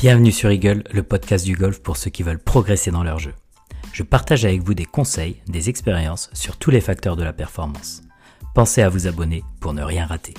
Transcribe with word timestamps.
Bienvenue 0.00 0.32
sur 0.32 0.50
Eagle, 0.50 0.82
le 0.94 1.02
podcast 1.02 1.44
du 1.44 1.54
golf 1.54 1.82
pour 1.82 1.98
ceux 1.98 2.08
qui 2.08 2.22
veulent 2.22 2.42
progresser 2.42 2.90
dans 2.90 3.02
leur 3.02 3.18
jeu. 3.18 3.34
Je 3.92 4.02
partage 4.02 4.46
avec 4.46 4.62
vous 4.62 4.72
des 4.72 4.86
conseils, 4.86 5.42
des 5.46 5.68
expériences 5.68 6.30
sur 6.32 6.56
tous 6.56 6.70
les 6.70 6.80
facteurs 6.80 7.16
de 7.16 7.22
la 7.22 7.34
performance. 7.34 8.00
Pensez 8.54 8.80
à 8.80 8.88
vous 8.88 9.06
abonner 9.06 9.42
pour 9.60 9.74
ne 9.74 9.82
rien 9.82 10.06
rater. 10.06 10.32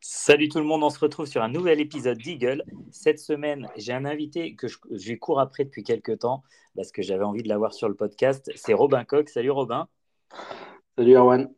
Salut 0.00 0.48
tout 0.48 0.58
le 0.58 0.64
monde, 0.64 0.82
on 0.82 0.90
se 0.90 0.98
retrouve 0.98 1.26
sur 1.26 1.44
un 1.44 1.48
nouvel 1.48 1.78
épisode 1.78 2.18
d'Eagle. 2.18 2.64
Cette 2.90 3.20
semaine, 3.20 3.68
j'ai 3.76 3.92
un 3.92 4.04
invité 4.04 4.56
que 4.56 4.66
je, 4.66 4.76
je 4.90 5.14
cours 5.14 5.38
après 5.38 5.62
depuis 5.62 5.84
quelques 5.84 6.18
temps 6.18 6.42
parce 6.74 6.90
que 6.90 7.02
j'avais 7.02 7.22
envie 7.22 7.44
de 7.44 7.48
l'avoir 7.48 7.74
sur 7.74 7.88
le 7.88 7.94
podcast. 7.94 8.50
C'est 8.56 8.74
Robin 8.74 9.04
Coq. 9.04 9.28
Salut 9.28 9.52
Robin. 9.52 9.86
Salut 10.98 11.14
Erwan. 11.14 11.48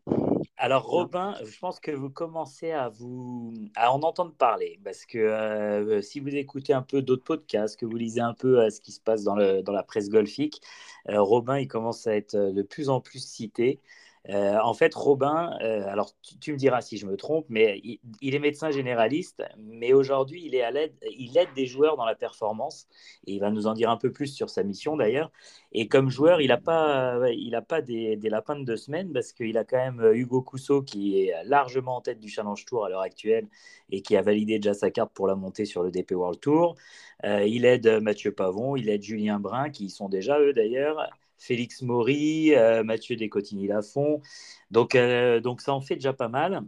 Alors 0.65 0.85
Robin, 0.85 1.35
je 1.45 1.59
pense 1.59 1.81
que 1.81 1.91
vous 1.91 2.09
commencez 2.09 2.71
à 2.71 2.89
vous 2.89 3.53
à 3.75 3.93
en 3.93 4.01
entendre 4.03 4.33
parler 4.33 4.79
parce 4.85 5.05
que 5.07 5.19
euh, 5.19 6.01
si 6.03 6.21
vous 6.21 6.29
écoutez 6.37 6.73
un 6.73 6.83
peu 6.83 7.03
d'autres 7.03 7.25
podcasts, 7.25 7.77
que 7.77 7.85
vous 7.85 7.97
lisez 7.97 8.21
un 8.21 8.33
peu 8.33 8.61
à 8.61 8.71
ce 8.71 8.81
qui 8.81 8.93
se 8.93 9.01
passe 9.01 9.25
dans, 9.25 9.35
le, 9.35 9.63
dans 9.63 9.73
la 9.73 9.83
presse 9.83 10.09
golfique, 10.09 10.63
euh, 11.09 11.21
Robin 11.21 11.59
il 11.59 11.67
commence 11.67 12.07
à 12.07 12.15
être 12.15 12.37
de 12.37 12.63
plus 12.63 12.91
en 12.91 13.01
plus 13.01 13.27
cité. 13.27 13.81
Euh, 14.29 14.57
en 14.63 14.73
fait, 14.73 14.95
Robin, 14.95 15.59
euh, 15.63 15.85
alors 15.89 16.13
tu, 16.41 16.53
me 16.53 16.57
diras 16.57 16.81
si 16.81 16.97
je 16.97 17.07
me 17.07 17.17
trompe, 17.17 17.47
mais 17.49 17.81
il, 18.21 18.35
est 18.35 18.39
médecin 18.39 18.71
généraliste, 18.71 19.43
mais 19.57 19.93
aujourd'hui, 19.93 20.45
il, 20.47 20.55
est 20.55 20.63
à 20.63 20.71
l'aide, 20.71 20.95
il 21.11 21.37
aide 21.37 21.49
des 21.57 21.67
joueurs 21.67 21.97
dans 21.97 22.05
la 22.05 22.15
performance, 22.15 22.87
et 23.27 23.33
il 23.33 23.41
va 23.41 23.51
nous 23.51 23.67
en 23.67 23.75
dire 23.75 23.91
un 23.91 23.97
peu 23.97 24.13
plus 24.13 24.29
sur 24.29 24.49
sa 24.49 24.63
mission 24.63 24.97
d'ailleurs. 24.97 25.33
Et 25.73 25.89
comme 25.89 26.09
joueur, 26.09 26.41
il 26.41 26.49
n'a 26.49 26.57
pas, 26.59 27.19
il 27.33 27.55
a 27.57 27.63
pas 27.63 27.83
des, 27.83 28.17
lapins 28.23 28.57
de 28.57 28.65
deux 28.65 28.77
semaines, 28.77 29.13
parce 29.13 29.33
qu'il 29.33 29.59
a 29.59 29.65
quand 29.65 29.79
même 29.79 30.01
euh, 30.01 30.15
Hugo 30.15 30.41
Cousseau 30.41 30.83
qui 30.83 31.21
est 31.21 31.35
largement 31.45 31.97
en 31.97 32.01
tête 32.01 32.21
du 32.21 32.29
Challenge 32.29 32.65
Tour 32.65 32.85
à 32.85 32.89
l'heure 32.91 33.01
actuelle, 33.01 33.49
et 33.91 34.03
qui 34.03 34.17
a 34.17 34.23
validé 34.23 34.61
déjà 34.61 34.75
sa 34.75 34.91
carte 34.93 35.13
pour 35.13 35.27
la 35.27 35.35
montée 35.35 35.65
sur 35.65 35.83
le 35.83 35.91
DP 35.91 36.13
World 36.13 36.39
Tour. 36.41 36.77
il 37.25 37.65
aide 37.65 37.89
Mathieu 38.01 38.33
Pavon, 38.33 38.77
il 38.77 38.89
aide 38.89 39.03
Julien 39.03 39.41
Brun, 39.41 39.71
qui 39.71 39.91
sont 39.91 40.09
déjà 40.09 40.39
eux 40.41 40.53
d'ailleurs. 40.53 41.11
Félix 41.43 41.83
Maury, 41.83 42.55
euh, 42.55 42.85
Mathieu 42.85 43.17
Descotigny-Lafont. 43.17 44.23
Donc, 44.71 44.95
euh, 44.95 45.41
donc 45.41 45.61
ça 45.61 45.75
en 45.75 45.81
fait 45.81 45.97
déjà 45.97 46.13
pas 46.13 46.29
mal. 46.29 46.63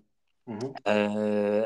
Mhm. 0.46 0.74
Euh, 0.88 1.64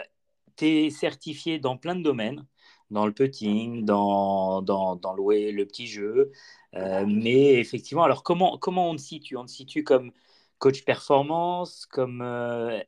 tu 0.57 0.67
es 0.67 0.91
certifié 0.91 1.59
dans 1.59 1.77
plein 1.79 1.95
de 1.97 2.03
domaines, 2.03 2.45
dans 2.91 3.07
le 3.07 3.13
putting, 3.13 3.85
dans, 3.85 4.61
dans, 4.61 4.97
dans 4.97 5.15
le, 5.15 5.51
le, 5.51 5.67
petit 5.67 5.87
jeu. 5.87 6.33
mais 6.75 7.55
effectivement, 7.55 8.05
alors 8.05 8.23
comment, 8.23 8.59
comment 8.59 8.91
on 8.91 8.97
te 8.97 9.01
situe? 9.01 9.37
On 9.37 9.47
te 9.47 9.51
situe 9.51 9.85
comme 9.85 10.13
coach 10.59 10.85
performance, 10.85 11.87
comme 11.87 12.21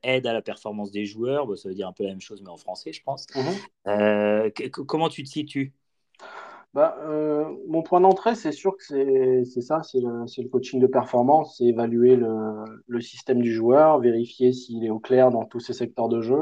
aide 0.02 0.26
à 0.26 0.32
la 0.32 0.42
performance 0.42 0.90
des 0.90 1.06
joueurs. 1.06 1.56
ça 1.56 1.68
veut 1.68 1.74
dire 1.74 1.88
un 1.88 1.92
peu 1.92 2.04
la 2.04 2.10
même 2.10 2.20
chose, 2.20 2.42
mais 2.42 2.50
en 2.50 2.56
français, 2.56 2.92
je 2.92 3.02
pense. 3.02 3.26
Mhm. 3.34 4.50
comment 4.86 5.08
tu 5.08 5.24
te 5.24 5.28
situes? 5.28 5.72
Bah, 6.74 6.96
euh, 7.02 7.44
mon 7.68 7.82
point 7.82 8.00
d'entrée, 8.00 8.34
c'est 8.36 8.52
sûr 8.52 8.76
que 8.76 8.84
c'est 9.44 9.60
ça, 9.60 9.82
c'est 9.82 10.00
le, 10.00 10.24
le, 10.24 10.48
coaching 10.48 10.80
de 10.80 10.86
performance, 10.86 11.56
c'est 11.58 11.64
évaluer 11.64 12.14
le, 12.16 12.64
le, 12.86 13.00
système 13.00 13.40
du 13.42 13.52
joueur, 13.52 13.98
vérifier 13.98 14.52
s'il 14.52 14.84
est 14.84 14.90
au 14.90 15.00
clair 15.00 15.30
dans 15.30 15.44
tous 15.44 15.58
ses 15.58 15.72
secteurs 15.72 16.08
de 16.08 16.20
jeu, 16.20 16.38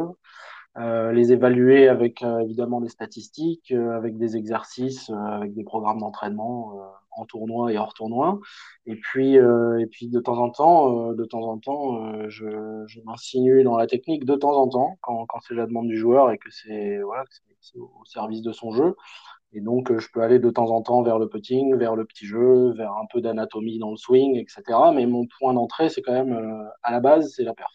euh, 0.79 1.13
les 1.13 1.33
évaluer 1.33 1.89
avec 1.89 2.23
euh, 2.23 2.39
évidemment 2.41 2.81
des 2.81 2.89
statistiques, 2.89 3.73
euh, 3.73 3.97
avec 3.97 4.17
des 4.17 4.37
exercices, 4.37 5.11
euh, 5.11 5.15
avec 5.15 5.55
des 5.55 5.65
programmes 5.65 5.99
d'entraînement 5.99 6.73
en 7.11 7.25
tournoi 7.27 7.73
et 7.73 7.79
hors 7.79 7.95
tournoi. 7.95 8.39
Et 8.87 8.95
puis, 8.95 9.35
et 9.35 9.87
puis 9.91 10.09
de 10.09 10.21
temps 10.21 10.39
en 10.39 10.51
temps, 10.51 11.13
de 11.15 11.25
temps 11.25 11.43
en 11.43 11.59
temps, 11.59 12.29
je, 12.29 12.47
je 12.87 13.01
m'insinue 13.05 13.65
dans 13.65 13.77
la 13.77 13.89
technique 13.89 14.25
de 14.25 14.37
temps 14.37 14.57
en 14.57 14.69
temps 14.69 14.99
quand, 15.01 15.27
quand 15.27 15.41
c'est 15.41 15.55
la 15.55 15.67
demande 15.67 15.89
du 15.89 15.97
joueur 15.97 16.31
et 16.31 16.39
que 16.39 16.49
c'est 16.51 16.99
voilà, 17.03 17.25
au 17.75 18.05
service 18.05 18.43
de 18.43 18.53
son 18.53 18.71
jeu. 18.71 18.95
Et 19.53 19.61
donc, 19.61 19.91
euh, 19.91 19.99
je 19.99 20.09
peux 20.13 20.23
aller 20.23 20.39
de 20.39 20.51
temps 20.51 20.71
en 20.71 20.83
temps 20.83 21.03
vers 21.03 21.19
le 21.19 21.29
putting, 21.29 21.75
vers 21.77 21.97
le 21.97 22.05
petit 22.05 22.27
jeu, 22.27 22.73
vers 22.73 22.93
un 22.93 23.07
peu 23.11 23.21
d'anatomie 23.21 23.79
dans 23.79 23.91
le 23.91 23.97
swing, 23.97 24.37
etc. 24.37 24.63
Mais 24.95 25.07
mon 25.07 25.27
point 25.39 25.55
d'entrée, 25.55 25.89
c'est 25.89 26.03
quand 26.03 26.13
même, 26.13 26.33
euh, 26.33 26.69
à 26.83 26.93
la 26.93 27.01
base, 27.01 27.33
c'est 27.35 27.45
la 27.45 27.55
perf. 27.55 27.73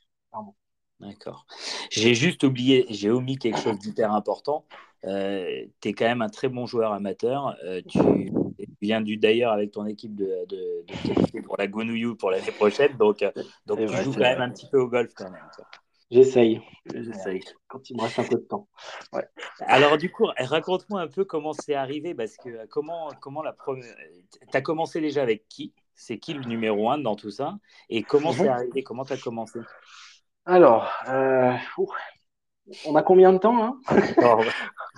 D'accord. 0.99 1.45
J'ai 1.91 2.13
juste 2.13 2.43
oublié, 2.43 2.85
j'ai 2.89 3.09
omis 3.09 3.37
quelque 3.37 3.59
chose 3.59 3.77
d'hyper 3.79 4.13
important. 4.13 4.65
Euh, 5.03 5.65
tu 5.81 5.89
es 5.89 5.93
quand 5.93 6.05
même 6.05 6.21
un 6.21 6.29
très 6.29 6.47
bon 6.47 6.65
joueur 6.65 6.93
amateur. 6.93 7.57
tu 7.89 7.99
viens 8.81 9.01
d'ailleurs 9.01 9.51
avec 9.51 9.71
ton 9.71 9.85
équipe 9.85 10.15
de, 10.15 10.45
de, 10.47 11.41
pour 11.41 11.57
la 11.57 11.67
Gonouyou 11.67 12.15
pour 12.15 12.31
l'année 12.31 12.51
prochaine. 12.51 12.95
Donc, 12.97 13.25
donc 13.65 13.79
tu 13.79 13.87
joues 13.87 14.13
quand 14.13 14.19
même 14.19 14.41
un 14.41 14.49
petit 14.49 14.67
peu 14.71 14.79
au 14.79 14.87
golf 14.87 15.11
quand 15.13 15.29
même. 15.29 15.43
J'essaye, 16.13 16.61
j'essaye, 16.93 17.41
quand 17.67 17.89
il 17.89 17.97
me 17.97 18.03
reste 18.03 18.19
un 18.19 18.23
peu 18.23 18.35
de 18.35 18.45
temps. 18.47 18.67
Alors 19.61 19.97
du 19.97 20.11
coup, 20.11 20.27
raconte-moi 20.37 21.01
un 21.01 21.07
peu 21.07 21.25
comment 21.25 21.53
c'est 21.53 21.73
arrivé, 21.73 22.13
parce 22.13 22.37
que 22.37 22.49
euh, 22.49 22.65
comment, 22.69 23.09
comment 23.19 23.41
la 23.41 23.51
première... 23.51 23.95
Tu 24.31 24.55
as 24.55 24.61
commencé 24.61 25.01
déjà 25.01 25.23
avec 25.23 25.47
qui? 25.47 25.73
C'est 25.95 26.19
qui 26.19 26.35
le 26.35 26.43
numéro 26.43 26.91
un 26.91 26.99
dans 26.99 27.15
tout 27.15 27.31
ça? 27.31 27.57
Et 27.89 28.03
comment 28.03 28.31
c'est 28.31 28.47
arrivé? 28.47 28.83
Comment 28.83 29.05
tu 29.05 29.13
as 29.13 29.17
commencé? 29.17 29.59
Alors, 30.45 30.87
euh, 31.09 31.53
on 32.85 32.95
a 32.95 33.01
combien 33.01 33.33
de 33.33 33.39
temps 33.39 33.63
hein? 33.63 33.79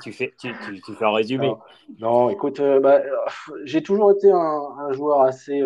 Tu, 0.03 0.11
fais, 0.11 0.33
tu, 0.37 0.53
tu, 0.85 0.93
fais 0.95 1.05
un 1.05 1.13
résumé. 1.13 1.53
Non, 1.99 2.29
écoute, 2.29 2.59
euh, 2.59 2.81
bah, 2.81 3.01
j'ai 3.63 3.81
toujours 3.81 4.11
été 4.11 4.29
un, 4.29 4.35
un 4.79 4.91
joueur 4.91 5.21
assez, 5.21 5.63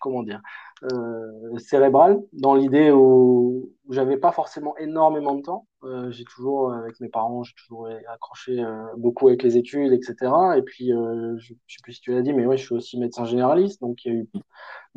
comment 0.00 0.24
dire, 0.24 0.40
euh, 0.82 1.58
cérébrale, 1.58 2.20
dans 2.34 2.54
l'idée 2.54 2.90
où, 2.90 3.72
j'avais 3.88 4.16
pas 4.16 4.32
forcément 4.32 4.76
énormément 4.78 5.36
de 5.36 5.42
temps. 5.42 5.66
Euh, 5.84 6.10
j'ai 6.10 6.24
toujours, 6.24 6.72
avec 6.72 6.98
mes 7.00 7.08
parents, 7.08 7.44
j'ai 7.44 7.54
toujours 7.54 7.88
accroché 8.12 8.60
euh, 8.60 8.84
beaucoup 8.96 9.28
avec 9.28 9.42
les 9.42 9.56
études, 9.56 9.92
etc. 9.92 10.32
Et 10.56 10.62
puis, 10.62 10.88
je, 10.88 11.36
je 11.38 11.54
sais 11.76 11.82
plus 11.82 11.92
si 11.94 12.00
tu 12.00 12.12
l'as 12.12 12.22
dit, 12.22 12.32
mais 12.32 12.44
ouais, 12.46 12.56
je 12.56 12.64
suis 12.64 12.74
aussi 12.74 12.98
médecin 12.98 13.24
généraliste, 13.24 13.80
donc 13.80 14.04
il 14.04 14.12
y 14.12 14.16
a 14.16 14.18
eu 14.18 14.28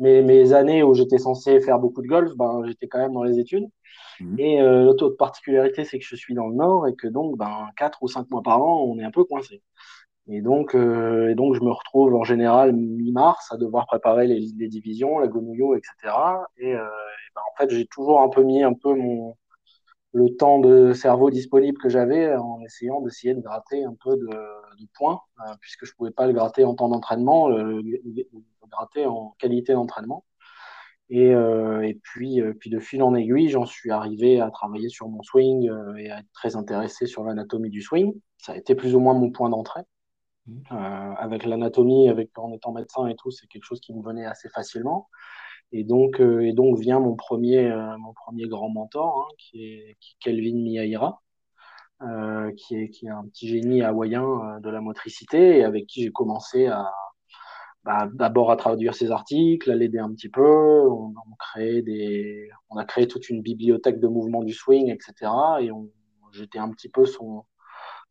mes, 0.00 0.22
mes 0.22 0.52
années 0.52 0.82
où 0.82 0.92
j'étais 0.92 1.18
censé 1.18 1.60
faire 1.60 1.78
beaucoup 1.78 2.02
de 2.02 2.08
golf, 2.08 2.32
ben, 2.36 2.62
j'étais 2.66 2.88
quand 2.88 2.98
même 2.98 3.12
dans 3.12 3.22
les 3.22 3.38
études. 3.38 3.68
Mmh. 4.20 4.40
Et 4.40 4.60
l'autre 4.60 5.08
particularité, 5.10 5.84
c'est 5.84 5.98
que 5.98 6.04
je 6.04 6.16
suis 6.16 6.34
dans 6.34 6.48
le 6.48 6.56
Nord 6.56 6.88
et 6.88 6.94
que 6.94 7.06
donc, 7.06 7.38
ben, 7.38 7.68
4 7.76 8.02
ou 8.02 8.08
5 8.08 8.28
mois 8.30 8.42
par 8.42 8.60
an, 8.60 8.84
on 8.84 8.98
est 8.98 9.04
un 9.04 9.12
peu 9.12 9.24
coincé. 9.24 9.62
Et 10.30 10.42
donc, 10.42 10.74
euh, 10.74 11.30
et 11.30 11.34
donc, 11.34 11.54
je 11.54 11.60
me 11.60 11.70
retrouve 11.70 12.14
en 12.14 12.24
général 12.24 12.72
mi-mars 12.72 13.50
à 13.52 13.56
devoir 13.56 13.86
préparer 13.86 14.26
les, 14.26 14.68
divisions, 14.68 15.18
la 15.18 15.28
Gomouillot, 15.28 15.74
etc. 15.74 15.92
Et, 16.56 16.74
euh, 16.74 16.78
et 16.78 17.32
ben, 17.34 17.42
en 17.52 17.56
fait, 17.58 17.70
j'ai 17.70 17.86
toujours 17.86 18.20
un 18.20 18.28
peu 18.28 18.42
mis 18.42 18.62
un 18.62 18.72
peu 18.74 18.94
mon, 18.94 19.36
le 20.12 20.36
temps 20.36 20.58
de 20.60 20.92
cerveau 20.92 21.30
disponible 21.30 21.78
que 21.78 21.88
j'avais 21.88 22.34
en 22.34 22.60
essayant 22.62 23.00
d'essayer 23.00 23.34
de 23.34 23.40
gratter 23.40 23.84
un 23.84 23.94
peu 24.02 24.16
de, 24.16 24.86
points, 24.94 25.20
euh, 25.40 25.52
puisque 25.60 25.84
je 25.84 25.94
pouvais 25.94 26.10
pas 26.10 26.26
le 26.26 26.32
gratter 26.32 26.64
en 26.64 26.74
temps 26.74 26.88
d'entraînement, 26.88 27.48
le, 27.48 27.82
gratter 28.70 29.06
en 29.06 29.34
qualité 29.38 29.72
d'entraînement. 29.72 30.24
Et, 31.10 31.34
euh, 31.34 31.82
et 31.82 31.94
puis, 31.94 32.40
euh, 32.40 32.54
puis 32.54 32.70
de 32.70 32.78
fil 32.78 33.02
en 33.02 33.14
aiguille, 33.16 33.48
j'en 33.48 33.66
suis 33.66 33.90
arrivé 33.90 34.40
à 34.40 34.50
travailler 34.50 34.88
sur 34.88 35.08
mon 35.08 35.22
swing 35.22 35.68
euh, 35.68 35.96
et 35.96 36.08
à 36.08 36.20
être 36.20 36.32
très 36.32 36.54
intéressé 36.54 37.06
sur 37.06 37.24
l'anatomie 37.24 37.70
du 37.70 37.82
swing. 37.82 38.14
Ça 38.38 38.52
a 38.52 38.56
été 38.56 38.76
plus 38.76 38.94
ou 38.94 39.00
moins 39.00 39.14
mon 39.14 39.30
point 39.32 39.50
d'entrée. 39.50 39.82
Euh, 40.72 40.74
avec 40.74 41.44
l'anatomie, 41.44 42.08
avec 42.08 42.36
en 42.38 42.52
étant 42.52 42.72
médecin 42.72 43.06
et 43.08 43.16
tout, 43.16 43.30
c'est 43.30 43.46
quelque 43.46 43.64
chose 43.64 43.80
qui 43.80 43.94
me 43.94 44.02
venait 44.02 44.26
assez 44.26 44.48
facilement. 44.48 45.08
Et 45.72 45.84
donc, 45.84 46.20
euh, 46.20 46.40
et 46.40 46.52
donc 46.52 46.78
vient 46.78 47.00
mon 47.00 47.16
premier, 47.16 47.70
euh, 47.70 47.96
mon 47.98 48.12
premier 48.12 48.48
grand 48.48 48.70
mentor, 48.70 49.28
hein, 49.28 49.34
qui, 49.38 49.64
est, 49.64 49.96
qui 50.00 50.16
Kelvin 50.20 50.56
Miyaira, 50.56 51.22
qui, 52.56 52.76
est, 52.76 52.88
qui 52.90 53.06
est 53.06 53.10
un 53.10 53.24
petit 53.26 53.48
génie 53.48 53.82
hawaïen 53.82 54.58
de 54.60 54.70
la 54.70 54.80
motricité 54.80 55.58
et 55.58 55.64
avec 55.64 55.86
qui 55.86 56.02
j'ai 56.02 56.10
commencé 56.10 56.66
à 56.66 56.90
bah, 57.84 58.08
d'abord 58.12 58.50
à 58.50 58.56
traduire 58.56 58.94
ses 58.94 59.10
articles, 59.10 59.70
à 59.70 59.74
l'aider 59.74 59.98
un 59.98 60.12
petit 60.12 60.28
peu. 60.28 60.42
On, 60.88 61.14
on, 61.14 61.60
des, 61.60 62.50
on 62.70 62.76
a 62.76 62.84
créé 62.84 63.06
toute 63.06 63.28
une 63.30 63.42
bibliothèque 63.42 64.00
de 64.00 64.08
mouvements 64.08 64.42
du 64.42 64.52
swing, 64.54 64.90
etc. 64.90 65.30
Et 65.60 65.70
j'étais 66.32 66.58
un 66.58 66.70
petit 66.70 66.88
peu 66.88 67.06
son, 67.06 67.44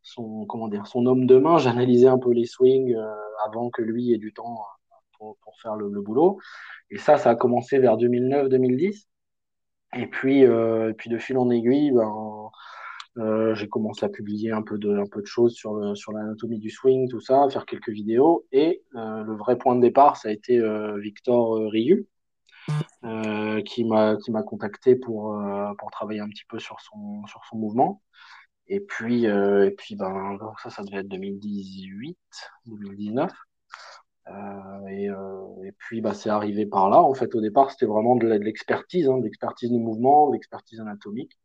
son, 0.02 0.46
comment 0.46 0.68
dire, 0.68 0.88
son 0.88 1.06
homme 1.06 1.26
de 1.26 1.38
main. 1.38 1.58
J'analysais 1.58 2.08
un 2.08 2.18
peu 2.18 2.32
les 2.32 2.46
swings 2.46 2.96
euh, 2.96 3.14
avant 3.46 3.70
que 3.70 3.82
lui 3.82 4.14
ait 4.14 4.18
du 4.18 4.34
temps 4.34 4.60
euh, 4.62 4.96
pour, 5.18 5.38
pour 5.42 5.60
faire 5.62 5.76
le, 5.76 5.90
le, 5.90 6.02
boulot. 6.02 6.40
Et 6.90 6.98
ça, 6.98 7.18
ça 7.18 7.32
a 7.32 7.36
commencé 7.36 7.80
vers 7.80 7.98
2009-2010. 7.98 9.06
Et 9.98 10.08
puis, 10.08 10.46
euh, 10.46 10.94
puis 10.94 11.10
de 11.10 11.18
fil 11.18 11.38
en 11.38 11.50
aiguille, 11.50 11.92
ben, 11.92 12.52
j'ai 13.54 13.68
commencé 13.68 14.06
à 14.06 14.10
publier 14.10 14.52
un 14.52 14.62
peu 14.62 14.78
de, 14.78 14.98
un 14.98 15.08
peu 15.08 15.22
de 15.22 15.28
choses 15.28 15.54
sur, 15.54 15.98
sur 15.98 16.14
l'anatomie 16.14 16.60
du 16.60 16.70
swing, 16.70 17.10
tout 17.10 17.20
ça, 17.20 17.50
faire 17.50 17.66
quelques 17.66 17.90
vidéos. 17.90 18.46
Et 18.54 18.84
le 18.94 19.36
vrai 19.36 19.58
point 19.58 19.76
de 19.76 19.82
départ, 19.82 20.16
ça 20.16 20.30
a 20.30 20.32
été 20.32 20.58
Victor 21.00 21.56
Riu, 21.70 22.08
qui 23.66 23.84
m'a 23.84 24.16
qui 24.16 24.32
m'a 24.32 24.44
contacté 24.44 24.96
pour, 24.96 25.38
pour 25.80 25.92
travailler 25.92 26.22
un 26.22 26.30
petit 26.30 26.46
peu 26.48 26.60
sur 26.60 26.80
son, 26.80 27.26
sur 27.26 27.44
son 27.44 27.58
mouvement. 27.58 28.02
Et 28.70 28.80
puis, 28.82 29.28
euh, 29.28 29.68
et 29.68 29.72
puis 29.72 29.96
ben, 29.96 30.38
ça, 30.64 30.70
ça 30.70 30.84
devait 30.84 31.00
être 31.00 31.08
2018, 31.08 32.18
2019. 32.68 33.32
Euh, 34.30 34.88
et, 34.90 35.10
euh, 35.10 35.64
et, 35.66 35.72
puis, 35.74 36.02
bah, 36.02 36.14
c'est 36.14 36.30
arrivé 36.30 36.66
par 36.66 36.90
là. 36.90 37.02
En 37.02 37.14
fait, 37.14 37.34
au 37.36 37.42
départ, 37.42 37.72
c'était 37.72 37.86
vraiment 37.86 38.16
de 38.16 38.28
l'expertise, 38.28 39.10
hein, 39.10 39.18
de 39.18 39.24
l'expertise 39.24 39.72
du 39.72 39.80
mouvement, 39.80 40.28
de 40.30 40.34
l'expertise 40.34 40.80
anatomique. 40.80 41.38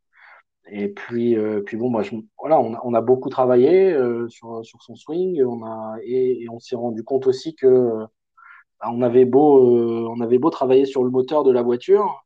Et 0.67 0.89
puis, 0.89 1.37
euh, 1.37 1.61
puis 1.61 1.77
bon, 1.77 1.89
moi, 1.89 2.03
je, 2.03 2.15
voilà, 2.39 2.59
on 2.59 2.93
a, 2.93 3.01
beaucoup 3.01 3.29
travaillé 3.29 3.93
euh, 3.93 4.27
sur, 4.29 4.65
sur 4.65 4.81
son 4.81 4.95
swing, 4.95 5.43
on 5.43 5.63
a, 5.63 5.97
et, 6.03 6.47
on 6.51 6.59
s'est 6.59 6.75
rendu 6.75 7.03
compte 7.03 7.27
aussi 7.27 7.55
que 7.55 8.05
bah, 8.79 8.89
on 8.91 9.01
avait 9.03 9.25
beau, 9.25 10.09
on 10.09 10.19
avait 10.21 10.39
beau 10.39 10.49
travailler 10.49 10.85
sur 10.85 11.03
le 11.03 11.11
moteur 11.11 11.43
de 11.43 11.51
la 11.51 11.61
voiture, 11.61 12.25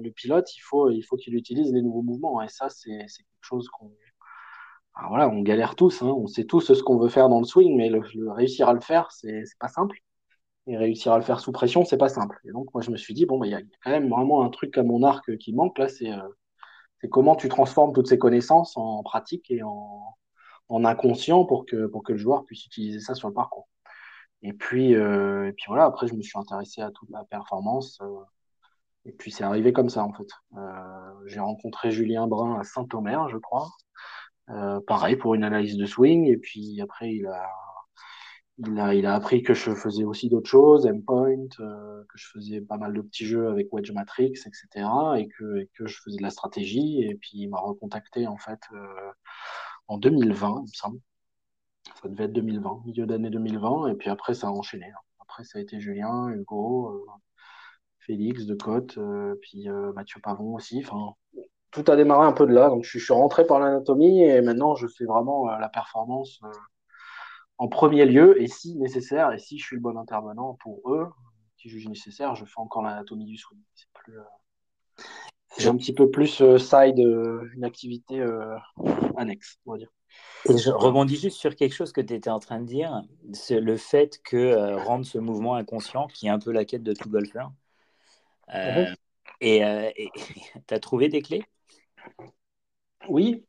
le 0.00 0.10
pilote, 0.10 0.54
il 0.56 0.60
faut, 0.60 0.90
il 0.90 1.02
faut 1.02 1.16
qu'il 1.16 1.34
utilise 1.34 1.72
les 1.72 1.82
nouveaux 1.82 2.02
mouvements. 2.02 2.42
Et 2.42 2.48
ça, 2.48 2.68
c'est 2.68 2.90
quelque 2.90 3.42
chose 3.42 3.68
qu'on, 3.68 3.90
bah, 4.94 5.06
voilà, 5.08 5.28
on 5.28 5.42
galère 5.42 5.74
tous, 5.76 6.02
hein, 6.02 6.06
on 6.06 6.26
sait 6.26 6.44
tous 6.44 6.72
ce 6.74 6.82
qu'on 6.82 6.98
veut 6.98 7.08
faire 7.08 7.28
dans 7.28 7.38
le 7.38 7.44
swing, 7.46 7.76
mais 7.76 7.88
le, 7.88 8.02
réussir 8.32 8.68
à 8.68 8.74
le 8.74 8.80
faire, 8.80 9.10
c'est 9.12 9.44
pas 9.58 9.68
simple. 9.68 9.98
Et 10.66 10.76
réussir 10.76 11.12
à 11.12 11.18
le 11.18 11.24
faire 11.24 11.40
sous 11.40 11.52
pression, 11.52 11.84
c'est 11.84 11.96
pas 11.98 12.08
simple. 12.08 12.38
Et 12.44 12.52
donc, 12.52 12.72
moi, 12.74 12.82
je 12.82 12.90
me 12.90 12.96
suis 12.96 13.14
dit, 13.14 13.26
bon, 13.26 13.38
bah, 13.38 13.46
il 13.46 13.52
y 13.52 13.54
a 13.54 13.60
quand 13.82 13.90
même 13.90 14.08
vraiment 14.08 14.44
un 14.44 14.50
truc 14.50 14.78
à 14.78 14.82
mon 14.84 15.02
arc 15.02 15.36
qui 15.38 15.52
manque 15.52 15.78
là, 15.78 15.88
c'est 15.88 16.10
c'est 17.02 17.08
comment 17.08 17.34
tu 17.36 17.48
transformes 17.48 17.92
toutes 17.92 18.08
ces 18.08 18.18
connaissances 18.18 18.76
en 18.76 19.02
pratique 19.02 19.50
et 19.50 19.62
en, 19.62 20.14
inconscient 20.84 21.44
pour 21.44 21.66
que, 21.66 21.86
pour 21.86 22.02
que 22.02 22.12
le 22.12 22.18
joueur 22.18 22.44
puisse 22.44 22.64
utiliser 22.64 23.00
ça 23.00 23.14
sur 23.14 23.28
le 23.28 23.34
parcours. 23.34 23.68
Et 24.42 24.54
puis, 24.54 24.94
euh, 24.94 25.48
et 25.48 25.52
puis 25.52 25.64
voilà, 25.68 25.84
après, 25.84 26.06
je 26.06 26.14
me 26.14 26.22
suis 26.22 26.38
intéressé 26.38 26.80
à 26.80 26.90
toute 26.90 27.10
la 27.10 27.24
performance. 27.24 27.98
Euh, 28.00 28.06
et 29.04 29.12
puis, 29.12 29.30
c'est 29.30 29.44
arrivé 29.44 29.72
comme 29.72 29.90
ça, 29.90 30.04
en 30.04 30.12
fait. 30.14 30.28
Euh, 30.56 31.12
j'ai 31.26 31.40
rencontré 31.40 31.90
Julien 31.90 32.26
Brun 32.26 32.58
à 32.58 32.64
Saint-Omer, 32.64 33.28
je 33.28 33.36
crois. 33.36 33.68
Pareil, 34.86 35.16
pour 35.16 35.34
une 35.34 35.44
analyse 35.44 35.76
de 35.76 35.86
swing. 35.86 36.26
Et 36.26 36.36
puis, 36.36 36.80
après, 36.80 37.14
il 37.14 37.26
a, 37.26 37.48
il 38.58 38.78
a, 38.78 38.94
il 38.94 39.06
a 39.06 39.14
appris 39.14 39.42
que 39.42 39.54
je 39.54 39.74
faisais 39.74 40.04
aussi 40.04 40.28
d'autres 40.28 40.48
choses, 40.48 40.86
endpoint, 40.86 41.48
euh, 41.60 42.04
que 42.04 42.18
je 42.18 42.28
faisais 42.28 42.60
pas 42.60 42.76
mal 42.76 42.92
de 42.92 43.00
petits 43.00 43.26
jeux 43.26 43.48
avec 43.48 43.72
Wedge 43.72 43.90
Matrix, 43.92 44.34
etc. 44.46 44.86
Et 45.18 45.28
que, 45.28 45.66
que 45.74 45.86
je 45.86 46.00
faisais 46.02 46.18
de 46.18 46.22
la 46.22 46.30
stratégie. 46.30 47.02
Et 47.02 47.14
puis 47.14 47.38
il 47.38 47.48
m'a 47.48 47.58
recontacté 47.58 48.26
en 48.26 48.36
fait 48.36 48.60
euh, 48.72 49.10
en 49.88 49.98
2020, 49.98 50.56
il 50.58 50.62
me 50.62 50.66
semble. 50.66 51.00
Ça 52.02 52.08
devait 52.08 52.24
être 52.24 52.32
2020, 52.32 52.82
milieu 52.86 53.06
d'année 53.06 53.30
2020. 53.30 53.88
Et 53.88 53.94
puis 53.94 54.10
après, 54.10 54.34
ça 54.34 54.48
a 54.48 54.50
enchaîné. 54.50 54.86
Hein. 54.86 55.00
Après, 55.20 55.44
ça 55.44 55.58
a 55.58 55.62
été 55.62 55.80
Julien, 55.80 56.28
Hugo, 56.30 56.90
euh, 56.90 57.06
Félix 58.00 58.46
de 58.46 58.54
Côte, 58.54 58.98
puis 59.42 59.68
Mathieu 59.94 60.20
Pavon 60.20 60.54
aussi. 60.54 60.82
Enfin, 60.84 61.14
tout 61.72 61.84
a 61.90 61.96
démarré 61.96 62.26
un 62.26 62.32
peu 62.32 62.46
de 62.46 62.52
là. 62.52 62.68
Donc 62.68 62.84
je 62.84 62.98
suis 62.98 63.12
rentré 63.12 63.46
par 63.46 63.58
l'anatomie 63.58 64.22
et 64.22 64.40
maintenant 64.40 64.74
je 64.74 64.86
fais 64.86 65.04
vraiment 65.04 65.46
la 65.46 65.68
performance 65.68 66.40
en 67.62 67.68
premier 67.68 68.04
lieu, 68.06 68.42
et 68.42 68.48
si 68.48 68.74
nécessaire, 68.74 69.30
et 69.30 69.38
si 69.38 69.56
je 69.56 69.64
suis 69.64 69.76
le 69.76 69.82
bon 69.82 69.96
intervenant 69.96 70.54
pour 70.54 70.80
eux, 70.92 71.06
qui 71.56 71.68
jugent 71.68 71.86
nécessaire, 71.86 72.34
je 72.34 72.44
fais 72.44 72.58
encore 72.58 72.82
l'anatomie 72.82 73.24
du 73.24 73.36
swing. 73.36 73.60
C'est 73.76 73.86
plus, 73.94 74.18
euh, 74.18 75.70
un 75.70 75.76
petit 75.76 75.94
peu 75.94 76.10
plus 76.10 76.40
euh, 76.40 76.58
side, 76.58 76.98
euh, 76.98 77.48
une 77.54 77.62
activité 77.62 78.20
annexe, 79.16 79.60
on 79.64 79.72
va 79.72 79.78
dire. 79.78 79.90
Et 80.48 80.58
je 80.58 80.70
rebondis 80.70 81.16
juste 81.16 81.36
sur 81.36 81.54
quelque 81.54 81.72
chose 81.72 81.92
que 81.92 82.00
tu 82.00 82.14
étais 82.14 82.30
en 82.30 82.40
train 82.40 82.58
de 82.58 82.66
dire, 82.66 83.04
c'est 83.32 83.60
le 83.60 83.76
fait 83.76 84.20
que 84.24 84.74
rendre 84.84 85.06
ce 85.06 85.18
mouvement 85.18 85.54
inconscient, 85.54 86.08
qui 86.08 86.26
est 86.26 86.30
un 86.30 86.40
peu 86.40 86.50
la 86.50 86.64
quête 86.64 86.82
de 86.82 86.94
tout 86.94 87.08
golfeur. 87.08 87.52
Mhm. 88.52 88.96
Et 89.40 89.62
tu 90.66 90.74
as 90.74 90.80
trouvé 90.80 91.08
des 91.08 91.22
clés? 91.22 91.44
Oui. 93.08 93.44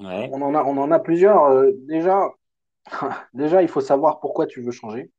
Ouais. 0.00 0.28
On, 0.32 0.42
en 0.42 0.54
a, 0.54 0.62
on 0.62 0.76
en 0.76 0.90
a 0.90 0.98
plusieurs. 0.98 1.64
déjà, 1.86 2.30
Déjà, 3.34 3.62
il 3.62 3.68
faut 3.68 3.80
savoir 3.80 4.20
pourquoi 4.20 4.46
tu 4.46 4.62
veux 4.62 4.70
changer. 4.70 5.10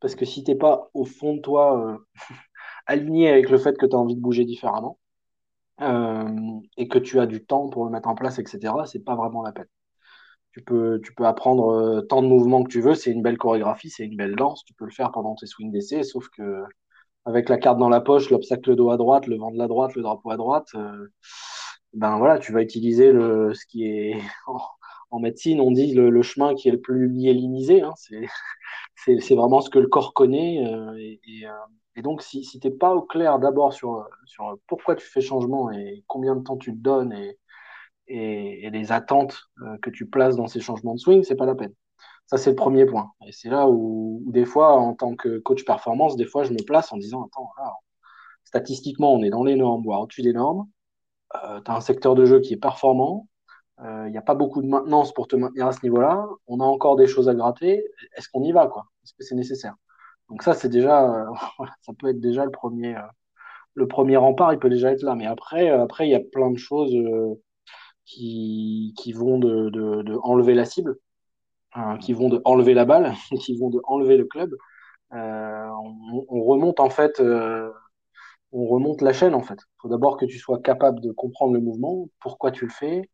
Parce 0.00 0.14
que 0.14 0.24
si 0.24 0.44
tu 0.44 0.50
n'es 0.50 0.56
pas 0.58 0.90
au 0.94 1.04
fond 1.04 1.34
de 1.36 1.40
toi 1.40 1.80
euh, 1.80 1.98
aligné 2.86 3.30
avec 3.30 3.50
le 3.50 3.58
fait 3.58 3.76
que 3.76 3.86
tu 3.86 3.96
as 3.96 3.98
envie 3.98 4.16
de 4.16 4.20
bouger 4.20 4.44
différemment 4.44 4.98
euh, 5.80 6.28
et 6.76 6.88
que 6.88 6.98
tu 6.98 7.20
as 7.20 7.26
du 7.26 7.44
temps 7.44 7.68
pour 7.68 7.84
le 7.84 7.90
mettre 7.90 8.08
en 8.08 8.14
place, 8.14 8.38
etc., 8.38 8.74
c'est 8.86 9.04
pas 9.04 9.16
vraiment 9.16 9.42
la 9.42 9.52
peine. 9.52 9.66
Tu 10.52 10.62
peux, 10.62 11.00
tu 11.04 11.14
peux 11.14 11.26
apprendre 11.26 11.70
euh, 11.72 12.02
tant 12.02 12.22
de 12.22 12.28
mouvements 12.28 12.64
que 12.64 12.70
tu 12.70 12.80
veux, 12.80 12.94
c'est 12.94 13.12
une 13.12 13.22
belle 13.22 13.38
chorégraphie, 13.38 13.90
c'est 13.90 14.04
une 14.06 14.16
belle 14.16 14.36
danse, 14.36 14.64
tu 14.64 14.74
peux 14.74 14.86
le 14.86 14.90
faire 14.90 15.12
pendant 15.12 15.34
tes 15.36 15.46
swings 15.46 15.72
d'essai, 15.72 16.02
sauf 16.02 16.28
que 16.30 16.64
avec 17.26 17.48
la 17.48 17.58
carte 17.58 17.78
dans 17.78 17.90
la 17.90 18.00
poche, 18.00 18.30
l'obstacle 18.30 18.74
dos 18.74 18.90
à 18.90 18.96
droite, 18.96 19.26
le 19.26 19.36
vent 19.36 19.50
de 19.52 19.58
la 19.58 19.68
droite, 19.68 19.94
le 19.94 20.02
drapeau 20.02 20.30
à 20.30 20.36
droite, 20.36 20.68
ben 21.98 22.16
voilà, 22.18 22.38
tu 22.38 22.52
vas 22.52 22.62
utiliser 22.62 23.12
le, 23.12 23.54
ce 23.54 23.66
qui 23.66 23.84
est 23.86 24.20
en 25.10 25.18
médecine, 25.20 25.60
on 25.60 25.70
dit 25.70 25.94
le, 25.94 26.22
chemin 26.22 26.54
qui 26.54 26.68
est 26.68 26.72
le 26.72 26.80
plus 26.80 27.08
myélinisé. 27.08 27.82
Hein, 27.82 27.94
c'est 27.96 28.26
vraiment 29.34 29.60
ce 29.60 29.70
que 29.70 29.78
le 29.78 29.88
corps 29.88 30.14
connaît. 30.14 30.64
Euh, 30.66 30.92
euh, 30.92 31.50
et, 31.96 32.02
donc, 32.02 32.22
si, 32.22 32.42
tu 32.42 32.58
n'es 32.62 32.70
pas 32.74 32.94
au 32.94 33.02
clair 33.02 33.38
d'abord 33.38 33.72
sur, 33.72 34.06
sur 34.26 34.58
pourquoi 34.68 34.94
tu 34.94 35.06
fais 35.06 35.20
changement 35.20 35.70
et 35.72 36.04
combien 36.06 36.36
de 36.36 36.42
temps 36.42 36.56
tu 36.56 36.72
te 36.72 36.78
donnes 36.78 37.12
et, 37.12 37.36
et, 38.06 38.70
les 38.70 38.92
attentes 38.92 39.36
euh, 39.62 39.76
que 39.82 39.90
tu 39.90 40.06
places 40.06 40.36
dans 40.36 40.46
ces 40.46 40.60
changements 40.60 40.94
de 40.94 41.00
swing, 41.00 41.24
c'est 41.24 41.36
pas 41.36 41.46
la 41.46 41.54
peine. 41.54 41.74
Ça, 42.26 42.36
c'est 42.36 42.50
le 42.50 42.56
premier 42.56 42.86
point. 42.86 43.10
Et 43.26 43.32
c'est 43.32 43.48
là 43.50 43.68
où, 43.68 44.22
des 44.26 44.44
fois, 44.44 44.74
en 44.74 44.94
tant 44.94 45.16
que 45.16 45.38
coach 45.38 45.64
performance, 45.64 46.16
des 46.16 46.26
fois, 46.26 46.44
je 46.44 46.52
me 46.52 46.62
place 46.64 46.92
en 46.92 46.98
disant, 46.98 47.24
attends, 47.24 47.50
statistiquement, 48.44 49.12
on 49.14 49.22
est 49.22 49.30
dans 49.30 49.44
les 49.44 49.56
normes, 49.56 49.82
voire 49.82 50.02
au-dessus 50.02 50.22
des 50.22 50.34
normes. 50.34 50.68
Tu 51.32 51.70
as 51.70 51.74
un 51.74 51.80
secteur 51.80 52.14
de 52.14 52.24
jeu 52.24 52.40
qui 52.40 52.54
est 52.54 52.58
performant, 52.58 53.28
il 53.80 53.86
euh, 53.86 54.10
n'y 54.10 54.18
a 54.18 54.22
pas 54.22 54.34
beaucoup 54.34 54.60
de 54.60 54.66
maintenance 54.66 55.12
pour 55.12 55.28
te 55.28 55.36
maintenir 55.36 55.66
à 55.68 55.72
ce 55.72 55.80
niveau-là. 55.84 56.26
On 56.48 56.60
a 56.60 56.64
encore 56.64 56.96
des 56.96 57.06
choses 57.06 57.28
à 57.28 57.34
gratter. 57.34 57.84
Est-ce 58.16 58.28
qu'on 58.28 58.42
y 58.42 58.52
va, 58.52 58.66
quoi? 58.66 58.86
Est-ce 59.04 59.12
que 59.12 59.22
c'est 59.22 59.36
nécessaire? 59.36 59.74
Donc 60.28 60.42
ça, 60.42 60.54
c'est 60.54 60.68
déjà, 60.68 61.04
euh, 61.04 61.26
ça 61.82 61.92
peut 61.98 62.08
être 62.08 62.20
déjà 62.20 62.44
le 62.44 62.50
premier, 62.50 62.96
euh, 62.96 63.02
le 63.74 63.86
premier 63.86 64.16
rempart. 64.16 64.52
Il 64.52 64.58
peut 64.58 64.68
déjà 64.68 64.90
être 64.92 65.02
là. 65.02 65.14
Mais 65.14 65.26
après, 65.26 65.68
après, 65.70 66.08
il 66.08 66.10
y 66.10 66.16
a 66.16 66.20
plein 66.20 66.50
de 66.50 66.58
choses 66.58 66.94
qui, 68.04 68.94
qui 68.98 69.12
vont 69.12 69.38
de, 69.38 69.70
de, 69.70 70.18
enlever 70.22 70.54
la 70.54 70.64
cible, 70.64 70.96
hein, 71.74 71.98
qui 71.98 72.14
vont 72.14 72.28
de 72.28 72.40
enlever 72.44 72.74
la 72.74 72.84
balle, 72.84 73.14
qui 73.40 73.56
vont 73.56 73.70
de 73.70 73.80
enlever 73.84 74.16
le 74.16 74.24
club. 74.24 74.54
On, 75.12 76.26
on, 76.28 76.42
remonte 76.42 76.80
en 76.80 76.90
fait 76.90 77.22
on 78.52 78.66
remonte 78.66 79.02
la 79.02 79.12
chaîne 79.12 79.34
en 79.34 79.42
fait. 79.42 79.58
Il 79.60 79.76
faut 79.82 79.88
d'abord 79.88 80.16
que 80.16 80.24
tu 80.26 80.38
sois 80.38 80.60
capable 80.60 81.00
de 81.00 81.12
comprendre 81.12 81.54
le 81.54 81.60
mouvement, 81.60 82.08
pourquoi 82.20 82.50
tu 82.50 82.64
le 82.66 82.72
fais, 82.72 83.08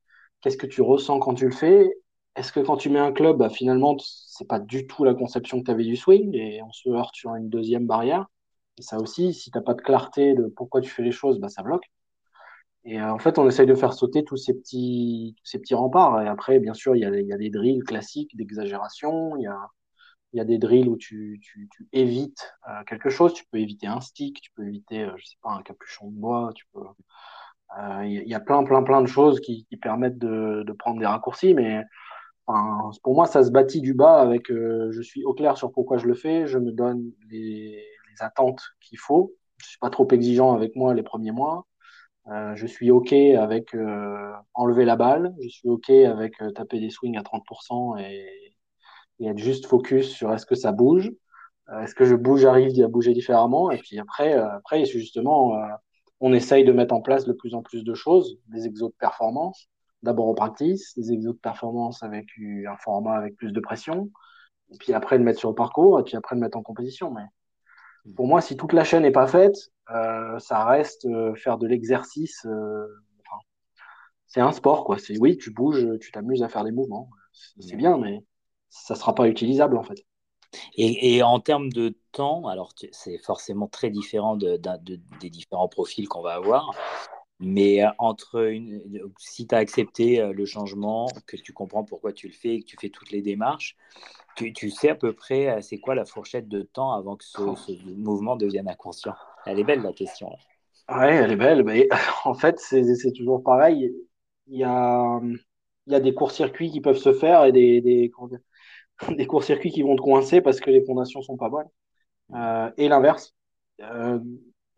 Qu'est-ce 0.44 0.58
que 0.58 0.66
tu 0.66 0.82
ressens 0.82 1.20
quand 1.20 1.32
tu 1.34 1.46
le 1.46 1.52
fais 1.52 1.90
Est-ce 2.36 2.52
que 2.52 2.60
quand 2.60 2.76
tu 2.76 2.90
mets 2.90 2.98
un 2.98 3.12
club, 3.12 3.38
bah, 3.38 3.48
finalement, 3.48 3.96
c'est 3.98 4.46
pas 4.46 4.60
du 4.60 4.86
tout 4.86 5.02
la 5.02 5.14
conception 5.14 5.58
que 5.60 5.64
tu 5.64 5.70
avais 5.70 5.84
du 5.84 5.96
swing 5.96 6.34
et 6.34 6.60
on 6.62 6.70
se 6.70 6.90
heurte 6.90 7.14
sur 7.14 7.34
une 7.34 7.48
deuxième 7.48 7.86
barrière 7.86 8.26
Et 8.78 8.82
ça 8.82 8.98
aussi, 8.98 9.32
si 9.32 9.50
tu 9.50 9.56
n'as 9.56 9.64
pas 9.64 9.72
de 9.72 9.80
clarté 9.80 10.34
de 10.34 10.44
pourquoi 10.54 10.82
tu 10.82 10.90
fais 10.90 11.02
les 11.02 11.12
choses, 11.12 11.40
bah, 11.40 11.48
ça 11.48 11.62
bloque. 11.62 11.90
Et 12.84 13.00
euh, 13.00 13.10
en 13.10 13.18
fait, 13.18 13.38
on 13.38 13.48
essaye 13.48 13.66
de 13.66 13.74
faire 13.74 13.94
sauter 13.94 14.22
tous 14.22 14.36
ces 14.36 14.52
petits, 14.52 15.34
remparts. 15.72 16.20
Et 16.22 16.28
après, 16.28 16.60
bien 16.60 16.74
sûr, 16.74 16.94
il 16.94 17.00
y 17.00 17.06
a, 17.06 17.20
y 17.20 17.32
a, 17.32 17.38
des 17.38 17.48
drills 17.48 17.82
classiques 17.82 18.36
d'exagération. 18.36 19.36
Il 19.36 19.44
y 19.44 19.46
a, 19.46 19.58
y 20.38 20.40
a 20.40 20.44
des 20.44 20.58
drills 20.58 20.88
où 20.88 20.96
tu, 20.96 21.40
évites 21.92 22.54
euh, 22.68 22.82
quelque 22.86 23.10
chose. 23.10 23.34
Tu 23.34 23.44
peux 23.50 23.58
éviter 23.58 23.86
un 23.86 24.00
stick, 24.00 24.40
tu 24.40 24.50
peux 24.52 24.66
éviter, 24.66 25.02
euh, 25.02 25.12
je 25.16 25.26
sais 25.26 25.36
pas, 25.42 25.50
un 25.50 25.62
capuchon 25.62 26.10
de 26.10 26.16
bois. 26.16 26.50
Tu 26.54 26.64
peux, 26.72 26.80
il 28.04 28.18
euh, 28.18 28.24
y 28.24 28.34
a 28.34 28.40
plein, 28.40 28.64
plein, 28.64 28.82
plein 28.82 29.02
de 29.02 29.06
choses 29.06 29.40
qui, 29.40 29.66
permettent 29.80 30.18
de, 30.18 30.64
prendre 30.78 31.00
des 31.00 31.06
raccourcis, 31.06 31.54
mais 31.54 31.82
pour 32.46 33.14
moi, 33.14 33.26
ça 33.26 33.42
se 33.42 33.50
bâtit 33.50 33.80
du 33.80 33.94
bas 33.94 34.20
avec 34.20 34.50
euh, 34.50 34.90
je 34.92 35.02
suis 35.02 35.24
au 35.24 35.34
clair 35.34 35.56
sur 35.56 35.72
pourquoi 35.72 35.98
je 35.98 36.06
le 36.06 36.14
fais, 36.14 36.46
je 36.46 36.58
me 36.58 36.72
donne 36.72 37.10
les, 37.30 37.82
attentes 38.20 38.62
qu'il 38.80 38.98
faut. 38.98 39.34
Je 39.56 39.66
suis 39.66 39.78
pas 39.78 39.90
trop 39.90 40.06
exigeant 40.12 40.54
avec 40.54 40.76
moi 40.76 40.94
les 40.94 41.02
premiers 41.02 41.32
mois. 41.32 41.66
Je 42.54 42.64
suis 42.64 42.92
OK 42.92 43.12
avec 43.12 43.76
enlever 44.54 44.84
la 44.84 44.94
balle. 44.94 45.34
Je 45.42 45.48
suis 45.48 45.68
OK 45.68 45.90
avec 45.90 46.34
taper 46.54 46.78
des 46.78 46.90
swings 46.90 47.18
à 47.18 47.22
30% 47.22 47.98
et, 47.98 48.53
et, 49.20 49.26
être 49.26 49.38
juste 49.38 49.66
focus 49.66 50.10
sur 50.10 50.32
est-ce 50.32 50.46
que 50.46 50.54
ça 50.54 50.72
bouge. 50.72 51.10
est-ce 51.82 51.94
que 51.94 52.04
je 52.04 52.14
bouge, 52.14 52.40
j'arrive 52.42 52.82
à 52.82 52.88
bouger 52.88 53.12
différemment. 53.12 53.70
Et 53.70 53.78
puis 53.78 53.98
après, 53.98 54.32
après 54.34 54.84
justement 54.84 55.54
on 56.20 56.32
essaye 56.32 56.64
de 56.64 56.72
mettre 56.72 56.94
en 56.94 57.02
place 57.02 57.26
de 57.26 57.32
plus 57.32 57.54
en 57.54 57.62
plus 57.62 57.84
de 57.84 57.94
choses, 57.94 58.38
des 58.48 58.66
exos 58.66 58.90
de 58.90 58.96
performance, 58.96 59.68
d'abord 60.02 60.28
en 60.28 60.34
practice, 60.34 60.96
des 60.96 61.12
exos 61.12 61.34
de 61.34 61.40
performance 61.40 62.02
avec 62.02 62.26
un 62.38 62.76
format 62.78 63.16
avec 63.16 63.36
plus 63.36 63.52
de 63.52 63.60
pression, 63.60 64.10
et 64.72 64.78
puis 64.78 64.92
après 64.92 65.18
de 65.18 65.24
mettre 65.24 65.38
sur 65.38 65.50
le 65.50 65.54
parcours, 65.54 66.00
et 66.00 66.02
puis 66.02 66.16
après 66.16 66.36
de 66.36 66.40
mettre 66.40 66.56
en 66.56 66.62
compétition. 66.62 67.10
Mais 67.10 67.24
pour 68.16 68.26
moi, 68.26 68.40
si 68.40 68.56
toute 68.56 68.72
la 68.72 68.84
chaîne 68.84 69.02
n'est 69.02 69.10
pas 69.10 69.26
faite, 69.26 69.56
euh, 69.90 70.38
ça 70.38 70.64
reste 70.64 71.04
euh, 71.06 71.34
faire 71.34 71.58
de 71.58 71.66
l'exercice. 71.66 72.46
Euh, 72.46 72.86
c'est 74.26 74.40
un 74.40 74.52
sport, 74.52 74.84
quoi. 74.84 74.98
C'est 74.98 75.18
oui, 75.18 75.36
tu 75.36 75.50
bouges, 75.50 75.86
tu 76.00 76.10
t'amuses 76.10 76.42
à 76.42 76.48
faire 76.48 76.64
des 76.64 76.72
mouvements, 76.72 77.08
c'est 77.60 77.76
bien, 77.76 77.98
mais 77.98 78.24
ça 78.74 78.96
sera 78.96 79.14
pas 79.14 79.28
utilisable 79.28 79.78
en 79.78 79.82
fait. 79.82 80.04
Et, 80.76 81.22
en 81.22 81.40
termes 81.40 81.70
de 81.70 81.96
temps, 82.12 82.46
alors 82.46 82.72
c'est 82.92 83.18
forcément 83.18 83.66
très 83.66 83.90
différent 83.90 84.36
de, 84.36 84.60
des 85.20 85.30
différents 85.30 85.68
profils 85.68 86.08
qu'on 86.08 86.22
va 86.22 86.34
avoir. 86.34 86.70
Mais 87.40 87.84
euh, 87.84 87.88
entre 87.98 88.48
une, 88.48 88.80
si 89.18 89.48
tu 89.48 89.54
as 89.54 89.58
accepté 89.58 90.20
euh, 90.20 90.32
le 90.32 90.46
changement, 90.46 91.08
que 91.26 91.36
tu 91.36 91.52
comprends 91.52 91.82
pourquoi 91.82 92.12
tu 92.12 92.28
le 92.28 92.32
fais 92.32 92.54
et 92.54 92.60
que 92.60 92.66
tu 92.66 92.76
fais 92.80 92.90
toutes 92.90 93.10
les 93.10 93.22
démarches, 93.22 93.76
tu, 94.36 94.52
tu 94.52 94.70
sais 94.70 94.90
à 94.90 94.94
peu 94.94 95.12
près 95.12 95.48
euh, 95.48 95.60
c'est 95.60 95.78
quoi 95.78 95.96
la 95.96 96.04
fourchette 96.04 96.46
de 96.46 96.62
temps 96.62 96.92
avant 96.92 97.16
que 97.16 97.24
ce, 97.24 97.40
mouvement 97.96 98.36
devienne 98.36 98.68
inconscient 98.68 99.14
Elle 99.46 99.58
est 99.58 99.64
belle 99.64 99.82
la 99.82 99.92
question. 99.92 100.30
Ouais, 100.88 101.16
elle 101.16 101.32
est 101.32 101.36
belle. 101.36 101.64
Mais 101.64 101.88
en 102.24 102.34
fait, 102.34 102.60
c'est 102.60 103.12
toujours 103.16 103.42
pareil. 103.42 103.92
il 104.46 104.58
y 104.58 104.64
a, 104.64 105.20
il 105.86 105.92
y 105.92 105.96
a 105.96 106.00
des 106.00 106.14
courts-circuits 106.14 106.70
qui 106.70 106.80
peuvent 106.80 106.98
se 106.98 107.12
faire 107.12 107.44
et 107.44 107.52
des, 107.52 107.80
des, 107.80 108.10
des 109.16 109.26
courts-circuits 109.26 109.70
qui 109.70 109.82
vont 109.82 109.96
te 109.96 110.02
coincer 110.02 110.40
parce 110.40 110.60
que 110.60 110.70
les 110.70 110.84
fondations 110.84 111.22
sont 111.22 111.36
pas 111.36 111.48
bonnes. 111.48 111.68
Euh, 112.34 112.70
et 112.76 112.88
l'inverse. 112.88 113.34
Euh, 113.80 114.18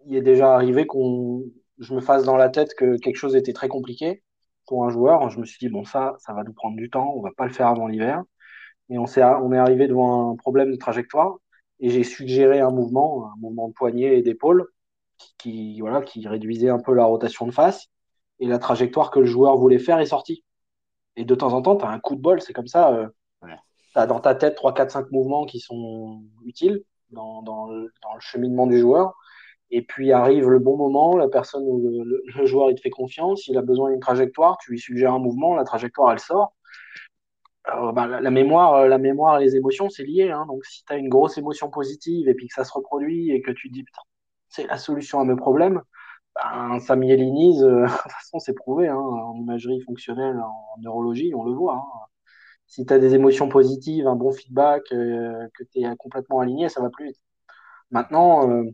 il 0.07 0.17
est 0.17 0.23
déjà 0.23 0.55
arrivé 0.55 0.87
qu'on 0.87 1.45
je 1.79 1.95
me 1.95 2.01
fasse 2.01 2.25
dans 2.25 2.37
la 2.37 2.49
tête 2.49 2.75
que 2.75 2.97
quelque 2.97 3.17
chose 3.17 3.37
était 3.37 3.53
très 3.53 3.69
compliqué 3.69 4.23
pour 4.67 4.85
un 4.85 4.89
joueur. 4.89 5.29
Je 5.31 5.39
me 5.41 5.45
suis 5.45 5.59
dit, 5.59 5.69
bon, 5.69 5.85
ça, 5.85 6.17
ça 6.19 6.33
va 6.33 6.43
nous 6.45 6.55
prendre 6.55 6.77
du 6.77 6.89
temps, 6.91 7.13
on 7.15 7.21
va 7.21 7.31
pas 7.37 7.47
le 7.47 7.53
faire 7.53 7.69
avant 7.69 7.87
l'hiver. 7.87 8.23
Et 8.89 8.99
on, 8.99 9.07
est, 9.07 9.59
arrivé 9.59 9.89
devant 9.89 10.33
un 10.33 10.37
problème 10.37 10.71
de 10.71 10.77
trajectoire 10.77 11.37
et 11.81 11.91
j'ai 11.91 12.05
suggéré 12.05 12.61
un 12.61 12.71
mouvement, 12.71 13.27
un 13.33 13.37
mouvement 13.41 13.69
de 13.69 13.73
poignet 13.75 14.19
et 14.19 14.23
d'épaule 14.23 14.69
qui 15.39 15.83
réduisait 16.27 16.69
un 16.71 16.79
peu 16.79 16.95
la 16.95 17.05
rotation 17.05 17.47
de 17.47 17.53
face 17.53 17.89
et 18.41 18.47
la 18.47 18.59
trajectoire 18.59 19.11
que 19.11 19.21
le 19.21 19.27
joueur 19.27 19.57
voulait 19.57 19.79
faire 19.79 19.99
est 19.99 20.07
sortie. 20.07 20.45
Et 21.17 21.25
de 21.25 21.35
temps 21.35 21.53
en 21.53 21.63
temps, 21.63 21.77
tu 21.77 21.85
as 21.85 21.89
un 21.89 21.99
coup 21.99 22.15
de 22.15 22.21
bol, 22.21 22.41
c'est 22.41 22.53
comme 22.53 22.67
ça. 22.67 22.93
Euh, 22.95 23.09
dans 24.05 24.21
ta 24.21 24.35
tête 24.35 24.57
3, 24.57 24.75
4, 24.75 24.91
5 24.91 25.11
mouvements 25.11 25.47
qui 25.47 25.61
sont 25.61 26.23
utiles 26.45 26.85
dans, 27.11 27.41
dans, 27.43 27.69
le, 27.69 27.91
cheminement 28.21 28.67
du 28.67 28.79
joueur. 28.79 29.15
Et 29.71 29.83
puis 29.83 30.13
arrive 30.13 30.49
le 30.49 30.59
bon 30.59 30.77
moment, 30.77 31.17
la 31.17 31.29
personne, 31.29 31.65
le, 31.65 32.23
le, 32.37 32.47
joueur, 32.47 32.71
il 32.71 32.77
te 32.77 32.83
fait 32.83 32.91
confiance, 32.91 33.49
il 33.49 33.57
a 33.57 33.63
besoin 33.63 33.91
d'une 33.91 34.01
trajectoire, 34.01 34.59
tu 34.59 34.71
lui 34.71 34.79
suggères 34.79 35.15
un 35.15 35.19
mouvement, 35.19 35.55
la 35.55 35.65
trajectoire, 35.65 36.13
elle 36.13 36.21
sort. 36.21 36.55
Alors, 37.65 37.93
bah, 37.93 38.07
la, 38.07 38.31
mémoire, 38.31 38.87
la 38.87 38.99
mémoire 38.99 39.41
et 39.41 39.45
les 39.45 39.57
émotions, 39.57 39.89
c'est 39.89 40.05
lié. 40.05 40.31
Hein. 40.31 40.47
Donc 40.47 40.65
si 40.65 40.85
tu 40.85 40.93
as 40.93 40.97
une 40.97 41.09
grosse 41.09 41.37
émotion 41.37 41.69
positive 41.71 42.29
et 42.29 42.35
puis 42.35 42.47
que 42.47 42.55
ça 42.55 42.65
se 42.65 42.73
reproduit 42.73 43.33
et 43.33 43.43
que 43.43 43.51
tu 43.51 43.69
te 43.69 43.75
dis, 43.75 43.83
putain, 43.83 44.03
c'est 44.49 44.67
la 44.67 44.79
solution 44.79 45.21
à 45.21 45.25
mes 45.25 45.37
problèmes, 45.37 45.83
ben, 46.37 46.79
ça 46.81 46.97
myélinise, 46.97 47.65
euh, 47.65 47.83
de 47.87 47.89
toute 47.89 48.13
façon, 48.13 48.39
c'est 48.39 48.55
prouvé, 48.55 48.89
hein, 48.89 48.97
en 48.97 49.35
imagerie 49.35 49.81
fonctionnelle, 49.81 50.39
en 50.39 50.81
neurologie, 50.81 51.35
on 51.35 51.45
le 51.45 51.53
voit. 51.53 51.75
Hein. 51.77 52.07
Si 52.67 52.85
tu 52.85 52.93
as 52.93 52.99
des 52.99 53.15
émotions 53.15 53.49
positives, 53.49 54.07
un 54.07 54.17
bon 54.17 54.33
feedback, 54.33 54.83
euh, 54.93 55.49
que 55.55 55.65
tu 55.65 55.81
es 55.81 55.97
complètement 55.97 56.41
aligné, 56.41 56.69
ça 56.69 56.83
va 56.83 56.91
plus 56.91 57.07
vite. 57.07 57.21
Maintenant, 57.91 58.51
euh, 58.51 58.65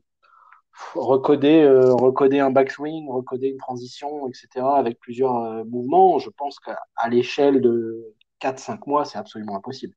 recoder, 0.95 1.63
euh, 1.63 1.95
recoder 1.95 2.41
un 2.41 2.51
backswing, 2.51 3.09
recoder 3.11 3.49
une 3.49 3.59
transition, 3.59 4.29
etc., 4.29 4.49
avec 4.77 4.99
plusieurs 5.01 5.65
mouvements, 5.67 6.19
je 6.19 6.31
pense 6.31 6.59
qu'à 6.61 6.79
l'échelle 7.09 7.61
de 7.61 8.15
4-5 8.41 8.87
mois, 8.87 9.05
c'est 9.05 9.19
absolument 9.19 9.57
impossible. 9.57 9.95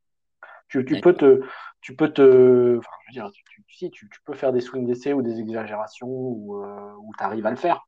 Tu, 0.69 0.83
tu 0.85 0.99
peux 1.01 1.13
te. 1.13 1.41
Tu 1.81 1.95
peux 1.95 2.11
te. 2.11 2.77
Enfin, 2.77 2.89
je 3.03 3.19
veux 3.19 3.23
dire, 3.23 3.31
tu, 3.31 3.43
tu, 3.67 3.91
tu, 3.91 4.09
tu 4.09 4.21
peux 4.25 4.33
faire 4.33 4.51
des 4.51 4.61
swings 4.61 4.85
d'essai 4.85 5.13
ou 5.13 5.21
des 5.21 5.39
exagérations 5.39 6.07
euh, 6.09 6.93
où 6.99 7.11
tu 7.17 7.23
arrives 7.23 7.45
à 7.45 7.51
le 7.51 7.55
faire. 7.57 7.87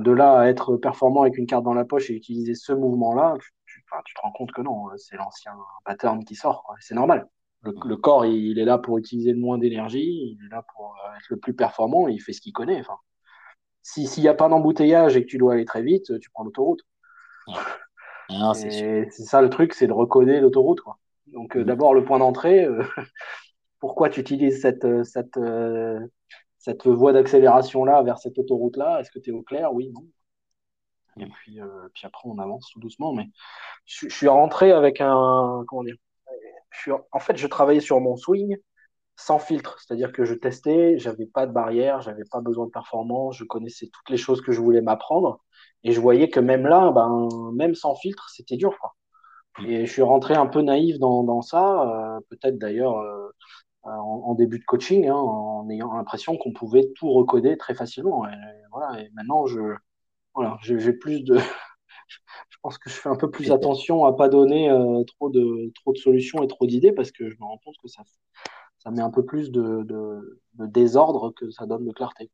De 0.00 0.10
là 0.10 0.40
à 0.40 0.48
être 0.48 0.76
performant 0.76 1.22
avec 1.22 1.38
une 1.38 1.46
carte 1.46 1.64
dans 1.64 1.74
la 1.74 1.84
poche 1.84 2.10
et 2.10 2.14
utiliser 2.14 2.54
ce 2.54 2.72
mouvement-là, 2.72 3.36
tu, 3.40 3.50
tu, 3.76 3.84
tu, 4.04 4.14
te 4.14 4.20
rends 4.20 4.32
compte 4.32 4.52
que 4.52 4.62
non, 4.62 4.86
c'est 4.96 5.16
l'ancien 5.16 5.52
pattern 5.84 6.24
qui 6.24 6.34
sort. 6.34 6.74
C'est 6.80 6.94
normal. 6.94 7.28
Le, 7.62 7.72
le, 7.84 7.96
corps, 7.96 8.26
il, 8.26 8.58
est 8.58 8.64
là 8.64 8.78
pour 8.78 8.98
utiliser 8.98 9.32
le 9.32 9.38
moins 9.38 9.58
d'énergie, 9.58 10.36
il 10.38 10.46
est 10.46 10.50
là 10.50 10.64
pour 10.74 10.94
euh, 10.94 11.16
être 11.16 11.26
le 11.30 11.38
plus 11.38 11.54
performant, 11.54 12.06
il 12.06 12.20
fait 12.20 12.32
ce 12.32 12.40
qu'il 12.40 12.52
connaît. 12.52 12.80
Enfin, 12.80 12.98
s'il 13.82 14.22
n'y 14.22 14.28
a 14.28 14.34
pas 14.34 14.48
d'embouteillage 14.48 15.16
et 15.16 15.22
que 15.22 15.28
tu 15.28 15.38
dois 15.38 15.54
aller 15.54 15.64
très 15.64 15.82
vite, 15.82 16.18
tu 16.20 16.30
prends 16.30 16.44
l'autoroute. 16.44 16.82
Ouais. 17.48 18.54
c'est 18.54 19.10
ça 19.10 19.40
le 19.40 19.50
truc, 19.50 19.74
c'est 19.74 19.86
de 19.86 19.92
recoder 19.92 20.40
l'autoroute. 20.40 20.80
Donc, 21.28 21.56
euh, 21.56 21.60
mmh. 21.60 21.64
d'abord, 21.64 21.94
le 21.94 22.04
point 22.04 22.18
d'entrée, 22.18 22.64
euh, 22.64 22.82
pourquoi 23.80 24.08
tu 24.08 24.20
utilises 24.20 24.60
cette, 24.60 24.84
euh, 24.84 25.04
cette, 25.04 25.36
euh, 25.36 26.00
cette 26.58 26.86
voie 26.86 27.12
d'accélération-là 27.12 28.02
vers 28.02 28.18
cette 28.18 28.38
autoroute-là? 28.38 29.00
Est-ce 29.00 29.10
que 29.10 29.18
tu 29.18 29.30
es 29.30 29.32
au 29.32 29.42
clair? 29.42 29.72
Oui, 29.72 29.90
non. 29.94 30.06
Et 31.18 31.26
puis, 31.26 31.60
euh, 31.60 31.88
puis 31.94 32.06
après, 32.06 32.28
on 32.28 32.38
avance 32.38 32.70
tout 32.72 32.80
doucement. 32.80 33.12
Mais 33.12 33.28
je, 33.86 34.08
je 34.08 34.14
suis 34.14 34.28
rentré 34.28 34.72
avec 34.72 35.00
un. 35.00 35.64
Comment 35.68 35.84
dire 35.84 35.96
je 36.70 36.80
suis, 36.80 36.90
En 37.12 37.18
fait, 37.20 37.36
je 37.36 37.46
travaillais 37.46 37.80
sur 37.80 38.00
mon 38.00 38.16
swing 38.16 38.56
sans 39.16 39.38
filtre. 39.38 39.78
C'est-à-dire 39.80 40.12
que 40.12 40.24
je 40.24 40.34
testais, 40.34 40.98
j'avais 40.98 41.26
pas 41.26 41.46
de 41.46 41.52
barrière, 41.52 42.00
j'avais 42.02 42.24
pas 42.30 42.40
besoin 42.40 42.66
de 42.66 42.70
performance, 42.70 43.36
je 43.36 43.44
connaissais 43.44 43.88
toutes 43.92 44.10
les 44.10 44.18
choses 44.18 44.42
que 44.42 44.52
je 44.52 44.60
voulais 44.60 44.82
m'apprendre. 44.82 45.40
Et 45.84 45.92
je 45.92 46.00
voyais 46.00 46.28
que 46.30 46.40
même 46.40 46.66
là, 46.66 46.90
ben, 46.92 47.28
même 47.54 47.74
sans 47.74 47.94
filtre, 47.94 48.28
c'était 48.30 48.56
dur. 48.56 48.76
Quoi. 48.80 48.94
Et 49.66 49.86
je 49.86 49.92
suis 49.92 50.02
rentré 50.02 50.34
un 50.34 50.46
peu 50.46 50.62
naïf 50.62 50.98
dans, 50.98 51.22
dans 51.22 51.42
ça, 51.42 52.16
euh, 52.16 52.20
peut-être 52.30 52.58
d'ailleurs 52.58 52.98
euh, 52.98 53.28
en, 53.82 53.90
en, 54.26 54.34
début 54.34 54.58
de 54.58 54.64
coaching, 54.64 55.08
hein, 55.08 55.14
en 55.14 55.68
ayant 55.70 55.94
l'impression 55.94 56.36
qu'on 56.36 56.52
pouvait 56.52 56.92
tout 56.96 57.10
recoder 57.10 57.56
très 57.56 57.74
facilement. 57.74 58.26
Et, 58.28 58.34
voilà, 58.70 59.00
et 59.00 59.10
maintenant, 59.14 59.46
je, 59.46 59.60
voilà, 60.36 60.58
j'ai 60.62 60.92
plus 60.92 61.24
de. 61.24 61.36
je 62.50 62.56
pense 62.62 62.78
que 62.78 62.90
je 62.90 62.94
fais 62.94 63.08
un 63.08 63.16
peu 63.16 63.30
plus 63.30 63.50
attention 63.50 64.04
à 64.04 64.14
pas 64.14 64.28
donner 64.28 64.70
euh, 64.70 65.02
trop, 65.04 65.30
de, 65.30 65.72
trop 65.74 65.92
de 65.92 65.98
solutions 65.98 66.42
et 66.42 66.46
trop 66.46 66.66
d'idées 66.66 66.92
parce 66.92 67.10
que 67.10 67.28
je 67.28 67.34
me 67.40 67.44
rends 67.44 67.58
compte 67.58 67.76
que 67.82 67.88
ça, 67.88 68.02
ça 68.78 68.90
met 68.90 69.02
un 69.02 69.10
peu 69.10 69.24
plus 69.24 69.50
de, 69.50 69.82
de, 69.82 70.40
de 70.54 70.66
désordre 70.66 71.32
que 71.34 71.50
ça 71.50 71.66
donne 71.66 71.86
de 71.86 71.92
clarté. 71.92 72.30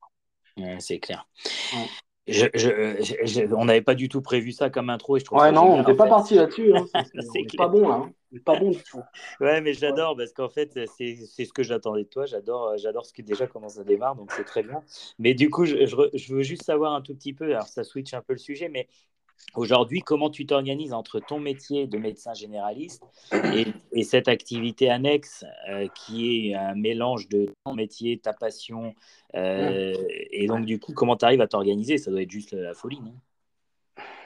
C'est 0.80 0.98
clair. 0.98 1.26
Ouais. 1.72 1.88
Je, 2.28 2.46
je, 2.54 3.14
je, 3.24 3.52
on 3.54 3.64
n'avait 3.64 3.82
pas 3.82 3.96
du 3.96 4.08
tout 4.08 4.22
prévu 4.22 4.52
ça 4.52 4.70
comme 4.70 4.90
intro 4.90 5.16
et 5.16 5.20
je 5.20 5.24
trouve 5.24 5.40
ouais, 5.40 5.50
non, 5.50 5.74
on 5.74 5.78
n'était 5.78 5.94
pas 5.94 6.06
parti 6.06 6.36
là-dessus. 6.36 6.72
Hein. 6.74 6.86
C'est 7.32 7.56
pas 7.56 7.66
bon. 7.66 7.90
Hein. 7.90 8.12
Pas 8.44 8.58
bon 8.58 8.70
du 8.70 8.82
tout. 8.82 9.02
Ouais, 9.40 9.60
mais 9.60 9.74
j'adore 9.74 10.16
parce 10.16 10.32
qu'en 10.32 10.48
fait, 10.48 10.78
c'est 10.96 11.16
ce 11.16 11.52
que 11.52 11.62
j'attendais 11.62 12.04
de 12.04 12.08
toi. 12.08 12.24
J'adore 12.24 12.78
j'adore 12.78 13.04
ce 13.04 13.12
qui 13.12 13.22
déjà 13.22 13.46
comment 13.46 13.68
ça 13.68 13.84
démarre, 13.84 14.14
donc 14.14 14.32
c'est 14.32 14.44
très 14.44 14.62
bien. 14.62 14.82
Mais 15.18 15.34
du 15.34 15.50
coup, 15.50 15.66
je, 15.66 15.84
je, 15.84 16.34
veux 16.34 16.42
juste 16.42 16.62
savoir 16.62 16.94
un 16.94 17.02
tout 17.02 17.14
petit 17.14 17.34
peu, 17.34 17.46
alors 17.46 17.66
ça 17.66 17.84
switch 17.84 18.14
un 18.14 18.22
peu 18.22 18.32
le 18.32 18.38
sujet, 18.38 18.70
mais 18.70 18.88
Aujourd'hui, 19.54 20.00
comment 20.00 20.30
tu 20.30 20.46
t'organises 20.46 20.94
entre 20.94 21.20
ton 21.20 21.38
métier 21.38 21.86
de 21.86 21.98
médecin 21.98 22.32
généraliste 22.32 23.02
et, 23.54 23.66
et 23.92 24.02
cette 24.02 24.28
activité 24.28 24.88
annexe 24.88 25.44
euh, 25.68 25.88
qui 25.94 26.48
est 26.50 26.54
un 26.54 26.74
mélange 26.74 27.28
de 27.28 27.52
ton 27.64 27.74
métier, 27.74 28.18
ta 28.18 28.32
passion 28.32 28.94
euh. 29.34 29.92
Et 30.30 30.46
donc, 30.46 30.64
du 30.64 30.78
coup, 30.78 30.94
comment 30.94 31.16
tu 31.16 31.26
arrives 31.26 31.42
à 31.42 31.48
t'organiser? 31.48 31.98
Ça 31.98 32.10
doit 32.10 32.22
être 32.22 32.30
juste 32.30 32.52
la 32.52 32.72
folie, 32.72 33.00
non? 33.00 33.14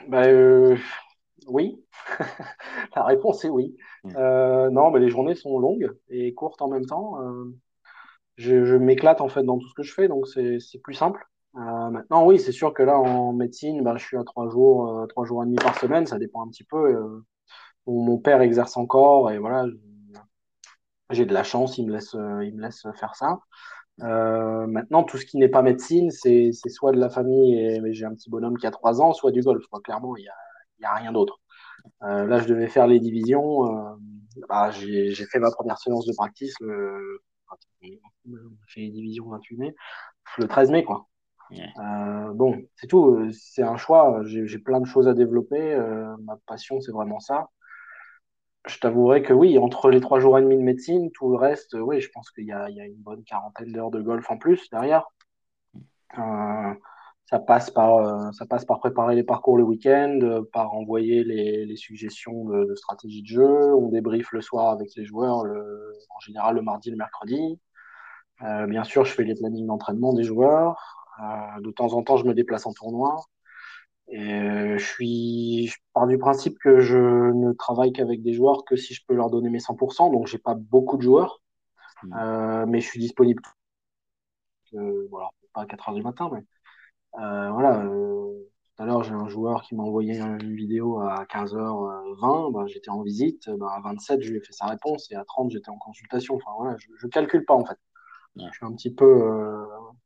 Bah, 0.07 0.27
euh, 0.27 0.77
Oui. 1.47 1.83
la 2.95 3.03
réponse 3.03 3.43
est 3.43 3.49
oui. 3.49 3.75
Mmh. 4.05 4.69
non, 4.69 4.91
mais 4.91 4.99
les 4.99 5.09
journées 5.09 5.35
sont 5.35 5.59
longues 5.59 5.91
et 6.09 6.33
courtes 6.33 6.61
en 6.61 6.69
même 6.69 6.85
temps. 6.85 7.17
je, 8.37 8.63
je 8.63 8.75
m'éclate 8.75 9.19
en 9.19 9.27
fait 9.27 9.43
dans 9.43 9.57
tout 9.57 9.67
ce 9.67 9.73
que 9.73 9.83
je 9.83 9.93
fais, 9.93 10.07
donc 10.07 10.25
c'est 10.27 10.79
plus 10.81 10.93
simple. 10.93 11.27
Euh, 11.55 11.89
maintenant, 11.89 12.25
oui, 12.25 12.39
c'est 12.39 12.51
sûr 12.51 12.73
que 12.73 12.83
là, 12.83 12.97
en 12.99 13.33
médecine, 13.33 13.83
ben, 13.83 13.97
je 13.97 14.05
suis 14.05 14.17
à 14.17 14.23
trois 14.23 14.49
jours, 14.49 14.89
euh, 14.89 15.07
trois 15.07 15.25
jours 15.25 15.43
et 15.43 15.45
demi 15.45 15.57
par 15.57 15.77
semaine, 15.79 16.05
ça 16.05 16.19
dépend 16.19 16.45
un 16.45 16.49
petit 16.49 16.63
peu. 16.63 16.77
Euh, 16.95 17.25
mon 17.87 18.17
père 18.19 18.41
exerce 18.41 18.77
encore 18.77 19.31
et 19.31 19.37
voilà, 19.39 19.65
j'ai 21.09 21.25
de 21.25 21.33
la 21.33 21.43
chance, 21.43 21.77
il 21.77 21.87
me 21.87 21.93
laisse, 21.93 22.13
il 22.13 22.55
me 22.55 22.61
laisse 22.61 22.85
faire 22.99 23.15
ça. 23.15 23.39
maintenant, 23.99 25.03
tout 25.03 25.17
ce 25.17 25.25
qui 25.25 25.37
n'est 25.37 25.49
pas 25.49 25.61
médecine, 25.61 26.11
c'est 26.11 26.51
soit 26.69 26.91
de 26.91 26.99
la 26.99 27.09
famille 27.09 27.57
et 27.57 27.81
j'ai 27.93 28.05
un 28.05 28.13
petit 28.13 28.29
bonhomme 28.29 28.57
qui 28.57 28.67
a 28.67 28.71
trois 28.71 29.01
ans, 29.01 29.13
soit 29.13 29.31
du 29.31 29.41
golf. 29.41 29.65
Quoi. 29.67 29.79
Clairement, 29.81 30.15
il 30.17 30.23
n'y 30.79 30.85
a, 30.85 30.91
a 30.91 30.95
rien 30.95 31.11
d'autre. 31.13 31.39
là, 32.01 32.39
je 32.39 32.47
devais 32.47 32.67
faire 32.67 32.87
les 32.87 32.99
divisions. 32.99 33.97
Bah, 34.49 34.71
j'ai 34.71 35.13
fait 35.31 35.39
ma 35.39 35.51
première 35.51 35.79
séance 35.79 36.05
de 36.05 36.13
practice 36.13 36.53
le, 36.59 37.21
fait 38.67 38.81
les 38.81 38.89
divisions 38.89 39.29
28 39.29 39.57
mai, 39.57 39.75
le 40.37 40.47
13 40.47 40.71
mai, 40.71 40.83
quoi. 40.83 41.07
Euh, 41.51 42.33
bon, 42.33 42.61
c'est 42.75 42.87
tout. 42.87 43.29
C'est 43.31 43.63
un 43.63 43.77
choix. 43.77 44.21
J'ai 44.25 44.59
plein 44.59 44.79
de 44.81 44.85
choses 44.85 45.07
à 45.07 45.13
développer. 45.13 45.73
Euh, 45.73 46.15
ma 46.23 46.37
passion, 46.45 46.81
c'est 46.81 46.91
vraiment 46.91 47.19
ça. 47.19 47.49
Je 48.67 48.79
t'avouerai 48.79 49.23
que 49.23 49.33
oui, 49.33 49.57
entre 49.57 49.89
les 49.89 50.01
trois 50.01 50.19
jours 50.19 50.37
et 50.37 50.41
demi 50.41 50.57
de 50.57 50.61
médecine, 50.61 51.09
tout 51.11 51.29
le 51.31 51.37
reste, 51.37 51.75
oui, 51.79 52.01
je 52.01 52.09
pense 52.11 52.29
qu'il 52.31 52.43
y, 52.43 52.47
y, 52.47 52.51
a 52.51 52.85
une 52.85 53.01
bonne 53.01 53.23
quarantaine 53.23 53.71
d'heures 53.71 53.91
de 53.91 54.01
golf 54.01 54.29
en 54.29 54.37
plus 54.37 54.69
derrière. 54.69 55.05
Euh, 56.17 56.73
ça 57.29 57.39
passe 57.39 57.69
par 57.69 57.97
euh, 57.97 58.31
ça 58.31 58.45
passe 58.45 58.65
par 58.65 58.79
préparer 58.79 59.15
les 59.15 59.23
parcours 59.23 59.57
le 59.57 59.63
week-end, 59.63 60.19
euh, 60.21 60.41
par 60.53 60.73
envoyer 60.73 61.23
les, 61.23 61.65
les 61.65 61.75
suggestions 61.75 62.45
de, 62.45 62.65
de, 62.65 62.75
stratégie 62.75 63.21
de 63.21 63.27
jeu. 63.27 63.75
On 63.75 63.89
débriefe 63.89 64.31
le 64.31 64.41
soir 64.41 64.69
avec 64.71 64.89
les 64.95 65.05
joueurs, 65.05 65.43
le, 65.43 65.93
en 66.09 66.19
général 66.21 66.55
le 66.55 66.61
mardi, 66.61 66.89
le 66.89 66.97
mercredi. 66.97 67.59
Euh, 68.43 68.67
bien 68.67 68.83
sûr, 68.83 69.03
je 69.05 69.13
fais 69.13 69.23
les 69.23 69.35
plannings 69.35 69.67
d'entraînement 69.67 70.13
des 70.13 70.23
joueurs. 70.23 71.06
Euh, 71.19 71.61
de 71.61 71.71
temps 71.71 71.93
en 71.93 72.03
temps, 72.03 72.17
je 72.17 72.25
me 72.25 72.33
déplace 72.33 72.65
en 72.65 72.73
tournoi. 72.73 73.17
Et 74.09 74.33
euh, 74.33 74.77
je 74.77 74.85
suis, 74.85 75.67
je 75.67 75.77
pars 75.93 76.07
du 76.07 76.17
principe 76.17 76.57
que 76.59 76.79
je 76.79 76.97
ne 76.97 77.51
travaille 77.53 77.91
qu'avec 77.91 78.21
des 78.21 78.33
joueurs 78.33 78.63
que 78.63 78.75
si 78.77 78.93
je 78.93 79.01
peux 79.05 79.13
leur 79.13 79.29
donner 79.29 79.49
mes 79.49 79.59
100%. 79.59 80.11
Donc, 80.11 80.27
j'ai 80.27 80.37
pas 80.37 80.55
beaucoup 80.55 80.97
de 80.97 81.01
joueurs, 81.01 81.41
mmh. 82.03 82.13
euh, 82.17 82.65
mais 82.67 82.79
je 82.79 82.87
suis 82.87 82.99
disponible. 82.99 83.43
Euh, 84.73 85.07
voilà, 85.09 85.29
pas 85.53 85.61
à 85.61 85.65
4 85.65 85.89
heures 85.89 85.95
du 85.95 86.03
matin, 86.03 86.29
mais 86.31 86.43
euh, 87.21 87.51
voilà. 87.51 87.83
tout 87.83 88.83
à 88.83 88.85
l'heure, 88.85 89.03
j'ai 89.03 89.13
un 89.13 89.27
joueur 89.27 89.63
qui 89.63 89.75
m'a 89.75 89.83
envoyé 89.83 90.19
une 90.19 90.55
vidéo 90.55 90.99
à 91.01 91.25
15h20. 91.25 92.53
Ben, 92.53 92.67
j'étais 92.67 92.89
en 92.89 93.01
visite. 93.01 93.49
Ben, 93.49 93.67
à 93.67 93.81
27, 93.81 94.21
je 94.21 94.31
lui 94.31 94.37
ai 94.37 94.41
fait 94.41 94.53
sa 94.53 94.67
réponse 94.67 95.11
et 95.11 95.15
à 95.15 95.25
30, 95.25 95.51
j'étais 95.51 95.69
en 95.69 95.77
consultation. 95.77 96.35
Enfin, 96.35 96.51
voilà, 96.57 96.77
je, 96.77 96.87
je 96.95 97.07
calcule 97.07 97.43
pas 97.43 97.55
en 97.55 97.65
fait. 97.65 97.77
Ouais. 98.37 98.45
Je 98.51 98.57
suis 98.57 98.65
un 98.65 98.73
petit 98.73 98.93
peu, 98.93 99.05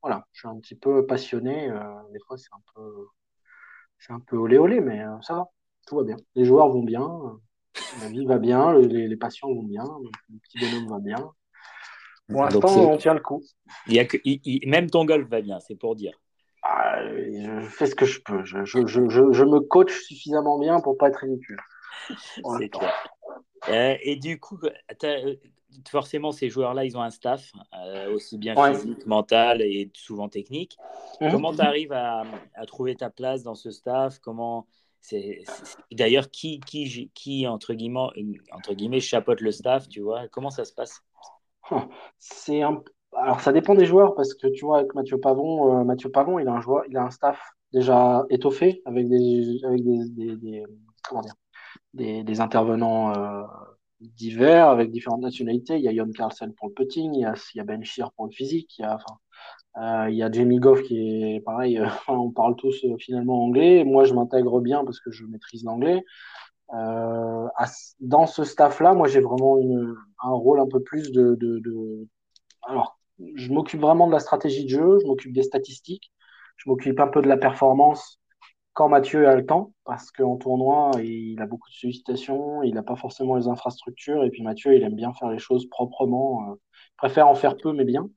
voilà, 0.01 0.25
je 0.31 0.39
suis 0.39 0.47
un 0.47 0.59
petit 0.59 0.75
peu 0.75 1.05
passionné. 1.05 1.69
Euh, 1.69 1.79
des 2.13 2.19
fois, 2.25 2.37
c'est 2.37 2.53
un 2.53 2.61
peu, 2.75 3.07
c'est 3.99 4.13
un 4.13 4.19
peu 4.19 4.37
olé 4.37 4.57
olé, 4.57 4.81
mais 4.81 5.03
ça 5.21 5.35
va, 5.35 5.49
tout 5.87 5.97
va 5.97 6.03
bien. 6.03 6.17
Les 6.35 6.45
joueurs 6.45 6.69
vont 6.69 6.83
bien, 6.83 7.09
la 8.01 8.09
vie 8.09 8.25
va 8.25 8.37
bien, 8.37 8.73
les, 8.73 9.07
les 9.07 9.17
patients 9.17 9.49
vont 9.49 9.63
bien, 9.63 9.85
le 10.29 10.39
petit 10.39 10.59
bonhomme 10.59 10.89
va 10.89 10.99
bien. 10.99 11.31
Pour 12.29 12.43
l'instant, 12.43 12.91
on 12.91 12.97
tient 12.97 13.13
le 13.13 13.19
coup. 13.19 13.43
Il 13.87 13.93
y 13.93 13.99
a 13.99 14.05
que, 14.05 14.17
même 14.67 14.89
ton 14.89 15.05
golf 15.05 15.27
va 15.27 15.41
bien, 15.41 15.59
c'est 15.59 15.75
pour 15.75 15.95
dire. 15.95 16.13
Ah, 16.63 17.01
je 17.03 17.61
fais 17.69 17.87
ce 17.87 17.95
que 17.95 18.05
je 18.05 18.21
peux. 18.21 18.43
Je, 18.43 18.65
je, 18.65 18.85
je, 18.85 19.01
je, 19.09 19.43
me 19.43 19.59
coach 19.59 19.91
suffisamment 19.91 20.59
bien 20.59 20.79
pour 20.79 20.97
pas 20.97 21.09
être 21.09 21.17
ridicule. 21.17 21.59
c'est 22.59 22.69
clair. 22.69 22.93
Euh, 23.69 23.95
et 24.01 24.15
du 24.15 24.39
coup, 24.39 24.59
euh, 24.63 25.35
forcément, 25.89 26.31
ces 26.31 26.49
joueurs-là, 26.49 26.85
ils 26.85 26.97
ont 26.97 27.01
un 27.01 27.09
staff, 27.09 27.51
euh, 27.73 28.13
aussi 28.13 28.37
bien 28.37 28.55
physique, 28.55 29.05
mental 29.05 29.61
et 29.61 29.91
souvent 29.93 30.29
technique. 30.29 30.77
Mhm. 31.19 31.31
Comment 31.31 31.53
tu 31.53 31.61
arrives 31.61 31.93
à, 31.93 32.23
à, 32.55 32.65
trouver 32.65 32.95
ta 32.95 33.09
place 33.09 33.43
dans 33.43 33.55
ce 33.55 33.71
staff? 33.71 34.19
Comment 34.19 34.67
c'est, 34.99 35.43
D'ailleurs, 35.91 36.29
qui, 36.29 36.59
qui, 36.59 37.09
qui 37.13 37.47
entre, 37.47 37.73
guillemets, 37.73 38.09
entre 38.51 38.73
guillemets, 38.73 38.99
chapeaute 38.99 39.41
le 39.41 39.51
staff 39.51 39.87
tu 39.89 40.01
vois? 40.01 40.27
Comment 40.27 40.51
ça 40.51 40.65
se 40.65 40.73
passe? 40.73 41.01
C'est 42.19 42.61
un 42.61 42.83
alors 43.17 43.41
ça 43.41 43.51
dépend 43.51 43.75
des 43.75 43.85
joueurs 43.85 44.15
parce 44.15 44.33
que 44.33 44.47
tu 44.47 44.65
vois 44.65 44.79
avec 44.79 44.95
Mathieu 44.95 45.19
Pavon, 45.19 45.81
euh, 45.81 45.83
Mathieu 45.83 46.09
Pavon, 46.09 46.39
il 46.39 46.47
a 46.47 46.53
un 46.53 46.61
joueur, 46.61 46.83
il 46.87 46.95
a 46.97 47.03
un 47.03 47.09
staff 47.09 47.39
déjà 47.73 48.25
étoffé 48.29 48.81
avec 48.85 49.09
des 49.09 49.59
avec 49.65 49.83
des, 49.83 50.09
des, 50.09 50.35
des 50.37 50.63
comment 51.03 51.21
dire 51.21 51.33
des, 51.93 52.23
des 52.23 52.41
intervenants 52.41 53.13
euh, 53.13 53.43
divers 54.01 54.69
avec 54.69 54.91
différentes 54.91 55.21
nationalités. 55.21 55.77
Il 55.77 55.83
y 55.83 55.87
a 55.87 55.95
Jon 55.95 56.11
Carlsen 56.11 56.53
pour 56.53 56.67
le 56.67 56.73
putting, 56.73 57.13
il 57.13 57.21
y 57.21 57.59
a, 57.59 57.63
Ben 57.63 57.83
Shear 57.83 58.11
pour 58.13 58.25
le 58.25 58.31
physique, 58.31 58.77
il 58.77 58.81
y 58.81 58.85
a 58.85 58.95
enfin 58.95 59.17
euh, 59.77 60.09
il 60.09 60.17
y 60.17 60.23
a 60.23 60.31
Jamie 60.31 60.59
Goff 60.59 60.83
qui 60.83 60.97
est 60.97 61.39
pareil, 61.41 61.79
euh, 61.79 61.87
on 62.07 62.31
parle 62.31 62.55
tous 62.55 62.83
euh, 62.83 62.97
finalement 62.97 63.45
anglais. 63.45 63.83
Moi, 63.83 64.03
je 64.03 64.13
m'intègre 64.13 64.59
bien 64.59 64.83
parce 64.83 64.99
que 64.99 65.11
je 65.11 65.25
maîtrise 65.25 65.63
l'anglais. 65.63 66.03
Dans 67.99 68.25
ce 68.27 68.43
staff-là, 68.43 68.93
moi, 68.93 69.07
j'ai 69.07 69.19
vraiment 69.19 69.57
un 70.23 70.31
rôle 70.31 70.59
un 70.59 70.67
peu 70.67 70.81
plus 70.81 71.11
de... 71.11 71.37
alors 72.63 72.97
je 73.35 73.51
m'occupe 73.51 73.81
vraiment 73.81 74.07
de 74.07 74.13
la 74.13 74.19
stratégie 74.19 74.63
de 74.63 74.69
jeu, 74.69 74.97
je 75.01 75.05
m'occupe 75.05 75.33
des 75.33 75.43
statistiques, 75.43 76.11
je 76.57 76.69
m'occupe 76.69 76.99
un 76.99 77.07
peu 77.07 77.21
de 77.21 77.27
la 77.27 77.37
performance 77.37 78.20
quand 78.73 78.89
Mathieu 78.89 79.27
a 79.27 79.35
le 79.35 79.45
temps, 79.45 79.73
parce 79.83 80.11
qu'en 80.11 80.37
tournoi, 80.37 80.91
il 81.03 81.41
a 81.41 81.45
beaucoup 81.45 81.69
de 81.69 81.75
sollicitations, 81.75 82.63
il 82.63 82.73
n'a 82.73 82.83
pas 82.83 82.95
forcément 82.95 83.35
les 83.35 83.47
infrastructures, 83.47 84.23
et 84.23 84.29
puis 84.29 84.43
Mathieu, 84.43 84.75
il 84.75 84.83
aime 84.83 84.95
bien 84.95 85.13
faire 85.13 85.29
les 85.29 85.39
choses 85.39 85.67
proprement, 85.69 86.51
euh, 86.51 86.55
il 86.55 86.97
préfère 86.97 87.27
en 87.27 87.35
faire 87.35 87.57
peu 87.57 87.73
mais 87.73 87.85
bien. 87.85 88.09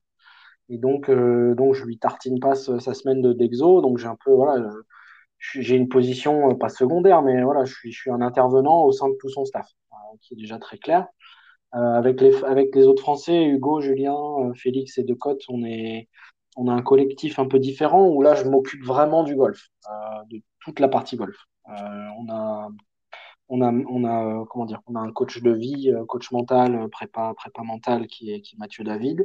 Et 0.69 0.77
donc, 0.77 1.09
euh, 1.09 1.55
donc 1.55 1.75
je 1.75 1.85
lui 1.85 1.99
tartine 1.99 2.39
pas 2.39 2.55
sa 2.55 2.93
semaine 2.93 3.21
de 3.21 3.33
d'exo, 3.33 3.81
donc 3.81 3.97
j'ai 3.97 4.07
un 4.07 4.17
peu, 4.23 4.31
voilà, 4.31 4.69
j'ai 5.39 5.75
une 5.75 5.89
position 5.89 6.51
euh, 6.51 6.55
pas 6.55 6.69
secondaire, 6.69 7.21
mais 7.21 7.43
voilà, 7.43 7.65
je 7.65 7.73
suis, 7.73 7.91
je 7.91 7.99
suis 8.01 8.11
un 8.11 8.21
intervenant 8.21 8.83
au 8.83 8.91
sein 8.91 9.09
de 9.09 9.15
tout 9.19 9.29
son 9.29 9.45
staff, 9.45 9.67
qui 10.21 10.33
est 10.33 10.37
déjà 10.37 10.57
très 10.59 10.77
clair. 10.77 11.07
Euh, 11.75 11.77
avec, 11.77 12.21
les, 12.21 12.33
avec 12.45 12.73
les 12.73 12.87
autres 12.87 13.01
Français, 13.01 13.43
Hugo, 13.43 13.81
Julien, 13.81 14.15
euh, 14.15 14.53
Félix 14.53 14.97
et 14.97 15.03
Decotte, 15.03 15.43
on 15.49 15.63
est, 15.65 16.07
on 16.55 16.67
a 16.67 16.73
un 16.73 16.81
collectif 16.81 17.39
un 17.39 17.47
peu 17.47 17.59
différent 17.59 18.07
où 18.07 18.21
là, 18.21 18.35
je 18.35 18.45
m'occupe 18.45 18.83
vraiment 18.83 19.23
du 19.23 19.35
golf, 19.35 19.69
euh, 19.89 20.23
de 20.29 20.41
toute 20.59 20.79
la 20.79 20.87
partie 20.87 21.17
golf. 21.17 21.37
on 21.65 22.29
a, 22.29 22.69
on 23.49 23.61
a, 23.61 23.71
on 23.71 24.03
a, 24.05 24.45
comment 24.49 24.65
dire, 24.65 24.81
on 24.87 24.95
a 24.95 24.99
un 24.99 25.11
coach 25.11 25.41
de 25.41 25.51
vie, 25.51 25.91
coach 26.07 26.31
mental, 26.31 26.87
prépa, 26.89 27.33
prépa 27.35 27.63
mental 27.63 28.07
qui 28.07 28.31
est, 28.31 28.41
qui 28.41 28.55
est 28.55 28.59
Mathieu 28.59 28.83
David. 28.83 29.23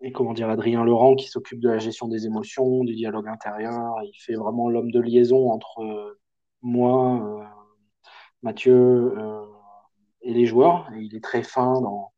et, 0.00 0.12
comment 0.12 0.32
dire 0.34 0.50
Adrien 0.50 0.84
Laurent 0.84 1.16
qui 1.16 1.28
s'occupe 1.28 1.60
de 1.60 1.68
la 1.70 1.78
gestion 1.78 2.08
des 2.08 2.26
émotions, 2.26 2.84
du 2.84 2.94
dialogue 2.94 3.28
intérieur. 3.28 3.94
Il 4.04 4.18
fait 4.18 4.34
vraiment 4.34 4.68
l'homme 4.68 4.90
de 4.90 5.00
liaison 5.00 5.50
entre 5.50 6.18
moi, 6.62 7.46
Mathieu, 8.42 9.14
et 10.22 10.32
les 10.34 10.46
joueurs. 10.46 10.90
Il 10.96 11.14
est 11.14 11.24
très 11.24 11.42
fin 11.42 11.80
dans. 11.80 12.12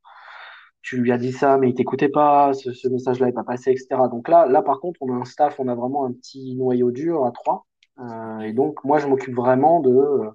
Tu 0.83 0.97
lui 0.97 1.11
as 1.11 1.17
dit 1.17 1.31
ça, 1.33 1.57
mais 1.57 1.69
il 1.69 1.75
t'écoutait 1.75 2.09
pas, 2.09 2.53
ce, 2.53 2.87
message-là 2.89 3.27
n'est 3.27 3.33
pas 3.33 3.43
passé, 3.43 3.71
etc. 3.71 3.87
Donc 4.11 4.27
là, 4.29 4.45
là, 4.47 4.61
par 4.61 4.79
contre, 4.79 5.01
on 5.01 5.13
a 5.13 5.15
un 5.15 5.25
staff, 5.25 5.59
on 5.59 5.67
a 5.67 5.75
vraiment 5.75 6.05
un 6.05 6.11
petit 6.13 6.55
noyau 6.55 6.91
dur 6.91 7.25
à 7.25 7.31
trois. 7.31 7.65
Euh, 7.99 8.39
et 8.41 8.53
donc, 8.53 8.83
moi, 8.83 8.99
je 8.99 9.07
m'occupe 9.07 9.35
vraiment 9.35 9.79
de 9.79 9.91
euh, 9.91 10.29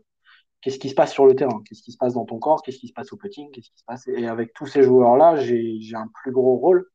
qu'est-ce 0.61 0.78
qui 0.78 0.88
se 0.88 0.94
passe 0.94 1.12
sur 1.12 1.26
le 1.26 1.34
terrain, 1.37 1.62
qu'est-ce 1.66 1.82
qui 1.82 1.92
se 1.92 1.98
passe 1.98 2.14
dans 2.14 2.24
ton 2.24 2.38
corps, 2.38 2.62
qu'est-ce 2.62 2.78
qui 2.78 2.88
se 2.88 2.92
passe 2.92 3.12
au 3.12 3.16
putting, 3.16 3.50
qu'est-ce 3.50 3.70
qui 3.70 3.78
se 3.78 3.84
passe? 3.84 4.08
Et 4.08 4.26
avec 4.26 4.52
tous 4.54 4.66
ces 4.66 4.82
joueurs-là, 4.82 5.37
j'ai 5.37 5.94
un 5.94 6.08
plus 6.22 6.32
gros 6.32 6.56
rôle. 6.56 6.87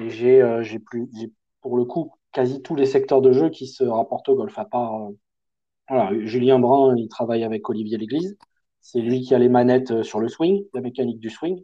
Et 0.00 0.10
j'ai 0.10 0.40
euh, 0.42 0.62
plus, 0.86 1.08
pour 1.60 1.76
le 1.76 1.84
coup, 1.84 2.12
quasi 2.32 2.62
tous 2.62 2.74
les 2.76 2.86
secteurs 2.86 3.20
de 3.22 3.32
jeu 3.32 3.50
qui 3.50 3.66
se 3.66 3.84
rapportent 3.84 4.28
au 4.28 4.36
golf, 4.36 4.58
à 4.58 4.64
part. 4.64 5.02
Euh, 5.02 5.10
voilà, 5.88 6.10
Julien 6.24 6.58
Brun, 6.58 6.96
il 6.96 7.08
travaille 7.08 7.44
avec 7.44 7.68
Olivier 7.68 7.98
Léglise. 7.98 8.38
C'est 8.80 9.00
lui 9.00 9.20
qui 9.22 9.34
a 9.34 9.38
les 9.38 9.48
manettes 9.48 10.02
sur 10.02 10.20
le 10.20 10.28
swing, 10.28 10.64
la 10.74 10.80
mécanique 10.80 11.20
du 11.20 11.30
swing. 11.30 11.62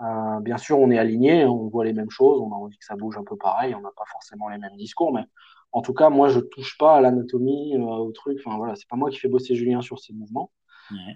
Euh, 0.00 0.40
bien 0.40 0.58
sûr, 0.58 0.78
on 0.78 0.90
est 0.90 0.98
aligné, 0.98 1.46
on 1.46 1.68
voit 1.68 1.84
les 1.84 1.92
mêmes 1.92 2.10
choses, 2.10 2.40
on 2.40 2.52
a 2.52 2.56
envie 2.56 2.78
que 2.78 2.84
ça 2.84 2.96
bouge 2.96 3.16
un 3.16 3.24
peu 3.24 3.36
pareil, 3.36 3.74
on 3.74 3.80
n'a 3.80 3.92
pas 3.96 4.04
forcément 4.10 4.48
les 4.48 4.58
mêmes 4.58 4.76
discours, 4.76 5.12
mais 5.12 5.24
en 5.72 5.82
tout 5.82 5.94
cas, 5.94 6.10
moi, 6.10 6.28
je 6.28 6.40
touche 6.40 6.76
pas 6.78 6.96
à 6.96 7.00
l'anatomie, 7.00 7.76
euh, 7.76 7.80
au 7.80 8.12
truc. 8.12 8.38
Enfin 8.44 8.56
voilà, 8.58 8.74
c'est 8.76 8.88
pas 8.88 8.96
moi 8.96 9.10
qui 9.10 9.18
fais 9.18 9.28
bosser 9.28 9.54
Julien 9.54 9.80
sur 9.82 9.98
ses 9.98 10.12
mouvements. 10.12 10.50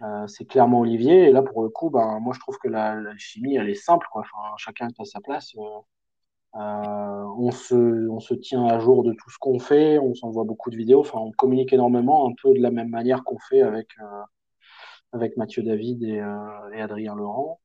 Euh, 0.02 0.26
c'est 0.26 0.46
clairement 0.46 0.80
Olivier. 0.80 1.28
Et 1.28 1.32
là, 1.32 1.42
pour 1.42 1.62
le 1.62 1.68
coup, 1.68 1.90
ben, 1.90 2.18
moi, 2.20 2.32
je 2.34 2.40
trouve 2.40 2.58
que 2.58 2.68
la, 2.68 2.94
la 2.96 3.16
chimie, 3.18 3.56
elle 3.56 3.68
est 3.68 3.74
simple. 3.74 4.06
Quoi. 4.10 4.22
Enfin, 4.22 4.54
chacun 4.56 4.88
est 4.88 5.00
à 5.00 5.04
sa 5.04 5.20
place. 5.20 5.54
Euh, 6.56 6.58
on, 6.58 7.50
se, 7.52 8.08
on 8.08 8.18
se 8.20 8.34
tient 8.34 8.64
à 8.66 8.78
jour 8.80 9.04
de 9.04 9.12
tout 9.12 9.30
ce 9.30 9.38
qu'on 9.38 9.58
fait. 9.58 9.98
On 9.98 10.14
s'envoie 10.14 10.44
beaucoup 10.44 10.70
de 10.70 10.76
vidéos. 10.76 11.00
Enfin, 11.00 11.18
on 11.18 11.32
communique 11.32 11.72
énormément, 11.72 12.28
un 12.28 12.32
peu 12.42 12.52
de 12.54 12.60
la 12.60 12.70
même 12.70 12.88
manière 12.88 13.22
qu'on 13.24 13.38
fait 13.38 13.62
avec 13.62 13.88
avec 15.12 15.36
Mathieu 15.36 15.62
David 15.62 16.02
et, 16.02 16.20
euh, 16.20 16.70
et 16.74 16.80
Adrien 16.80 17.14
Laurent. 17.14 17.60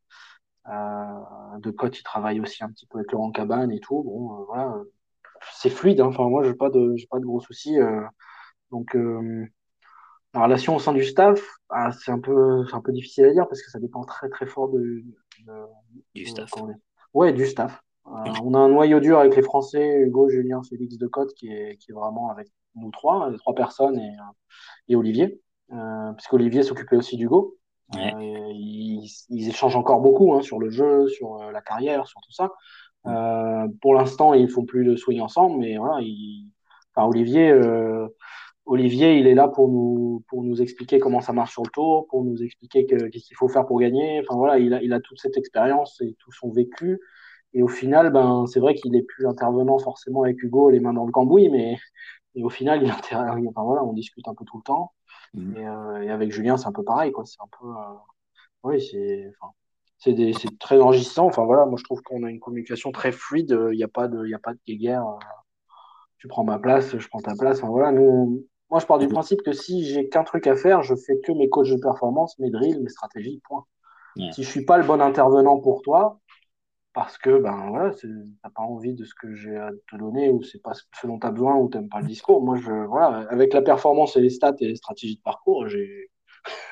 Euh, 0.67 1.58
de 1.60 1.71
Côte, 1.71 1.99
il 1.99 2.04
travaille 2.04 2.39
aussi 2.39 2.63
un 2.63 2.69
petit 2.69 2.86
peu 2.86 2.99
avec 2.99 3.12
Laurent 3.12 3.32
Cabane 3.32 3.71
et 3.71 3.80
tout. 3.80 4.04
Bon, 4.04 4.41
euh, 4.41 4.45
voilà, 4.45 4.76
c'est 5.54 5.69
fluide. 5.69 6.02
Hein. 6.02 6.08
Enfin, 6.08 6.28
moi, 6.30 6.43
j'ai 6.43 6.54
pas 6.54 6.69
de, 6.69 6.93
j'ai 6.95 7.08
pas 7.08 7.19
de 7.19 7.26
gros 7.26 7.41
soucis. 7.41 7.78
donc, 8.71 8.95
la 10.34 10.43
relation 10.43 10.76
au 10.76 10.80
sein 10.80 10.93
du 10.93 11.04
staff, 11.04 11.39
ah, 11.69 11.91
c'est 11.91 12.12
un 12.12 12.19
peu, 12.19 12.65
c'est 12.67 12.76
un 12.76 12.82
peu 12.82 12.91
difficile 12.91 13.26
à 13.26 13.34
dire 13.34 13.47
parce 13.47 13.62
que 13.62 13.69
ça 13.69 13.80
dépend 13.80 14.04
très 14.04 14.30
très 14.30 14.47
fort 14.47 14.69
de, 14.69 15.04
du 16.15 16.26
staff. 16.26 16.49
Ouais, 17.13 17.34
du 17.34 17.45
staff. 17.45 17.82
on 18.06 18.54
a 18.56 18.58
un 18.58 18.69
noyau 18.69 18.99
dur 18.99 19.19
avec 19.19 19.36
les 19.36 19.43
Français, 19.43 20.02
Hugo, 20.02 20.30
Julien, 20.30 20.62
Félix 20.63 20.97
de 20.97 21.08
Côte, 21.08 21.34
qui 21.36 21.52
est, 21.52 21.78
qui 21.78 21.91
est 21.91 21.93
vraiment 21.93 22.30
avec 22.32 22.47
nous 22.76 22.89
trois, 22.89 23.30
les 23.30 23.38
trois 23.38 23.54
personnes 23.54 23.99
et, 23.99 24.15
et 24.88 24.95
Olivier. 24.95 25.39
Euh, 25.71 26.13
puisqu'Olivier 26.13 26.63
s'occupait 26.63 26.97
aussi 26.97 27.17
d'Hugo. 27.17 27.58
Euh, 27.96 28.52
ils, 28.54 29.08
ils, 29.30 29.50
échangent 29.50 29.76
encore 29.76 30.02
beaucoup 30.02 30.34
hein, 30.34 30.41
sur 30.41 30.60
le 30.60 30.69
jeu, 30.69 31.08
sur 31.08 31.41
euh, 31.41 31.52
la 31.52 31.62
carrière, 31.62 32.08
sur 32.08 32.22
tout 32.22 32.32
ça. 32.32 32.52
pour 33.82 33.93
l'instant, 33.93 34.34
ils 34.34 34.50
font 34.50 34.65
plus 34.65 34.86
de 34.86 34.96
swing 34.96 35.22
ensemble, 35.22 35.60
mais 35.60 35.78
voilà, 35.78 36.06
enfin, 36.96 37.08
Olivier, 37.08 37.54
Olivier, 38.65 39.17
il 39.19 39.28
est 39.28 39.36
là 39.36 39.48
pour 39.50 39.67
nous, 39.67 40.24
pour 40.30 40.43
nous 40.43 40.62
expliquer 40.62 41.00
comment 41.00 41.19
ça 41.19 41.34
marche 41.34 41.52
sur 41.52 41.63
le 41.63 41.69
tour, 41.69 42.08
pour 42.08 42.24
nous 42.24 42.41
expliquer 42.41 42.86
qu'est-ce 42.86 43.26
qu'il 43.26 43.36
faut 43.36 43.50
faire 43.50 43.65
pour 43.65 43.80
gagner. 43.80 44.22
Enfin 44.22 44.38
voilà, 44.38 44.58
il 44.58 44.74
a, 44.74 44.82
il 44.82 44.93
a 44.93 45.02
toute 45.02 45.19
cette 45.19 45.38
expérience 45.38 46.00
et 46.02 46.15
tout 46.19 46.32
son 46.32 46.50
vécu. 46.50 47.00
Et 47.54 47.62
au 47.62 47.67
final, 47.67 48.12
ben, 48.12 48.46
c'est 48.48 48.60
vrai 48.60 48.74
qu'il 48.74 48.96
est 48.96 49.04
plus 49.04 49.28
intervenant 49.28 49.78
forcément 49.80 50.24
avec 50.24 50.41
Hugo 50.41 50.69
les 50.69 50.80
mains 50.80 50.93
dans 50.93 51.06
le 51.06 51.12
cambouis, 51.12 51.50
mais 51.50 51.78
et 52.36 52.43
au 52.43 52.50
final, 52.50 52.82
il 52.84 52.89
intervient. 52.91 53.50
Enfin 53.50 53.63
voilà, 53.63 53.84
on 53.84 53.93
discute 53.93 54.28
un 54.28 54.34
peu 54.34 54.46
tout 54.46 54.58
le 54.58 54.63
temps. 54.63 54.93
Et, 55.38 55.67
euh, 55.67 56.02
et, 56.04 56.10
avec 56.10 56.32
Julien, 56.32 56.58
c'est 56.58 56.67
un 56.67 56.72
peu 56.72 56.84
pareil, 56.84 57.12
quoi. 57.12 57.26
C'est 57.26 57.41
un 57.41 57.50
peu, 57.60 57.67
euh, 57.67 57.96
oui, 58.63 58.82
c'est, 58.82 59.30
enfin, 59.30 59.52
c'est, 59.98 60.13
des, 60.13 60.34
c'est 60.34 60.58
très 60.60 60.80
enrichissant. 60.80 61.26
Enfin 61.26 61.46
voilà, 61.46 61.65
moi 61.65 61.78
je 61.78 61.84
trouve 61.84 62.02
qu'on 62.02 62.24
a 62.24 62.30
une 62.30 62.39
communication 62.39 62.91
très 62.91 63.12
fluide. 63.12 63.58
Il 63.72 63.78
n'y 63.78 63.84
a 63.84 63.88
pas 63.88 64.08
de, 64.08 64.26
il 64.26 64.30
y 64.30 64.36
a 64.36 64.39
pas 64.39 64.54
de 64.54 64.74
guerre. 64.74 65.06
Euh, 65.08 65.19
tu 66.17 66.28
prends 66.28 66.43
ma 66.43 66.60
place, 66.60 66.98
je 66.98 67.08
prends 67.08 67.22
ta 67.22 67.36
place. 67.36 67.60
Enfin 67.60 67.69
voilà, 67.69 67.91
nous, 67.91 68.46
moi 68.69 68.80
je 68.80 68.86
pars 68.86 69.00
du 69.00 69.08
principe 69.08 69.41
que 69.41 69.54
si 69.54 69.86
j'ai 69.86 70.08
qu'un 70.10 70.24
truc 70.24 70.48
à 70.48 70.56
faire, 70.56 70.84
je 70.84 70.96
fais 70.96 71.19
que 71.19 71.32
mes 71.32 71.50
coachs 71.50 71.69
de 71.69 71.82
performance, 71.82 72.38
mes 72.39 72.50
drills, 72.50 72.82
mes 72.82 72.89
stratégies, 72.89 73.41
point. 73.48 73.65
Si 74.32 74.43
je 74.43 74.50
suis 74.50 74.63
pas 74.63 74.78
le 74.78 74.86
bon 74.86 75.02
intervenant 75.02 75.60
pour 75.60 75.82
toi, 75.82 76.19
parce 76.94 77.18
que 77.18 77.40
ben 77.40 77.70
voilà, 77.70 77.92
t'as 77.92 78.50
pas 78.50 78.62
envie 78.62 78.94
de 78.94 79.04
ce 79.04 79.16
que 79.16 79.34
j'ai 79.34 79.58
à 79.58 79.72
te 79.90 79.98
donner 79.98 80.30
ou 80.30 80.44
c'est 80.44 80.62
pas 80.62 80.74
ce 80.74 81.08
dont 81.08 81.20
tu 81.20 81.26
as 81.26 81.32
besoin 81.32 81.56
ou 81.56 81.68
t'aimes 81.68 81.90
pas 81.90 82.02
le 82.02 82.08
discours. 82.08 82.44
Moi, 82.44 82.56
je 82.58 82.72
voilà, 82.72 83.28
avec 83.30 83.54
la 83.54 83.62
performance 83.62 84.16
et 84.16 84.22
les 84.22 84.30
stats 84.30 84.56
et 84.60 84.68
les 84.68 84.76
stratégies 84.76 85.18
de 85.18 85.22
parcours, 85.22 85.68
j'ai 85.68 86.12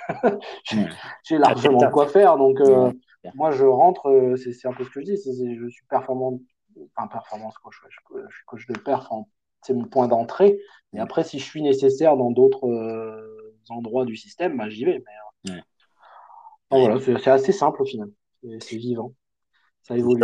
j'ai 1.24 1.38
largement 1.38 1.90
quoi 1.90 2.08
faire. 2.08 2.38
Donc 2.38 2.60
euh, 2.60 2.92
moi, 3.34 3.52
je 3.52 3.66
rentre, 3.66 4.10
euh, 4.10 4.36
c'est 4.36 4.68
un 4.68 4.74
peu 4.74 4.84
ce 4.84 4.90
que 4.92 5.02
je 5.02 5.06
dis, 5.06 5.16
je 5.16 5.68
suis 5.70 5.86
performant, 5.90 6.40
enfin 6.96 7.08
performance 7.08 7.58
coach, 7.58 7.76
je, 7.90 7.98
suis 8.36 8.46
coach 8.46 8.68
de 8.68 8.78
perf, 8.78 9.10
c'est 9.64 9.74
mon 9.74 9.86
point 9.86 10.08
d'entrée. 10.08 10.60
Mais 10.94 11.00
après, 11.00 11.24
si 11.24 11.40
je 11.40 11.46
suis 11.46 11.64
nécessaire 11.64 12.16
dans 12.16 12.30
d'autres 12.30 12.68
euh, 12.68 13.56
endroits 13.70 14.06
du 14.06 14.16
système, 14.16 14.58
ben, 14.58 14.70
j'y 14.70 14.86
vais. 14.86 15.04
Mais, 15.48 15.62
voilà, 16.70 17.00
c'est 17.00 17.28
assez 17.28 17.52
simple 17.52 17.82
au 17.82 17.86
final, 17.86 18.10
c'est 18.60 18.78
vivant 18.78 19.14
ça 19.84 19.98
évolue. 19.98 20.24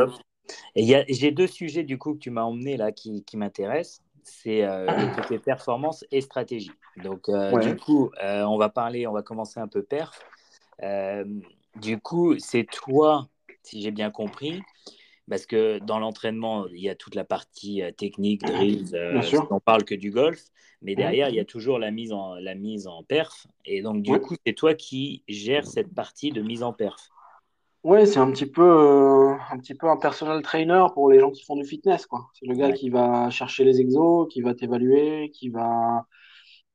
Et 0.75 1.05
j'ai 1.09 1.31
deux 1.31 1.47
sujets 1.47 1.83
du 1.83 1.97
coup 1.97 2.13
que 2.13 2.19
tu 2.19 2.29
m'as 2.29 2.43
emmené 2.43 2.77
là 2.77 2.91
qui, 2.91 3.23
qui 3.23 3.37
m'intéressent. 3.37 4.01
c'est 4.23 4.61
le 4.61 5.15
côté 5.15 5.39
performance 5.39 6.05
et 6.11 6.21
stratégie. 6.21 6.71
Donc, 7.03 7.29
du 7.61 7.75
coup, 7.75 8.11
on 8.21 8.57
va 8.57 8.69
parler, 8.69 9.07
on 9.07 9.13
va 9.13 9.23
commencer 9.23 9.59
un 9.59 9.67
peu 9.67 9.83
perf. 9.83 10.19
du 11.75 11.99
coup, 11.99 12.37
c'est 12.39 12.65
toi, 12.65 13.27
si 13.63 13.81
j'ai 13.81 13.91
bien 13.91 14.11
compris, 14.11 14.61
parce 15.29 15.45
que 15.45 15.79
dans 15.79 15.99
l'entraînement, 15.99 16.67
il 16.67 16.81
y 16.81 16.89
a 16.89 16.95
toute 16.95 17.15
la 17.15 17.25
partie 17.25 17.81
technique, 17.97 18.43
drill, 18.43 18.85
on 19.49 19.59
parle 19.59 19.83
que 19.83 19.95
du 19.95 20.11
golf, 20.11 20.39
mais 20.81 20.95
derrière, 20.95 21.29
il 21.29 21.35
y 21.35 21.39
a 21.39 21.45
toujours 21.45 21.79
la 21.79 21.91
mise 21.91 22.13
en, 22.13 22.35
la 22.35 22.55
mise 22.55 22.87
en 22.87 23.03
perf. 23.03 23.47
Et 23.65 23.81
donc, 23.81 24.01
du 24.03 24.19
coup, 24.19 24.35
c'est 24.45 24.53
toi 24.53 24.73
qui 24.75 25.23
gères 25.27 25.67
cette 25.67 25.93
partie 25.93 26.31
de 26.31 26.41
mise 26.41 26.63
en 26.63 26.71
perf. 26.71 27.09
Ouais, 27.87 28.05
c'est 28.05 28.19
un 28.19 28.29
petit 28.31 28.45
peu 28.45 28.61
euh, 28.63 29.35
un 29.49 29.57
petit 29.59 29.73
peu 29.73 29.87
un 29.89 29.95
personal 29.95 30.41
trainer 30.41 30.85
pour 30.93 31.09
les 31.09 31.19
gens 31.21 31.31
qui 31.31 31.45
font 31.45 31.55
du 31.55 31.63
fitness, 31.63 32.05
quoi. 32.05 32.29
C'est 32.33 32.45
le 32.45 32.53
gars 32.53 32.73
qui 32.73 32.89
va 32.89 33.29
chercher 33.29 33.63
les 33.63 33.79
exos, 33.79 34.27
qui 34.29 34.41
va 34.41 34.53
t'évaluer, 34.53 35.31
qui 35.31 35.47
va 35.49 36.05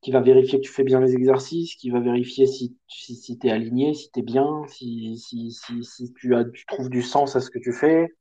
qui 0.03 0.13
va 0.13 0.21
vérifier 0.21 0.61
que 0.61 0.65
tu 0.67 0.73
fais 0.73 0.85
bien 0.85 1.01
les 1.01 1.15
exercices, 1.15 1.77
qui 1.77 1.91
va 1.91 2.01
vérifier 2.01 2.47
si, 2.47 2.79
si, 2.89 3.17
si 3.17 3.39
tu 3.39 3.49
es 3.49 3.51
aligné, 3.53 3.95
si 3.95 4.11
tu 4.13 4.21
es 4.21 4.23
bien, 4.23 4.65
si, 4.69 5.19
si, 5.19 5.53
si, 5.53 5.85
si 5.85 6.13
tu, 6.15 6.35
as, 6.35 6.45
tu 6.47 6.67
trouves 6.67 6.91
du 6.91 7.03
sens 7.03 7.37
à 7.37 7.41
ce 7.41 7.51
que 7.51 7.59
tu 7.61 7.73
fais, 7.73 8.15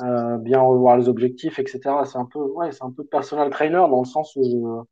euh, 0.00 0.38
bien 0.38 0.60
revoir 0.60 0.98
les 0.98 1.08
objectifs, 1.08 1.58
etc. 1.58 2.04
C'est 2.06 2.18
un 2.18 2.26
peu, 2.26 2.40
ouais, 2.40 2.72
c'est 2.72 2.84
un 2.84 2.92
peu 2.92 3.04
personal 3.04 3.50
trainer 3.50 3.78
dans 3.90 4.00
le 4.00 4.06
sens 4.06 4.34
où 4.36 4.84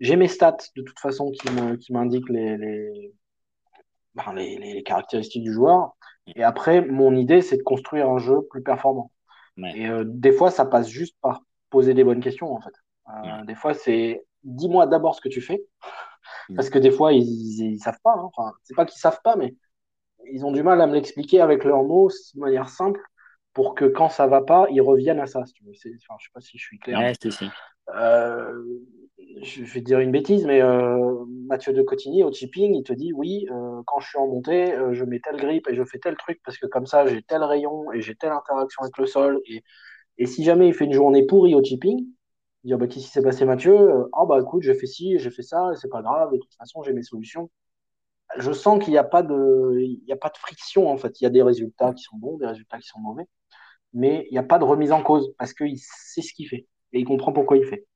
j'ai 0.00 0.16
mes 0.16 0.28
stats 0.28 0.58
de 0.76 0.82
toute 0.82 1.00
façon 1.00 1.30
qui 1.32 1.50
me, 1.52 1.76
qui 1.76 1.92
m'indiquent 1.92 2.30
les, 2.30 2.56
les, 2.58 3.14
ben, 4.24 4.32
les, 4.34 4.58
les, 4.58 4.82
caractéristiques 4.82 5.42
du 5.42 5.52
joueur. 5.52 5.96
Et 6.34 6.42
après, 6.42 6.82
mon 6.82 7.14
idée, 7.16 7.40
c'est 7.40 7.56
de 7.56 7.62
construire 7.62 8.08
un 8.08 8.18
jeu 8.18 8.42
plus 8.50 8.62
performant. 8.62 9.10
Et 9.74 9.88
euh, 9.88 10.04
des 10.06 10.32
fois, 10.32 10.50
ça 10.50 10.64
passe 10.64 10.88
juste 10.88 11.16
par 11.20 11.42
poser 11.70 11.94
des 11.94 12.04
bonnes 12.04 12.20
questions, 12.20 12.52
en 12.52 12.60
fait. 12.60 12.74
Euh, 13.08 13.44
des 13.44 13.54
fois, 13.54 13.74
c'est 13.74 14.24
dis-moi 14.44 14.86
d'abord 14.86 15.14
ce 15.14 15.20
que 15.20 15.28
tu 15.28 15.40
fais. 15.40 15.64
Parce 16.54 16.70
que 16.70 16.78
des 16.78 16.90
fois, 16.90 17.12
ils, 17.12 17.22
ils, 17.22 17.78
savent 17.78 17.98
pas. 18.02 18.12
Hein. 18.12 18.30
Enfin, 18.34 18.52
c'est 18.62 18.74
pas 18.74 18.86
qu'ils 18.86 19.00
savent 19.00 19.20
pas, 19.22 19.36
mais 19.36 19.54
ils 20.30 20.44
ont 20.44 20.52
du 20.52 20.62
mal 20.62 20.80
à 20.80 20.86
me 20.86 20.94
l'expliquer 20.94 21.40
avec 21.40 21.64
leurs 21.64 21.82
mots 21.84 22.08
de 22.08 22.40
manière 22.40 22.68
simple 22.68 23.00
pour 23.52 23.74
que 23.74 23.84
quand 23.84 24.08
ça 24.08 24.26
va 24.26 24.42
pas, 24.42 24.66
ils 24.70 24.80
reviennent 24.80 25.20
à 25.20 25.26
ça. 25.26 25.44
Si 25.44 25.54
tu 25.54 25.64
veux. 25.64 25.72
Enfin, 25.72 26.16
je 26.18 26.26
sais 26.26 26.30
pas 26.32 26.40
si 26.40 26.58
je 26.58 26.62
suis 26.62 26.78
clair. 26.78 27.12
Euh, 27.94 28.62
je 29.42 29.62
vais 29.62 29.80
te 29.80 29.84
dire 29.84 30.00
une 30.00 30.10
bêtise, 30.12 30.44
mais 30.46 30.60
euh, 30.62 31.24
Mathieu 31.46 31.72
de 31.72 31.82
Cotigny 31.82 32.24
au 32.24 32.32
chipping, 32.32 32.74
il 32.74 32.82
te 32.82 32.92
dit 32.92 33.12
oui, 33.12 33.46
euh, 33.50 33.82
quand 33.86 34.00
je 34.00 34.08
suis 34.08 34.18
en 34.18 34.26
montée, 34.26 34.72
euh, 34.74 34.92
je 34.94 35.04
mets 35.04 35.20
tel 35.20 35.36
grip 35.36 35.68
et 35.68 35.74
je 35.74 35.84
fais 35.84 35.98
tel 35.98 36.16
truc 36.16 36.40
parce 36.44 36.58
que 36.58 36.66
comme 36.66 36.86
ça 36.86 37.06
j'ai 37.06 37.22
tel 37.22 37.42
rayon 37.42 37.92
et 37.92 38.00
j'ai 38.00 38.14
telle 38.14 38.32
interaction 38.32 38.82
avec 38.82 38.96
le 38.98 39.06
sol. 39.06 39.40
Et, 39.46 39.62
et 40.18 40.26
si 40.26 40.44
jamais 40.44 40.68
il 40.68 40.74
fait 40.74 40.86
une 40.86 40.92
journée 40.94 41.26
pourrie 41.26 41.54
au 41.54 41.62
chipping, 41.62 42.06
il 42.64 42.72
dit 42.72 42.78
bah, 42.78 42.86
qu'est-ce 42.86 43.06
qui 43.06 43.10
s'est 43.12 43.22
passé 43.22 43.44
Mathieu? 43.44 44.08
Ah 44.14 44.24
bah 44.26 44.40
écoute, 44.40 44.62
j'ai 44.62 44.74
fait 44.74 44.86
ci, 44.86 45.18
j'ai 45.18 45.30
fait 45.30 45.42
ça, 45.42 45.72
c'est 45.76 45.90
pas 45.90 46.02
grave, 46.02 46.30
et 46.34 46.38
de 46.38 46.42
toute 46.42 46.54
façon 46.56 46.82
j'ai 46.82 46.92
mes 46.92 47.02
solutions. 47.02 47.50
Je 48.38 48.52
sens 48.52 48.82
qu'il 48.84 48.92
n'y 48.92 48.98
a, 48.98 49.04
pas 49.04 49.22
de, 49.22 49.78
il 49.80 50.04
y 50.06 50.12
a 50.12 50.16
pas 50.16 50.30
de 50.30 50.38
friction 50.38 50.90
en 50.90 50.98
fait. 50.98 51.20
Il 51.20 51.24
y 51.24 51.28
a 51.28 51.30
des 51.30 51.42
résultats 51.42 51.94
qui 51.94 52.04
sont 52.04 52.16
bons, 52.18 52.38
des 52.38 52.46
résultats 52.46 52.78
qui 52.78 52.88
sont 52.88 53.00
mauvais, 53.00 53.24
mais 53.94 54.26
il 54.30 54.34
n'y 54.34 54.38
a 54.38 54.44
pas 54.44 54.60
de 54.60 54.64
remise 54.64 54.92
en 54.92 55.02
cause 55.04 55.34
parce 55.38 55.54
qu'il 55.54 55.78
sait 55.80 56.22
ce 56.22 56.34
qu'il 56.34 56.48
fait 56.48 56.68
et 56.94 57.00
il 57.00 57.06
comprend 57.06 57.32
pourquoi 57.34 57.58
il 57.58 57.66
fait. 57.66 57.87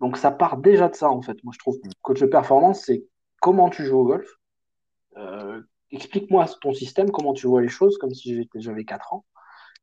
Donc 0.00 0.16
ça 0.16 0.30
part 0.30 0.58
déjà 0.58 0.88
de 0.88 0.94
ça 0.94 1.10
en 1.10 1.22
fait. 1.22 1.42
Moi 1.44 1.52
je 1.52 1.58
trouve 1.58 1.78
coach 2.02 2.20
de 2.20 2.26
performance, 2.26 2.84
c'est 2.84 3.04
comment 3.40 3.70
tu 3.70 3.84
joues 3.84 3.98
au 3.98 4.04
golf. 4.04 4.28
Euh, 5.16 5.62
explique-moi 5.90 6.46
ton 6.60 6.72
système, 6.72 7.10
comment 7.10 7.32
tu 7.32 7.46
vois 7.46 7.62
les 7.62 7.68
choses, 7.68 7.98
comme 7.98 8.14
si 8.14 8.48
j'avais 8.54 8.84
4 8.84 9.14
ans. 9.14 9.24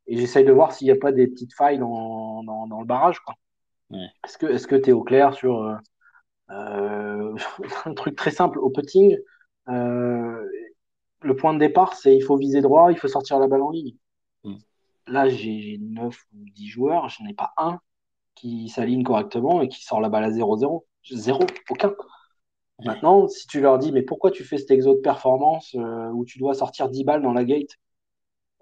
Et 0.07 0.17
j'essaye 0.17 0.45
de 0.45 0.51
voir 0.51 0.71
s'il 0.71 0.85
n'y 0.85 0.91
a 0.91 0.97
pas 0.97 1.11
des 1.11 1.27
petites 1.27 1.53
failles 1.53 1.79
dans, 1.79 2.43
dans, 2.43 2.79
le 2.79 2.85
barrage. 2.85 3.19
Est-ce 4.23 4.67
que 4.67 4.75
tu 4.75 4.89
es 4.89 4.93
au 4.93 5.03
clair 5.03 5.33
sur 5.33 5.63
euh, 5.63 5.75
euh, 6.51 7.35
un 7.85 7.93
truc 7.93 8.15
très 8.15 8.31
simple 8.31 8.59
au 8.59 8.69
putting 8.69 9.17
Le 9.67 11.35
point 11.35 11.53
de 11.53 11.59
départ, 11.59 11.95
c'est 11.95 12.15
il 12.15 12.21
faut 12.21 12.37
viser 12.37 12.61
droit, 12.61 12.91
il 12.91 12.97
faut 12.97 13.07
sortir 13.07 13.39
la 13.39 13.47
balle 13.47 13.63
en 13.63 13.71
ligne. 13.71 13.95
Mm. 14.43 14.55
Là, 15.07 15.27
j'ai 15.27 15.77
9 15.81 16.15
ou 16.33 16.45
10 16.51 16.67
joueurs, 16.67 17.09
je 17.09 17.21
n'en 17.23 17.29
ai 17.29 17.33
pas 17.33 17.53
un 17.57 17.79
qui 18.35 18.69
s'aligne 18.69 19.03
correctement 19.03 19.61
et 19.61 19.67
qui 19.67 19.83
sort 19.83 20.01
la 20.01 20.09
balle 20.09 20.25
à 20.25 20.29
0-0. 20.29 20.83
Zéro, 21.11 21.39
aucun. 21.69 21.93
Maintenant, 22.83 23.27
si 23.27 23.47
tu 23.47 23.61
leur 23.61 23.79
dis, 23.79 23.91
mais 23.91 24.01
pourquoi 24.01 24.31
tu 24.31 24.43
fais 24.43 24.57
cet 24.57 24.71
exo 24.71 24.95
de 24.95 24.99
performance 24.99 25.73
euh, 25.75 26.09
où 26.09 26.25
tu 26.25 26.39
dois 26.39 26.53
sortir 26.53 26.89
10 26.89 27.05
balles 27.05 27.21
dans 27.21 27.31
la 27.31 27.45
gate 27.45 27.69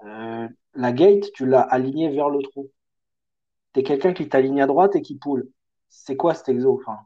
euh, 0.05 0.47
La 0.75 0.91
gate, 0.91 1.31
tu 1.33 1.47
l'as 1.47 1.61
alignée 1.61 2.09
vers 2.09 2.29
le 2.29 2.41
trou. 2.43 2.69
Tu 3.73 3.79
es 3.79 3.83
quelqu'un 3.83 4.13
qui 4.13 4.29
t'aligne 4.29 4.61
à 4.61 4.67
droite 4.67 4.95
et 4.95 5.01
qui 5.01 5.17
poule. 5.17 5.49
C'est 5.89 6.15
quoi 6.15 6.35
cet 6.35 6.49
exo 6.49 6.79
enfin, 6.79 6.99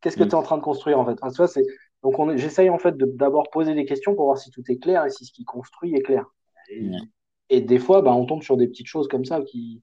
Qu'est-ce 0.00 0.16
que 0.16 0.24
mm. 0.24 0.28
tu 0.28 0.32
es 0.32 0.34
en 0.34 0.42
train 0.42 0.58
de 0.58 0.62
construire 0.62 0.98
en 0.98 1.06
fait? 1.06 1.18
Enfin, 1.22 1.46
c'est... 1.46 1.64
Donc 2.02 2.36
j'essaye 2.36 2.68
en 2.68 2.78
fait 2.78 2.96
d'abord 2.98 3.48
poser 3.50 3.74
des 3.74 3.86
questions 3.86 4.14
pour 4.14 4.26
voir 4.26 4.36
si 4.36 4.50
tout 4.50 4.62
est 4.68 4.76
clair 4.76 5.06
et 5.06 5.10
si 5.10 5.24
ce 5.24 5.32
qui 5.32 5.44
construit 5.44 5.94
est 5.94 6.02
clair. 6.02 6.26
Et, 7.48 7.60
des 7.60 7.78
fois, 7.78 8.02
bah, 8.02 8.12
on 8.12 8.26
tombe 8.26 8.42
sur 8.42 8.56
des 8.56 8.66
petites 8.66 8.86
choses 8.86 9.08
comme 9.08 9.24
ça 9.24 9.40
qui, 9.42 9.82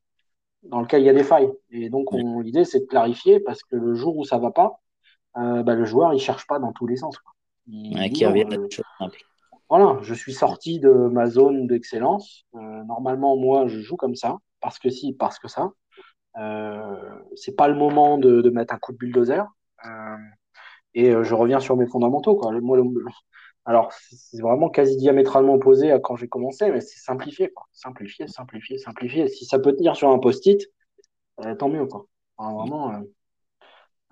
dans 0.64 0.82
lequel 0.82 1.02
il 1.02 1.06
y 1.06 1.10
a 1.10 1.14
des 1.14 1.24
failles. 1.24 1.52
Et 1.72 1.90
donc, 1.90 2.08
l'idée, 2.14 2.66
c'est 2.66 2.82
de 2.82 2.86
clarifier 2.86 3.40
parce 3.40 3.64
que 3.64 3.76
le 3.76 3.96
jour 3.96 4.18
où 4.18 4.24
ça 4.24 4.38
va 4.38 4.52
pas, 4.52 4.80
euh, 5.38 5.64
bah, 5.64 5.76
le 5.76 5.86
joueur, 5.86 6.14
il 6.14 6.20
cherche 6.20 6.46
pas 6.48 6.60
dans 6.60 6.74
tous 6.74 6.88
les 6.88 6.98
sens. 6.98 7.18
Quoi. 7.18 7.34
qui 8.10 8.26
revient 8.26 8.46
à 9.00 9.06
euh, 9.06 9.08
Voilà, 9.70 9.98
je 10.02 10.14
suis 10.14 10.34
sorti 10.34 10.80
de 10.80 10.92
ma 10.92 11.28
zone 11.28 11.68
d'excellence. 11.68 12.46
Euh, 12.56 12.84
normalement, 12.86 13.38
moi, 13.38 13.68
je 13.68 13.80
joue 13.80 13.96
comme 13.96 14.16
ça, 14.16 14.38
parce 14.60 14.80
que 14.80 14.90
si, 14.90 15.14
parce 15.14 15.40
que 15.40 15.48
ça. 15.48 15.72
C'est 17.36 17.56
pas 17.56 17.68
le 17.68 17.76
moment 17.76 18.18
de, 18.18 18.42
de, 18.42 18.50
mettre 18.50 18.74
un 18.74 18.78
coup 18.78 18.92
de 18.94 18.98
bulldozer. 18.98 19.46
et 20.94 21.12
je 21.12 21.34
reviens 21.34 21.60
sur 21.60 21.78
mes 21.78 21.88
fondamentaux. 21.88 22.36
Quoi. 22.36 22.52
Moi, 22.62 22.78
le, 22.78 22.84
alors, 23.66 23.92
c'est 23.94 24.42
vraiment 24.42 24.70
quasi 24.70 24.98
diamétralement 24.98 25.54
opposé 25.54 25.92
à 25.92 26.00
quand 26.00 26.16
j'ai 26.16 26.28
commencé, 26.28 26.72
mais 26.72 26.82
c'est 26.82 27.00
simplifié, 27.00 27.52
quoi. 27.52 27.68
Simplifier, 27.72 28.28
simplifier, 28.28 28.80
simplifier. 28.80 29.28
Si 29.28 29.46
ça 29.46 29.60
peut 29.60 29.76
tenir 29.76 29.96
sur 29.96 30.10
un 30.10 30.18
post-it, 30.18 30.68
euh, 31.46 31.54
tant 31.56 31.70
mieux, 31.70 31.86
quoi. 31.86 32.08
vraiment. 32.40 32.92
Euh, 32.92 33.00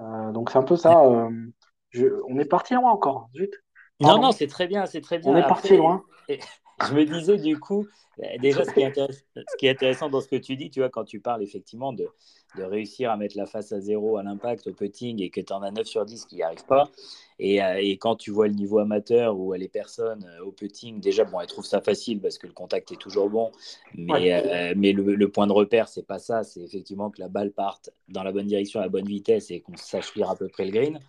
euh, 0.02 0.32
donc, 0.32 0.52
c'est 0.52 0.60
un 0.60 0.64
peu 0.64 0.76
ça. 0.76 1.02
on 1.02 2.40
est 2.40 2.46
parti 2.46 2.76
loin 2.76 2.92
encore, 2.92 3.30
zut. 3.36 3.54
Non, 4.00 4.22
non, 4.22 4.32
c'est 4.32 4.48
très 4.48 4.68
bien, 4.68 4.86
c'est 4.86 5.02
très 5.02 5.18
bien. 5.18 5.32
On 5.32 5.36
est 5.36 5.48
parti 5.48 5.76
loin. 5.76 6.04
Je 6.88 6.94
me 6.94 7.04
disais, 7.04 7.38
du 7.38 7.60
coup, 7.60 7.86
déjà, 8.40 8.64
ce 8.64 8.72
qui, 8.72 8.82
est 8.82 8.96
ce 8.96 9.58
qui 9.58 9.66
est 9.66 9.72
intéressant 9.72 10.10
dans 10.10 10.22
ce 10.22 10.30
que 10.30 10.38
tu 10.38 10.56
dis, 10.56 10.70
tu 10.70 10.80
vois, 10.80 10.90
quand 10.90 11.04
tu 11.04 11.20
parles 11.20 11.44
effectivement 11.44 11.92
de, 11.92 12.08
de 12.58 12.64
réussir 12.64 13.12
à 13.12 13.18
mettre 13.18 13.38
la 13.38 13.46
face 13.46 13.72
à 13.72 13.80
zéro 13.80 14.18
à 14.18 14.24
l'impact, 14.24 14.68
au 14.68 14.74
putting, 14.74 15.22
et 15.22 15.30
que 15.30 15.42
tu 15.42 15.54
en 15.54 15.62
as 15.62 15.72
9 15.72 15.86
sur 15.86 16.06
10 16.06 16.26
qui 16.26 16.36
n'y 16.36 16.44
arrivent 16.44 16.66
pas. 16.66 16.90
Et, 17.40 17.64
euh, 17.64 17.80
et, 17.80 17.98
quand 17.98 18.16
tu 18.16 18.32
vois 18.32 18.48
le 18.48 18.54
niveau 18.54 18.80
amateur 18.80 19.38
ou 19.40 19.54
les 19.54 19.70
personnes 19.70 20.26
euh, 20.26 20.46
au 20.46 20.52
putting, 20.52 21.00
déjà, 21.00 21.24
bon, 21.24 21.40
elles 21.40 21.48
trouvent 21.48 21.66
ça 21.66 21.80
facile 21.80 22.20
parce 22.20 22.38
que 22.38 22.48
le 22.48 22.54
contact 22.54 22.92
est 22.92 22.98
toujours 22.98 23.30
bon. 23.30 23.52
Mais, 23.96 24.34
euh, 24.34 24.74
mais 24.76 24.92
le, 24.92 25.30
point 25.30 25.48
de 25.48 25.54
repère, 25.54 25.88
c'est 25.88 26.06
pas 26.06 26.20
ça. 26.20 26.44
C'est 26.44 26.62
effectivement 26.62 27.10
que 27.10 27.22
la 27.22 27.30
balle 27.30 27.52
parte 27.52 27.92
dans 28.10 28.24
la 28.24 28.34
bonne 28.34 28.48
direction, 28.48 28.82
à 28.82 28.84
la 28.84 28.90
bonne 28.90 29.08
vitesse 29.08 29.52
et 29.52 29.62
qu'on 29.62 29.78
sache 29.78 30.14
lire 30.16 30.30
à 30.30 30.36
peu 30.36 30.50
près 30.50 30.66
le 30.66 30.72
green. 30.72 31.00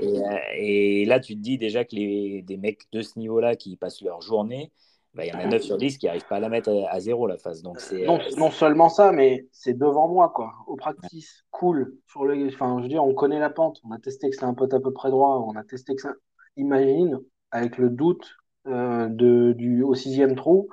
Et, 0.00 1.02
et, 1.02 1.04
là, 1.04 1.20
tu 1.20 1.34
te 1.34 1.40
dis 1.40 1.58
déjà 1.58 1.84
que 1.84 1.94
les, 1.94 2.42
des 2.42 2.56
mecs 2.56 2.90
de 2.92 3.02
ce 3.02 3.18
niveau-là 3.18 3.54
qui 3.54 3.76
passent 3.76 4.00
leur 4.00 4.22
journée, 4.22 4.70
bah, 5.18 5.24
il 5.26 5.32
y 5.32 5.36
en 5.36 5.40
a 5.40 5.46
9 5.46 5.62
sur 5.62 5.76
10 5.76 5.98
qui 5.98 6.06
n'arrivent 6.06 6.28
pas 6.28 6.36
à 6.36 6.40
la 6.40 6.48
mettre 6.48 6.70
à, 6.88 7.00
zéro 7.00 7.26
la 7.26 7.38
phase. 7.38 7.60
Donc 7.60 7.80
c'est, 7.80 8.06
non, 8.06 8.20
euh, 8.20 8.36
non, 8.36 8.52
seulement 8.52 8.88
ça, 8.88 9.10
mais 9.10 9.48
c'est 9.50 9.76
devant 9.76 10.06
moi, 10.06 10.32
quoi. 10.32 10.54
Au 10.68 10.76
practice, 10.76 11.44
cool. 11.50 11.96
Sur 12.06 12.24
le... 12.24 12.46
enfin, 12.46 12.76
je 12.78 12.84
veux 12.84 12.88
dire, 12.88 13.04
on 13.04 13.14
connaît 13.14 13.40
la 13.40 13.50
pente. 13.50 13.80
On 13.82 13.90
a 13.90 13.98
testé 13.98 14.30
que 14.30 14.36
c'est 14.36 14.44
un 14.44 14.54
pote 14.54 14.72
à 14.74 14.78
peu 14.78 14.92
près 14.92 15.10
droit. 15.10 15.44
On 15.44 15.56
a 15.56 15.64
testé 15.64 15.96
que 15.96 16.02
ça. 16.02 16.12
Imagine, 16.56 17.18
avec 17.50 17.78
le 17.78 17.90
doute 17.90 18.36
euh, 18.68 19.08
de, 19.08 19.54
du, 19.54 19.82
au 19.82 19.96
sixième 19.96 20.36
trou, 20.36 20.68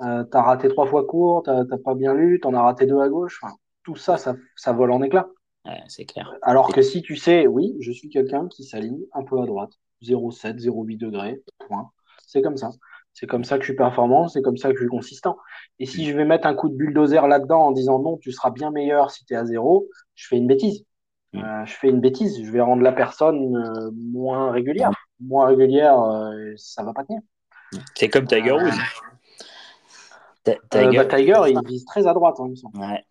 euh, 0.00 0.22
tu 0.30 0.36
as 0.36 0.42
raté 0.42 0.68
trois 0.68 0.86
fois 0.86 1.04
court, 1.04 1.42
tu 1.42 1.50
n'as 1.50 1.78
pas 1.84 1.96
bien 1.96 2.14
lu, 2.14 2.38
tu 2.40 2.46
en 2.46 2.54
as 2.54 2.62
raté 2.62 2.86
deux 2.86 3.00
à 3.00 3.08
gauche. 3.08 3.40
Enfin, 3.42 3.56
tout 3.82 3.96
ça, 3.96 4.16
ça, 4.16 4.36
ça 4.54 4.72
vole 4.72 4.92
en 4.92 5.02
éclats. 5.02 5.28
c'est 5.88 6.04
clair. 6.04 6.32
Alors 6.42 6.72
que 6.72 6.82
si 6.82 7.02
tu 7.02 7.16
sais, 7.16 7.48
oui, 7.48 7.74
je 7.80 7.90
suis 7.90 8.10
quelqu'un 8.10 8.46
qui 8.46 8.62
s'aligne 8.62 9.02
un 9.12 9.24
peu 9.24 9.40
à 9.40 9.44
droite, 9.46 9.72
0,7, 10.04 10.60
0,8 10.60 10.98
degrés, 10.98 11.42
point. 11.66 11.90
C'est 12.28 12.42
comme 12.42 12.56
ça. 12.56 12.70
C'est 13.18 13.26
comme 13.26 13.42
ça 13.42 13.56
que 13.56 13.64
je 13.64 13.70
suis 13.70 13.76
performant, 13.76 14.28
c'est 14.28 14.42
comme 14.42 14.56
ça 14.56 14.68
que 14.68 14.76
je 14.76 14.82
suis 14.82 14.88
consistant. 14.88 15.38
Et 15.80 15.86
si 15.86 16.06
je 16.06 16.16
vais 16.16 16.24
mettre 16.24 16.46
un 16.46 16.54
coup 16.54 16.68
de 16.68 16.76
bulldozer 16.76 17.26
là-dedans 17.26 17.62
en 17.62 17.72
disant 17.72 17.98
non, 17.98 18.16
tu 18.16 18.30
seras 18.30 18.50
bien 18.50 18.70
meilleur 18.70 19.10
si 19.10 19.24
tu 19.24 19.34
es 19.34 19.36
à 19.36 19.44
zéro, 19.44 19.88
je 20.14 20.28
fais 20.28 20.36
une 20.36 20.46
bêtise. 20.46 20.84
Mm. 21.32 21.38
Euh, 21.40 21.64
je 21.64 21.72
fais 21.72 21.88
une 21.88 22.00
bêtise, 22.00 22.40
je 22.40 22.48
vais 22.48 22.60
rendre 22.60 22.82
la 22.82 22.92
personne 22.92 23.56
euh, 23.56 23.90
moins 23.92 24.52
régulière. 24.52 24.92
Moins 25.18 25.48
régulière, 25.48 26.00
euh, 26.00 26.52
ça 26.54 26.84
va 26.84 26.92
pas 26.92 27.02
tenir. 27.02 27.20
C'est 27.96 28.08
comme 28.08 28.28
Tiger 28.28 28.52
Woods. 28.52 28.70
Tiger, 30.70 30.98
bah, 30.98 31.04
Tiger 31.04 31.40
il 31.48 31.58
vise 31.66 31.84
très 31.86 32.06
à 32.06 32.14
droite, 32.14 32.36
hein, 32.38 32.52
Ouais. 32.74 33.04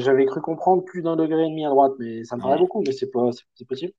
J'avais 0.00 0.26
cru 0.26 0.40
comprendre 0.40 0.82
plus 0.82 1.02
d'un 1.02 1.14
degré 1.14 1.46
et 1.46 1.50
demi 1.50 1.64
à 1.64 1.68
droite, 1.68 1.92
mais 2.00 2.24
ça 2.24 2.34
me 2.34 2.42
paraît 2.42 2.58
beaucoup, 2.58 2.82
mais 2.84 2.90
c'est 2.90 3.12
pas... 3.12 3.30
possible. 3.68 3.92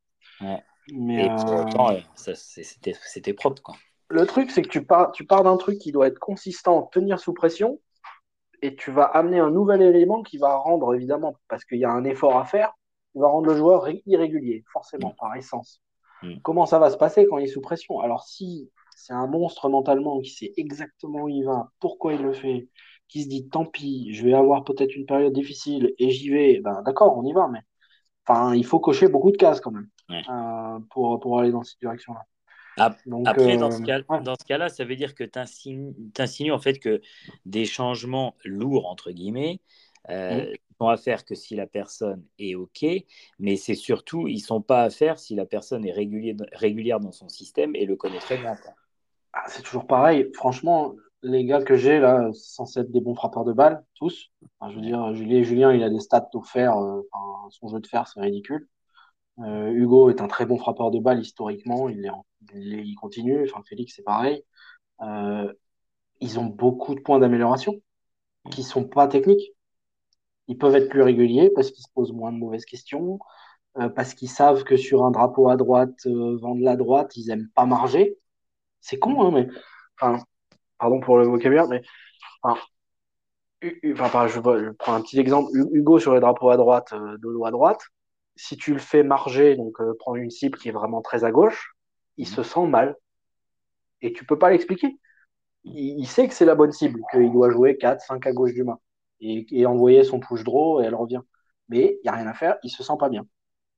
Mais 0.92 1.26
et 1.26 1.30
pour 1.30 1.54
autant, 1.54 1.96
c'était 2.16 3.34
propre. 3.34 3.62
Quoi 3.62 3.76
le 4.10 4.26
truc, 4.26 4.52
c'est 4.52 4.62
que 4.62 4.70
tu 4.70 4.86
pars, 4.86 5.12
tu 5.12 5.26
pars 5.26 5.44
d'un 5.44 5.58
truc 5.58 5.80
qui 5.80 5.92
doit 5.92 6.08
être 6.08 6.20
consistant, 6.20 6.84
tenir 6.84 7.20
sous 7.20 7.34
pression, 7.34 7.80
et 8.62 8.76
tu 8.76 8.92
vas 8.92 9.04
amener 9.04 9.40
un 9.40 9.52
nouvel 9.52 9.82
élément 9.82 10.24
qui 10.24 10.38
va 10.38 10.56
rendre, 10.56 10.96
évidemment, 10.96 11.36
parce 11.48 11.64
qu'il 11.66 11.80
y 11.80 11.86
a 11.86 11.92
un 11.92 12.04
effort 12.06 12.38
à 12.38 12.46
faire, 12.46 12.74
il 13.16 13.22
va 13.22 13.28
rendre 13.28 13.48
le 13.48 13.58
joueur 13.58 13.88
irrégulier, 14.06 14.64
forcément, 14.72 15.14
par 15.20 15.36
essence. 15.36 15.82
Mm. 16.24 16.38
Comment 16.44 16.66
ça 16.66 16.80
va 16.80 16.90
se 16.90 16.98
passer 16.98 17.26
quand 17.28 17.38
il 17.38 17.46
est 17.46 17.48
sous 17.48 17.62
pression? 17.62 18.00
Alors, 18.00 18.24
si 18.24 18.72
c'est 18.96 19.14
un 19.14 19.28
monstre 19.28 19.70
mentalement 19.70 20.20
qui 20.20 20.32
sait 20.32 20.54
exactement 20.58 21.24
où 21.24 21.30
il 21.30 21.44
va, 21.44 21.70
pourquoi 21.80 22.14
il 22.14 22.22
le 22.22 22.34
fait, 22.34 22.68
qui 23.08 23.24
se 23.24 23.30
dit 23.30 23.48
tant 23.48 23.66
pis, 23.66 24.14
je 24.14 24.24
vais 24.24 24.34
avoir 24.34 24.64
peut-être 24.64 24.96
une 24.96 25.06
période 25.06 25.34
difficile 25.34 25.94
et 26.00 26.10
j'y 26.10 26.30
vais, 26.30 26.60
ben, 26.62 26.82
d'accord, 26.84 27.18
on 27.18 27.24
y 27.24 27.34
va, 27.34 27.48
mais 27.48 27.62
enfin, 28.26 28.56
il 28.56 28.66
faut 28.66 28.80
cocher 28.80 29.08
beaucoup 29.08 29.32
de 29.32 29.38
cases 29.38 29.62
quand 29.62 29.72
même 29.72 29.90
euh, 30.12 30.80
pour, 30.90 31.20
pour 31.20 31.40
aller 31.40 31.52
dans 31.52 31.64
cette 31.64 31.80
direction-là. 31.80 32.24
Après, 32.78 33.58
dans 33.58 33.72
ce 33.72 33.82
euh, 33.82 34.36
cas-là, 34.48 34.70
ça 34.70 34.86
veut 34.86 34.96
dire 34.96 35.16
que 35.16 35.24
tu 35.24 35.40
insinues, 35.40 36.52
en 36.52 36.60
fait 36.60 36.80
que 36.80 37.02
des 37.46 37.66
changements 37.66 38.36
lourds, 38.46 38.88
entre 38.88 39.12
guillemets, 39.12 39.60
euh, 40.10 40.44
mmh. 40.44 40.56
sont 40.80 40.88
à 40.88 40.98
faire 40.98 41.26
que 41.26 41.36
si 41.36 41.56
la 41.56 41.68
personne 41.68 42.24
est 42.40 42.56
OK, 42.56 42.86
mais 43.40 43.56
c'est 43.56 43.76
surtout, 43.76 44.28
ils 44.28 44.40
sont 44.40 44.62
pas 44.62 44.84
à 44.84 44.90
faire 44.90 45.20
si 45.20 45.36
la 45.36 45.46
personne 45.46 45.86
est 45.86 45.92
régulière 45.92 47.00
dans 47.00 47.12
son 47.12 47.30
système 47.30 47.76
et 47.76 47.86
le 47.86 47.96
connaît 47.96 48.20
très 48.20 48.38
bien. 48.38 48.56
Ah, 49.34 49.44
c'est 49.48 49.62
toujours 49.62 49.88
pareil. 49.88 50.30
Franchement, 50.34 50.96
les 51.24 51.46
gars 51.46 51.62
que 51.62 51.76
j'ai 51.76 52.00
là, 52.00 52.30
censés 52.34 52.82
être 52.82 52.92
des 52.92 53.02
bons 53.02 53.16
frappeurs 53.16 53.44
de 53.44 53.54
balles, 53.54 53.84
tous. 53.96 54.32
je 54.70 54.76
veux 54.76 54.82
dire, 54.82 55.14
Julien, 55.14 55.44
Julien, 55.44 55.74
il 55.74 55.84
a 55.84 55.90
des 55.90 56.00
stats 56.00 56.30
pour 56.32 56.48
faire. 56.48 56.78
Euh, 56.78 57.02
son 57.50 57.68
jeu 57.70 57.80
de 57.80 57.88
fer, 57.88 58.08
c'est 58.08 58.20
ridicule. 58.20 58.68
Euh, 59.40 59.72
Hugo 59.72 60.10
est 60.10 60.22
un 60.22 60.28
très 60.28 60.46
bon 60.46 60.58
frappeur 60.58 60.92
de 60.92 61.00
balles 61.00 61.22
historiquement. 61.22 61.90
Il, 61.90 62.12
il, 62.56 62.96
continue. 62.96 63.44
Enfin, 63.44 63.62
Félix, 63.68 63.94
c'est 63.96 64.04
pareil. 64.04 64.44
Euh, 65.02 65.54
ils 66.22 66.40
ont 66.40 66.46
beaucoup 66.46 66.96
de 66.96 67.02
points 67.02 67.20
d'amélioration 67.20 67.82
qui 68.52 68.64
sont 68.64 68.86
pas 68.86 69.08
techniques. 69.08 69.54
Ils 70.48 70.58
peuvent 70.58 70.76
être 70.76 70.90
plus 70.90 71.02
réguliers 71.02 71.50
parce 71.52 71.72
qu'ils 71.72 71.84
se 71.84 71.92
posent 71.94 72.14
moins 72.14 72.32
de 72.32 72.38
mauvaises 72.38 72.66
questions, 72.66 73.20
parce 73.96 74.14
qu'ils 74.14 74.30
savent 74.30 74.64
que 74.64 74.78
sur 74.78 75.04
un 75.06 75.12
drapeau 75.12 75.50
à 75.50 75.58
droite, 75.58 76.08
vendre 76.08 76.64
la 76.64 76.78
droite, 76.78 77.18
ils 77.18 77.30
aiment 77.32 77.50
pas 77.54 77.66
marger. 77.66 78.18
C'est 78.82 78.98
con, 79.00 79.22
hein, 79.22 79.32
mais 79.32 79.48
enfin, 80.00 80.24
pardon 80.78 81.00
pour 81.02 81.18
le 81.18 81.28
vocabulaire, 81.28 81.68
mais 81.68 81.82
enfin, 82.42 84.28
je, 84.28 84.72
prends 84.72 84.94
un 84.94 85.02
petit 85.02 85.20
exemple. 85.20 85.50
Hugo 85.72 86.00
sur 86.00 86.14
les 86.14 86.20
drapeaux 86.20 86.50
à 86.50 86.58
droite, 86.58 86.94
euh, 86.94 87.18
Dodo 87.18 87.46
à 87.46 87.52
droite. 87.52 87.82
Si 88.38 88.56
tu 88.56 88.74
le 88.74 88.80
fais 88.80 89.04
marger, 89.04 89.56
donc 89.56 89.80
euh, 89.82 89.94
prendre 90.00 90.18
une 90.18 90.30
cible 90.30 90.58
qui 90.58 90.70
est 90.70 90.72
vraiment 90.72 91.02
très 91.02 91.24
à 91.24 91.32
gauche, 91.32 91.76
il 92.18 92.28
se 92.28 92.44
sent 92.44 92.68
mal. 92.68 92.96
Et 94.02 94.14
tu 94.14 94.26
peux 94.26 94.38
pas 94.38 94.50
l'expliquer. 94.50 94.98
Il, 95.64 96.08
sait 96.08 96.28
que 96.28 96.34
c'est 96.34 96.46
la 96.46 96.56
bonne 96.56 96.72
cible, 96.72 97.02
qu'il 97.12 97.32
doit 97.32 97.50
jouer 97.50 97.78
4, 97.78 98.00
5 98.02 98.26
à 98.26 98.32
gauche 98.32 98.54
du 98.54 98.64
main. 98.64 98.80
Et, 99.20 99.66
envoyer 99.66 100.04
son 100.04 100.20
push 100.20 100.44
draw 100.44 100.82
et 100.82 100.86
elle 100.86 100.96
revient. 100.96 101.22
Mais 101.68 101.98
il 101.98 102.00
n'y 102.04 102.10
a 102.10 102.14
rien 102.14 102.28
à 102.28 102.34
faire, 102.34 102.58
il 102.64 102.70
se 102.70 102.84
sent 102.84 102.94
pas 102.98 103.10
bien. 103.10 103.26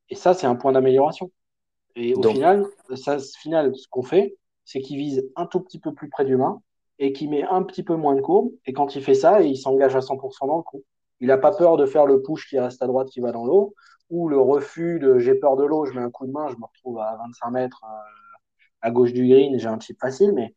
Et 0.09 0.15
ça, 0.15 0.33
c'est 0.33 0.45
un 0.45 0.55
point 0.55 0.71
d'amélioration. 0.71 1.31
Et 1.95 2.13
au 2.13 2.21
final, 2.21 2.65
ça, 2.95 3.17
final, 3.39 3.75
ce 3.75 3.87
qu'on 3.89 4.03
fait, 4.03 4.35
c'est 4.65 4.81
qu'il 4.81 4.97
vise 4.97 5.27
un 5.35 5.47
tout 5.47 5.61
petit 5.61 5.79
peu 5.79 5.93
plus 5.93 6.09
près 6.09 6.25
du 6.25 6.37
main 6.37 6.61
et 6.99 7.13
qui 7.13 7.27
met 7.27 7.43
un 7.43 7.63
petit 7.63 7.81
peu 7.81 7.95
moins 7.95 8.15
de 8.15 8.21
courbe. 8.21 8.51
Et 8.65 8.73
quand 8.73 8.95
il 8.95 9.03
fait 9.03 9.15
ça, 9.15 9.41
il 9.41 9.57
s'engage 9.57 9.95
à 9.95 10.01
100% 10.01 10.47
dans 10.47 10.57
le 10.57 10.63
coup. 10.63 10.83
Il 11.19 11.27
n'a 11.27 11.37
pas 11.37 11.51
peur 11.51 11.77
de 11.77 11.85
faire 11.85 12.05
le 12.05 12.21
push 12.21 12.47
qui 12.47 12.59
reste 12.59 12.81
à 12.81 12.87
droite, 12.87 13.09
qui 13.09 13.19
va 13.19 13.31
dans 13.31 13.45
l'eau, 13.45 13.75
ou 14.09 14.29
le 14.29 14.39
refus 14.39 14.99
de 14.99 15.19
j'ai 15.19 15.35
peur 15.35 15.55
de 15.57 15.65
l'eau, 15.65 15.85
je 15.85 15.93
mets 15.93 16.01
un 16.01 16.09
coup 16.09 16.25
de 16.25 16.31
main, 16.31 16.47
je 16.49 16.55
me 16.55 16.65
retrouve 16.65 16.99
à 16.99 17.15
25 17.17 17.51
mètres 17.51 17.83
euh, 17.83 18.37
à 18.81 18.91
gauche 18.91 19.13
du 19.13 19.27
green, 19.27 19.59
j'ai 19.59 19.67
un 19.67 19.79
chip 19.79 19.99
facile, 19.99 20.31
mais 20.33 20.55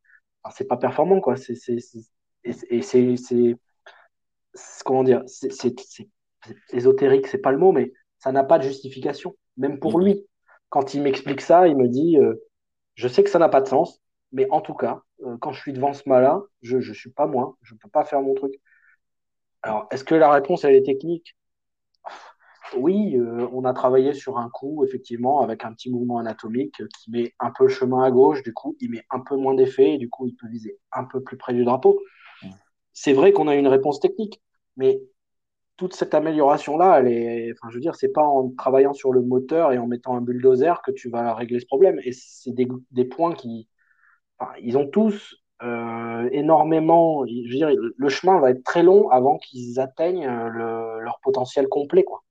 c'est 0.51 0.67
pas 0.67 0.77
performant, 0.77 1.21
quoi. 1.21 1.37
C'est, 1.37 1.55
et 2.45 2.83
c'est, 2.83 3.57
comment 4.85 5.05
dire, 5.05 5.23
c'est 5.27 5.75
ésotérique, 6.71 7.27
c'est 7.27 7.39
pas 7.39 7.53
le 7.53 7.59
mot, 7.59 7.73
mais 7.73 7.93
ça 8.19 8.33
n'a 8.33 8.45
pas 8.45 8.59
de 8.59 8.65
justification, 8.65 9.37
même 9.57 9.79
pour 9.79 9.99
lui. 9.99 10.27
Quand 10.69 10.95
il 10.95 11.03
m'explique 11.03 11.41
ça, 11.41 11.69
il 11.69 11.77
me 11.77 11.89
dit, 11.89 12.19
euh, 12.19 12.35
je 12.95 13.09
sais 13.09 13.23
que 13.23 13.31
ça 13.31 13.39
n'a 13.39 13.49
pas 13.49 13.61
de 13.61 13.69
sens, 13.69 14.01
mais 14.33 14.49
en 14.51 14.61
tout 14.61 14.75
cas, 14.75 15.03
euh, 15.25 15.37
quand 15.41 15.53
je 15.53 15.61
suis 15.61 15.73
devant 15.73 15.93
ce 15.93 16.09
mât-là, 16.09 16.41
je 16.63 16.79
ne 16.79 16.95
suis 16.95 17.11
pas 17.11 17.27
moi, 17.27 17.57
je 17.63 17.75
ne 17.75 17.79
peux 17.79 17.91
pas 17.91 18.05
faire 18.05 18.23
mon 18.23 18.35
truc. 18.35 18.55
Alors, 19.63 19.87
est-ce 19.91 20.05
que 20.05 20.15
la 20.15 20.31
réponse, 20.31 20.65
elle 20.65 20.75
est 20.75 20.83
technique? 20.83 21.37
Oui, 22.77 23.17
euh, 23.17 23.47
on 23.53 23.65
a 23.65 23.73
travaillé 23.75 24.15
sur 24.15 24.39
un 24.39 24.49
coup, 24.49 24.85
effectivement, 24.85 25.43
avec 25.43 25.65
un 25.65 25.73
petit 25.73 25.91
mouvement 25.91 26.19
anatomique 26.19 26.83
qui 26.99 27.11
met 27.11 27.33
un 27.39 27.51
peu 27.51 27.65
le 27.65 27.71
chemin 27.71 28.03
à 28.03 28.11
gauche, 28.11 28.43
du 28.43 28.55
coup, 28.55 28.77
il 28.81 28.91
met 28.91 29.05
un 29.11 29.21
peu 29.21 29.37
moins 29.37 29.55
d'effet, 29.55 29.95
et 29.95 29.99
du 29.99 30.09
coup, 30.09 30.27
il 30.27 30.35
peut 30.35 30.49
viser 30.49 30.79
un 30.91 31.05
peu 31.05 31.23
plus 31.23 31.37
près 31.37 31.53
du 31.53 31.65
drapeau. 31.65 32.01
C'est 32.93 33.13
vrai 33.13 33.33
qu'on 33.33 33.49
a 33.49 33.55
une 33.55 33.69
réponse 33.69 34.01
technique, 34.01 34.43
mais 34.77 35.01
toute 35.77 35.95
cette 35.95 36.15
amélioration-là, 36.15 37.01
elle 37.01 37.09
est, 37.09 37.53
enfin, 37.53 37.71
je 37.71 37.75
veux 37.75 37.81
dire, 37.81 37.95
c'est 37.95 38.13
pas 38.13 38.25
en 38.25 38.51
travaillant 38.51 38.93
sur 38.93 39.13
le 39.13 39.23
moteur 39.23 39.73
et 39.73 39.79
en 39.79 39.87
mettant 39.87 40.17
un 40.17 40.21
bulldozer 40.21 40.81
que 40.83 40.93
tu 40.93 41.09
vas 41.11 41.35
régler 41.35 41.61
ce 41.61 41.67
problème. 41.67 41.99
Et 42.05 42.13
c'est 42.13 42.53
des, 42.53 42.69
des 42.91 43.05
points 43.05 43.35
qui, 43.35 43.69
ils 44.61 44.77
ont 44.77 44.87
tous 44.87 45.42
euh, 45.63 46.29
énormément. 46.33 47.27
Je 47.27 47.49
veux 47.51 47.57
dire, 47.57 47.71
le 47.97 48.09
chemin 48.09 48.41
va 48.41 48.51
être 48.51 48.65
très 48.65 48.83
long 48.83 49.09
avant 49.11 49.39
qu'ils 49.39 49.81
atteignent 49.81 50.27
euh, 50.27 50.99
leur 51.01 51.21
potentiel 51.23 51.69
complet, 51.69 52.05
quoi. 52.05 52.23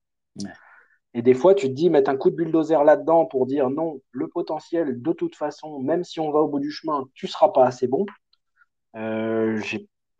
Et 1.14 1.22
des 1.22 1.34
fois, 1.34 1.54
tu 1.54 1.68
te 1.68 1.72
dis, 1.72 1.90
mettre 1.90 2.10
un 2.10 2.16
coup 2.16 2.30
de 2.30 2.36
bulldozer 2.36 2.84
là-dedans 2.84 3.26
pour 3.26 3.46
dire 3.46 3.68
non, 3.68 4.00
le 4.12 4.28
potentiel, 4.28 5.02
de 5.02 5.12
toute 5.12 5.36
façon, 5.36 5.78
même 5.80 6.04
si 6.04 6.20
on 6.20 6.30
va 6.30 6.40
au 6.40 6.48
bout 6.48 6.60
du 6.60 6.70
chemin, 6.70 7.06
tu 7.14 7.26
seras 7.26 7.50
pas 7.50 7.66
assez 7.66 7.86
bon. 7.86 8.06
Euh, 8.96 9.60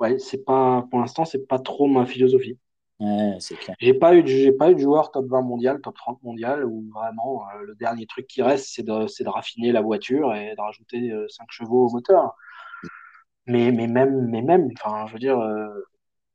ouais, 0.00 0.18
c'est 0.18 0.44
pas, 0.44 0.86
pour 0.90 1.00
l'instant, 1.00 1.24
c'est 1.24 1.46
pas 1.46 1.58
trop 1.58 1.86
ma 1.86 2.04
philosophie. 2.04 2.58
J'ai 3.80 3.94
pas 3.94 4.14
eu 4.14 4.24
j'ai 4.26 4.52
pas 4.52 4.70
eu 4.70 4.74
de 4.74 4.80
joueur 4.80 5.10
top 5.10 5.26
20 5.26 5.42
mondial, 5.42 5.80
top 5.80 5.96
30 5.96 6.22
mondial, 6.22 6.64
où 6.64 6.88
vraiment 6.94 7.42
euh, 7.48 7.62
le 7.66 7.74
dernier 7.74 8.06
truc 8.06 8.26
qui 8.28 8.42
reste, 8.42 8.66
c'est 8.72 8.84
de, 8.84 9.24
de 9.24 9.28
raffiner 9.28 9.72
la 9.72 9.80
voiture 9.80 10.32
et 10.34 10.54
de 10.54 10.60
rajouter 10.60 11.10
5 11.28 11.42
euh, 11.42 11.46
chevaux 11.50 11.86
au 11.88 11.90
moteur. 11.90 12.36
Mais, 13.46 13.72
mais 13.72 13.86
même, 13.88 14.28
mais 14.28 14.42
même, 14.42 14.70
enfin, 14.82 15.06
je 15.06 15.12
veux 15.14 15.18
dire, 15.18 15.38
euh, 15.38 15.68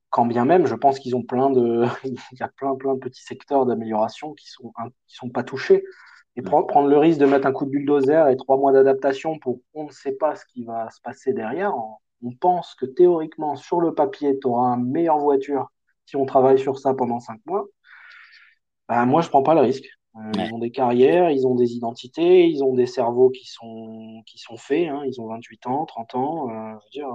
quand 0.09 0.25
bien 0.25 0.45
même, 0.45 0.67
je 0.67 0.75
pense 0.75 0.99
qu'ils 0.99 1.15
ont 1.15 1.23
plein 1.23 1.49
de, 1.49 1.85
il 2.05 2.39
y 2.39 2.43
a 2.43 2.49
plein, 2.49 2.75
plein 2.75 2.95
de 2.95 2.99
petits 2.99 3.23
secteurs 3.23 3.65
d'amélioration 3.65 4.33
qui 4.33 4.49
sont, 4.49 4.73
qui 5.07 5.15
sont 5.15 5.29
pas 5.29 5.43
touchés. 5.43 5.83
Et 6.35 6.43
prendre 6.43 6.87
le 6.87 6.97
risque 6.99 7.19
de 7.19 7.25
mettre 7.25 7.47
un 7.47 7.51
coup 7.51 7.65
de 7.65 7.71
bulldozer 7.71 8.29
et 8.29 8.37
trois 8.37 8.57
mois 8.57 8.71
d'adaptation 8.71 9.39
pour 9.39 9.59
on 9.73 9.85
ne 9.85 9.91
sait 9.91 10.13
pas 10.13 10.35
ce 10.35 10.45
qui 10.45 10.65
va 10.65 10.89
se 10.91 11.01
passer 11.01 11.33
derrière, 11.33 11.73
on 12.21 12.31
pense 12.35 12.75
que 12.75 12.85
théoriquement, 12.85 13.55
sur 13.55 13.81
le 13.81 13.93
papier, 13.95 14.37
tu 14.39 14.47
auras 14.47 14.75
une 14.77 14.91
meilleure 14.91 15.17
voiture 15.19 15.71
si 16.05 16.15
on 16.15 16.25
travaille 16.25 16.59
sur 16.59 16.79
ça 16.79 16.93
pendant 16.93 17.19
cinq 17.19 17.39
mois, 17.45 17.67
ben, 18.87 19.05
moi, 19.05 19.21
je 19.21 19.29
prends 19.29 19.43
pas 19.43 19.53
le 19.53 19.61
risque. 19.61 19.96
Euh, 20.17 20.31
ils 20.35 20.53
ont 20.53 20.59
des 20.59 20.71
carrières, 20.71 21.29
ils 21.31 21.45
ont 21.45 21.55
des 21.55 21.73
identités, 21.73 22.47
ils 22.47 22.63
ont 22.63 22.73
des 22.73 22.87
cerveaux 22.87 23.29
qui 23.29 23.45
sont, 23.45 24.21
qui 24.25 24.39
sont 24.39 24.57
faits. 24.57 24.87
Hein. 24.89 25.03
ils 25.05 25.21
ont 25.21 25.27
28 25.27 25.67
ans, 25.67 25.85
30 25.85 26.15
ans. 26.15 26.49
Euh, 26.49 26.53
je 26.91 26.99
veux 26.99 27.05
dire, 27.05 27.09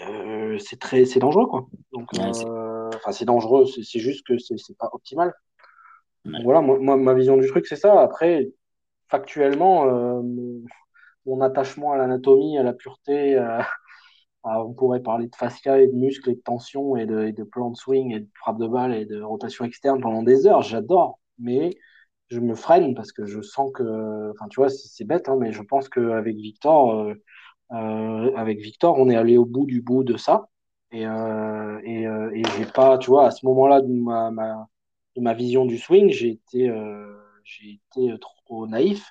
euh, 0.00 0.58
c'est 0.58 0.78
très, 0.78 1.04
c'est 1.04 1.20
dangereux, 1.20 1.46
quoi. 1.46 1.66
Donc, 1.92 2.08
enfin, 2.14 3.12
c'est 3.12 3.24
dangereux. 3.24 3.66
C'est 3.66 4.00
juste 4.00 4.26
que 4.26 4.38
c'est 4.38 4.76
pas 4.78 4.90
optimal. 4.92 5.32
voilà, 6.44 6.60
moi, 6.60 6.96
ma 6.96 7.14
vision 7.14 7.36
du 7.36 7.46
truc, 7.48 7.66
c'est 7.66 7.76
ça. 7.76 8.00
Après, 8.00 8.50
factuellement, 9.08 9.86
mon, 11.26 11.40
attachement 11.40 11.92
à 11.92 11.96
l'anatomie, 11.96 12.58
à 12.58 12.62
la 12.62 12.72
pureté, 12.72 13.38
on 14.44 14.72
pourrait 14.74 15.00
parler 15.00 15.28
de 15.28 15.36
fascia 15.36 15.80
et 15.80 15.86
de 15.86 15.92
muscles 15.92 16.30
et 16.30 16.34
de 16.34 16.40
tension 16.40 16.96
et 16.96 17.06
de, 17.06 17.30
de 17.30 17.44
plan 17.44 17.70
de 17.70 17.76
swing 17.76 18.12
et 18.12 18.20
de 18.20 18.28
frappe 18.34 18.58
de 18.58 18.66
balle 18.66 18.94
et 18.94 19.06
de 19.06 19.22
rotation 19.22 19.64
externe 19.64 20.00
pendant 20.00 20.22
des 20.22 20.46
heures. 20.46 20.62
J'adore, 20.62 21.20
mais 21.38 21.76
je 22.28 22.40
me 22.40 22.54
freine 22.54 22.94
parce 22.94 23.12
que 23.12 23.26
je 23.26 23.40
sens 23.42 23.70
que, 23.72 24.30
enfin, 24.30 24.48
tu 24.48 24.60
vois, 24.60 24.70
c'est 24.70 25.04
bête, 25.04 25.28
hein, 25.28 25.36
mais 25.38 25.52
je 25.52 25.62
pense 25.62 25.88
qu'avec 25.88 26.36
Victor, 26.36 26.94
euh, 26.94 27.14
euh, 27.72 28.36
avec 28.36 28.60
Victor, 28.60 28.98
on 28.98 29.08
est 29.10 29.16
allé 29.16 29.36
au 29.36 29.44
bout 29.44 29.66
du 29.66 29.82
bout 29.82 30.04
de 30.04 30.16
ça. 30.16 30.48
Et, 30.92 31.06
euh, 31.06 31.80
et, 31.84 32.02
et 32.02 32.42
j'ai 32.56 32.66
pas, 32.66 32.98
tu 32.98 33.10
vois, 33.10 33.26
à 33.26 33.30
ce 33.30 33.46
moment-là 33.46 33.80
de 33.80 33.88
ma, 33.88 34.30
ma, 34.30 34.66
de 35.16 35.22
ma 35.22 35.34
vision 35.34 35.64
du 35.64 35.78
swing, 35.78 36.10
j'ai 36.10 36.28
été, 36.28 36.70
j'ai 37.44 37.80
été 37.80 38.18
trop 38.20 38.66
naïf 38.66 39.10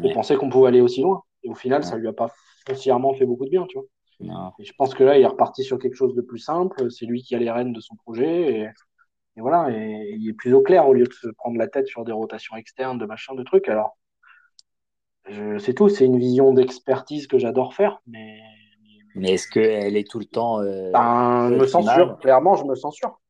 pour 0.00 0.12
penser 0.12 0.36
qu'on 0.36 0.48
pouvait 0.48 0.68
aller 0.68 0.80
aussi 0.80 1.02
loin. 1.02 1.22
Et 1.42 1.48
au 1.48 1.54
final, 1.54 1.84
ça 1.84 1.96
lui 1.96 2.08
a 2.08 2.12
pas 2.12 2.32
foncièrement 2.66 3.14
fait 3.14 3.26
beaucoup 3.26 3.44
de 3.44 3.50
bien, 3.50 3.66
tu 3.66 3.78
vois 3.78 3.86
je 4.20 4.72
pense 4.78 4.94
que 4.94 5.04
là, 5.04 5.18
il 5.18 5.22
est 5.22 5.26
reparti 5.26 5.62
sur 5.62 5.78
quelque 5.78 5.94
chose 5.94 6.14
de 6.14 6.22
plus 6.22 6.38
simple. 6.38 6.90
C'est 6.90 7.06
lui 7.06 7.22
qui 7.22 7.34
a 7.34 7.38
les 7.38 7.50
rênes 7.50 7.72
de 7.72 7.80
son 7.80 7.96
projet. 7.96 8.52
Et, 8.52 8.68
voilà, 9.40 9.70
et, 9.70 10.16
il 10.18 10.28
est 10.28 10.32
plus 10.32 10.54
au 10.54 10.62
clair 10.62 10.88
au 10.88 10.94
lieu 10.94 11.06
de 11.06 11.12
se 11.12 11.28
prendre 11.28 11.58
la 11.58 11.68
tête 11.68 11.86
sur 11.86 12.04
des 12.04 12.12
rotations 12.12 12.56
externes, 12.56 12.98
de 12.98 13.06
machin, 13.06 13.34
de 13.34 13.42
trucs. 13.42 13.68
Alors, 13.68 13.96
c'est 15.58 15.74
tout. 15.74 15.88
C'est 15.88 16.06
une 16.06 16.18
vision 16.18 16.52
d'expertise 16.52 17.26
que 17.26 17.38
j'adore 17.38 17.74
faire. 17.74 18.00
Mais, 18.06 18.40
mais 19.14 19.32
est-ce 19.32 19.48
qu'elle 19.48 19.96
est 19.96 20.08
tout 20.08 20.18
le 20.18 20.26
temps. 20.26 20.60
Euh, 20.60 20.90
ben, 20.92 21.50
je 21.50 21.54
me 21.56 21.66
censure. 21.66 22.18
Clairement, 22.18 22.54
je 22.54 22.64
me 22.64 22.74
censure. 22.74 23.20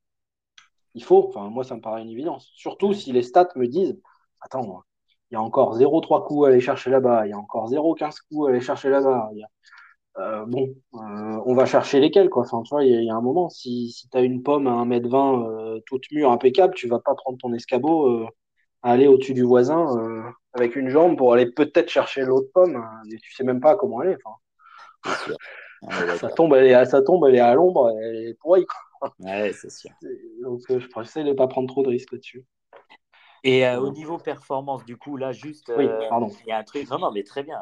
Il 0.94 1.02
faut. 1.02 1.28
Enfin, 1.28 1.48
moi, 1.48 1.64
ça 1.64 1.76
me 1.76 1.80
paraît 1.80 2.02
une 2.02 2.10
évidence. 2.10 2.50
Surtout 2.54 2.92
si 2.92 3.12
les 3.12 3.22
stats 3.22 3.48
me 3.56 3.66
disent 3.66 3.98
Attends, 4.40 4.82
il 5.30 5.34
y 5.34 5.36
a 5.36 5.42
encore 5.42 5.78
0,3 5.78 6.26
coups 6.26 6.46
à 6.46 6.50
aller 6.50 6.60
chercher 6.60 6.90
là-bas. 6.90 7.26
Il 7.26 7.30
y 7.30 7.32
a 7.32 7.38
encore 7.38 7.70
0,15 7.70 8.18
coups 8.28 8.46
à 8.46 8.50
aller 8.50 8.60
chercher 8.60 8.90
là-bas. 8.90 9.30
A 9.30 9.46
bon, 10.46 10.74
euh, 10.94 11.42
on 11.44 11.54
va 11.54 11.66
chercher 11.66 12.00
lesquels, 12.00 12.30
quoi. 12.30 12.42
Enfin, 12.42 12.62
tu 12.62 12.70
vois, 12.70 12.84
il 12.84 13.04
y, 13.04 13.10
a 13.10 13.14
un 13.14 13.20
moment, 13.20 13.48
si, 13.48 13.90
si 13.90 14.08
tu 14.08 14.16
as 14.16 14.22
une 14.22 14.42
pomme 14.42 14.66
à 14.66 14.72
1m20 14.72 15.76
euh, 15.76 15.80
toute 15.86 16.10
mûre, 16.12 16.30
impeccable, 16.30 16.74
tu 16.74 16.88
vas 16.88 17.00
pas 17.00 17.14
prendre 17.14 17.38
ton 17.38 17.52
escabeau 17.52 18.26
aller 18.82 19.08
au-dessus 19.08 19.34
du 19.34 19.42
voisin 19.42 20.32
avec 20.52 20.76
une 20.76 20.90
jambe 20.90 21.16
pour 21.16 21.32
aller 21.32 21.50
peut-être 21.50 21.90
chercher 21.90 22.22
l'autre 22.22 22.48
pomme. 22.54 22.82
Et 23.12 23.18
tu 23.18 23.34
sais 23.34 23.44
même 23.44 23.60
pas 23.60 23.76
comment 23.76 24.00
aller. 24.00 24.16
ça 26.18 26.30
tombe, 26.30 26.54
elle 26.54 26.66
est, 26.66 26.84
ça 26.86 27.02
tombe, 27.02 27.24
elle 27.26 27.34
est 27.34 27.40
à 27.40 27.54
l'ombre, 27.54 27.90
elle 28.00 28.28
est 28.28 28.34
pourrie. 28.34 28.66
Ouais, 29.20 29.52
c'est 29.52 29.70
sûr. 29.70 29.90
Donc, 30.42 30.60
je 30.68 30.74
de 30.76 31.28
ne 31.28 31.32
pas 31.32 31.48
prendre 31.48 31.68
trop 31.68 31.82
de 31.82 31.88
risques 31.88 32.12
là-dessus. 32.12 32.44
Et 33.46 33.64
euh, 33.64 33.78
au 33.78 33.92
niveau 33.92 34.18
performance, 34.18 34.84
du 34.84 34.96
coup, 34.96 35.16
là, 35.16 35.30
juste, 35.30 35.72
oui, 35.78 35.86
euh, 35.86 36.00
il 36.44 36.48
y 36.48 36.50
a 36.50 36.58
un 36.58 36.64
truc. 36.64 36.90
Non, 36.90 36.98
non, 36.98 37.12
mais 37.12 37.22
très 37.22 37.44
bien. 37.44 37.60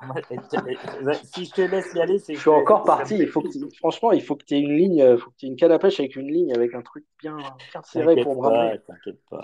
si 1.22 1.44
je 1.44 1.50
te 1.50 1.60
laisse 1.60 1.92
y 1.94 2.00
aller, 2.00 2.18
c'est. 2.18 2.34
Je 2.34 2.40
suis 2.40 2.48
encore 2.48 2.82
parti. 2.82 3.18
Il 3.18 3.28
faut 3.28 3.42
que, 3.42 3.50
franchement, 3.76 4.12
il 4.12 4.22
faut 4.22 4.36
que 4.36 4.44
tu 4.46 4.54
aies 4.54 4.60
une 4.60 4.74
ligne, 4.74 4.96
il 4.96 5.18
faut 5.18 5.28
que 5.28 5.36
tu 5.36 5.44
aies 5.44 5.50
une 5.50 5.56
canne 5.56 5.72
à 5.72 5.78
pêche 5.78 6.00
avec 6.00 6.16
une 6.16 6.32
ligne, 6.32 6.54
avec 6.54 6.74
un 6.74 6.80
truc 6.80 7.04
bien, 7.20 7.36
bien 7.36 7.82
serré 7.84 8.22
pour 8.22 8.36
me 8.36 8.40
ramener. 8.40 8.78
T'inquiète 8.86 9.20
pas. 9.28 9.42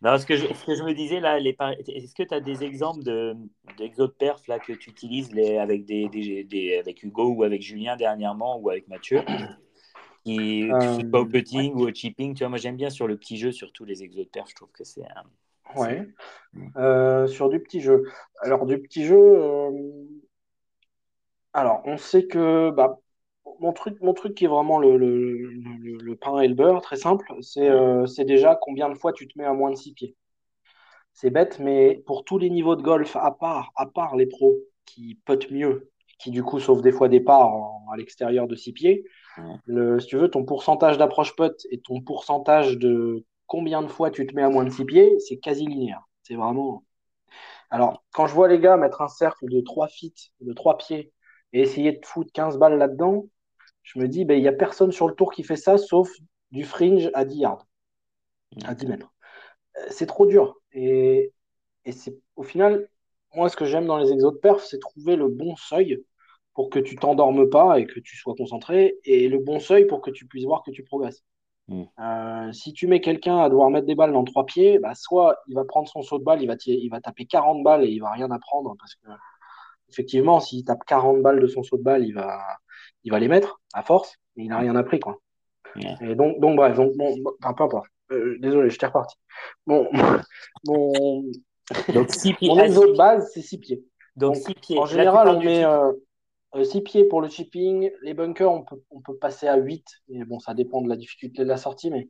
Non, 0.00 0.16
ce 0.16 0.24
que, 0.24 0.36
je, 0.36 0.46
ce 0.46 0.64
que 0.64 0.74
je 0.74 0.82
me 0.82 0.94
disais 0.94 1.20
là, 1.20 1.38
les 1.38 1.54
est-ce 1.86 2.14
que 2.14 2.22
tu 2.22 2.32
as 2.32 2.40
des 2.40 2.64
exemples 2.64 3.02
de 3.02 3.36
d'exo 3.76 4.06
de 4.06 4.12
perf 4.12 4.46
là 4.48 4.58
que 4.58 4.72
tu 4.72 4.88
utilises 4.88 5.34
les, 5.34 5.58
avec 5.58 5.84
des, 5.84 6.08
des, 6.08 6.44
des, 6.44 6.78
avec 6.78 7.02
Hugo 7.02 7.28
ou 7.28 7.42
avec 7.42 7.60
Julien 7.60 7.96
dernièrement 7.96 8.58
ou 8.58 8.70
avec 8.70 8.88
Mathieu? 8.88 9.20
Qui, 10.26 10.68
pas 11.10 11.20
au 11.20 11.24
euh, 11.24 11.28
putting 11.28 11.74
ou 11.74 11.88
au 11.88 11.92
chipping. 11.92 12.34
Tu 12.34 12.40
vois, 12.40 12.48
moi 12.48 12.58
j'aime 12.58 12.76
bien 12.76 12.90
sur 12.90 13.06
le 13.06 13.16
petit 13.16 13.36
jeu, 13.36 13.52
surtout 13.52 13.84
les 13.84 14.08
perf, 14.26 14.48
je 14.48 14.54
trouve 14.54 14.70
que 14.72 14.84
c'est. 14.84 15.04
Ouais. 15.74 16.08
Euh, 16.76 17.26
sur 17.26 17.48
du 17.48 17.60
petit 17.60 17.80
jeu. 17.80 18.04
Alors, 18.40 18.66
du 18.66 18.80
petit 18.80 19.04
jeu. 19.04 19.16
Euh, 19.18 19.70
alors, 21.52 21.82
on 21.84 21.96
sait 21.96 22.26
que 22.26 22.70
bah, 22.70 22.98
mon, 23.60 23.72
truc, 23.72 24.00
mon 24.00 24.14
truc 24.14 24.34
qui 24.34 24.44
est 24.44 24.48
vraiment 24.48 24.78
le, 24.78 24.96
le, 24.96 25.96
le, 25.98 26.16
pain 26.16 26.40
et 26.40 26.48
le 26.48 26.54
beurre, 26.54 26.82
très 26.82 26.96
simple, 26.96 27.32
c'est 27.40 28.24
déjà 28.24 28.58
combien 28.60 28.88
de 28.88 28.94
fois 28.94 29.12
tu 29.12 29.26
te 29.26 29.38
mets 29.38 29.44
à 29.44 29.54
moins 29.54 29.70
de 29.70 29.76
6 29.76 29.92
pieds. 29.92 30.16
C'est 31.12 31.30
bête, 31.30 31.58
mais 31.60 32.02
pour 32.06 32.24
tous 32.24 32.38
les 32.38 32.50
niveaux 32.50 32.76
de 32.76 32.82
golf, 32.82 33.16
à 33.16 33.30
part, 33.30 33.72
à 33.74 33.86
part 33.86 34.16
les 34.16 34.26
pros 34.26 34.56
qui 34.84 35.18
putent 35.24 35.50
mieux, 35.50 35.90
qui 36.18 36.30
du 36.30 36.42
coup 36.42 36.60
sauvent 36.60 36.82
des 36.82 36.92
fois 36.92 37.08
des 37.08 37.20
parts 37.20 37.54
à 37.90 37.96
l'extérieur 37.96 38.46
de 38.46 38.54
6 38.54 38.72
pieds, 38.72 39.04
si 40.00 40.06
tu 40.06 40.16
veux, 40.16 40.30
ton 40.30 40.44
pourcentage 40.44 40.98
d'approche 40.98 41.36
putt 41.36 41.66
et 41.70 41.80
ton 41.80 42.00
pourcentage 42.00 42.78
de 42.78 43.24
combien 43.46 43.82
de 43.82 43.88
fois 43.88 44.10
tu 44.10 44.26
te 44.26 44.34
mets 44.34 44.42
à 44.42 44.48
moins 44.48 44.64
de 44.64 44.70
6 44.70 44.84
pieds, 44.84 45.18
c'est 45.20 45.38
quasi 45.38 45.66
linéaire. 45.66 46.02
C'est 46.22 46.34
vraiment. 46.34 46.84
Alors, 47.70 48.04
quand 48.12 48.26
je 48.26 48.34
vois 48.34 48.48
les 48.48 48.58
gars 48.58 48.76
mettre 48.76 49.02
un 49.02 49.08
cercle 49.08 49.48
de 49.48 49.60
3 49.60 49.88
feet, 49.88 50.30
de 50.40 50.52
3 50.52 50.78
pieds, 50.78 51.12
et 51.52 51.60
essayer 51.60 51.92
de 51.92 52.04
foutre 52.04 52.32
15 52.32 52.58
balles 52.58 52.78
là-dedans, 52.78 53.26
je 53.82 53.98
me 53.98 54.08
dis, 54.08 54.24
ben, 54.24 54.36
il 54.36 54.42
n'y 54.42 54.48
a 54.48 54.52
personne 54.52 54.92
sur 54.92 55.08
le 55.08 55.14
tour 55.14 55.32
qui 55.32 55.42
fait 55.42 55.56
ça, 55.56 55.78
sauf 55.78 56.10
du 56.50 56.64
fringe 56.64 57.10
à 57.14 57.24
10 57.24 57.38
yards, 57.38 57.66
à 58.64 58.74
10 58.74 58.86
mètres. 58.86 59.12
Euh, 59.78 59.86
c'est 59.90 60.06
trop 60.06 60.26
dur. 60.26 60.56
Et, 60.72 61.32
et 61.84 61.92
c'est 61.92 62.16
au 62.36 62.42
final, 62.42 62.88
moi, 63.34 63.48
ce 63.48 63.56
que 63.56 63.64
j'aime 63.64 63.86
dans 63.86 63.98
les 63.98 64.12
exos 64.12 64.32
de 64.32 64.38
perf, 64.38 64.64
c'est 64.64 64.78
trouver 64.78 65.16
le 65.16 65.28
bon 65.28 65.56
seuil 65.56 66.04
pour 66.56 66.70
que 66.70 66.78
tu 66.78 66.96
t'endormes 66.96 67.50
pas 67.50 67.78
et 67.78 67.84
que 67.84 68.00
tu 68.00 68.16
sois 68.16 68.34
concentré, 68.34 68.96
et 69.04 69.28
le 69.28 69.38
bon 69.38 69.60
seuil 69.60 69.84
pour 69.84 70.00
que 70.00 70.10
tu 70.10 70.26
puisses 70.26 70.46
voir 70.46 70.62
que 70.64 70.70
tu 70.70 70.82
progresses. 70.82 71.22
Mm. 71.68 71.82
Euh, 71.98 72.52
si 72.52 72.72
tu 72.72 72.86
mets 72.86 73.02
quelqu'un 73.02 73.38
à 73.38 73.50
devoir 73.50 73.68
mettre 73.68 73.86
des 73.86 73.94
balles 73.94 74.14
dans 74.14 74.24
trois 74.24 74.46
pieds, 74.46 74.78
bah, 74.78 74.94
soit 74.94 75.36
il 75.48 75.54
va 75.54 75.64
prendre 75.66 75.86
son 75.86 76.00
saut 76.00 76.18
de 76.18 76.24
balle, 76.24 76.42
il 76.42 76.46
va, 76.46 76.54
il 76.64 76.88
va 76.88 77.02
taper 77.02 77.26
40 77.26 77.62
balles 77.62 77.84
et 77.84 77.88
il 77.88 77.98
va 77.98 78.10
rien 78.10 78.30
apprendre 78.30 78.74
parce 78.78 78.94
que 78.94 79.08
effectivement, 79.90 80.40
s'il 80.40 80.64
tape 80.64 80.82
40 80.86 81.20
balles 81.20 81.40
de 81.40 81.46
son 81.46 81.62
saut 81.62 81.76
de 81.76 81.82
balle, 81.82 82.04
il 82.06 82.14
va, 82.14 82.40
il 83.04 83.12
va 83.12 83.18
les 83.18 83.28
mettre 83.28 83.60
à 83.74 83.82
force 83.82 84.14
et 84.38 84.42
il 84.42 84.48
n'a 84.48 84.58
rien 84.58 84.76
appris. 84.76 84.98
Quoi. 84.98 85.18
Et 86.00 86.14
donc, 86.14 86.40
donc, 86.40 86.56
bref, 86.56 86.74
donc, 86.74 86.96
bon, 86.96 87.14
enfin, 87.42 87.52
peu 87.52 87.64
importe. 87.64 87.86
Euh, 88.12 88.38
désolé, 88.40 88.70
je 88.70 88.78
t'ai 88.78 88.86
reparti. 88.86 89.16
Bon, 89.66 89.88
mon, 90.66 91.22
donc, 91.92 92.10
six 92.14 92.32
pieds. 92.32 92.48
mon 92.48 92.60
exo 92.60 92.86
de 92.92 92.96
base, 92.96 93.30
c'est 93.34 93.42
6 93.42 93.58
pieds. 93.58 93.84
Donc, 94.14 94.36
6 94.36 94.54
pieds. 94.54 94.78
En 94.78 94.86
général, 94.86 95.28
on 95.28 95.40
met. 95.40 95.64
6 96.64 96.78
euh, 96.78 96.80
pieds 96.82 97.04
pour 97.04 97.20
le 97.20 97.28
chipping. 97.28 97.90
Les 98.02 98.14
bunkers, 98.14 98.52
on 98.52 98.62
peut, 98.62 98.82
on 98.90 99.00
peut 99.00 99.16
passer 99.16 99.48
à 99.48 99.56
8. 99.56 99.86
Mais 100.08 100.24
bon, 100.24 100.38
ça 100.38 100.54
dépend 100.54 100.82
de 100.82 100.88
la 100.88 100.96
difficulté 100.96 101.42
de 101.42 101.48
la 101.48 101.56
sortie. 101.56 101.90
Mais 101.90 102.08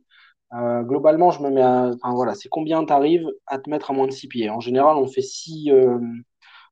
euh, 0.53 0.83
globalement, 0.83 1.31
je 1.31 1.41
me 1.41 1.49
mets 1.49 1.61
à. 1.61 1.91
Enfin 1.93 2.13
voilà, 2.13 2.35
c'est 2.35 2.49
combien 2.49 2.85
tu 2.85 2.93
arrives 2.93 3.27
à 3.47 3.59
te 3.59 3.69
mettre 3.69 3.91
à 3.91 3.93
moins 3.93 4.07
de 4.07 4.11
6 4.11 4.27
pieds? 4.27 4.49
En 4.49 4.59
général, 4.59 4.97
on 4.97 5.07
fait 5.07 5.21
6. 5.21 5.71
Euh, 5.71 5.99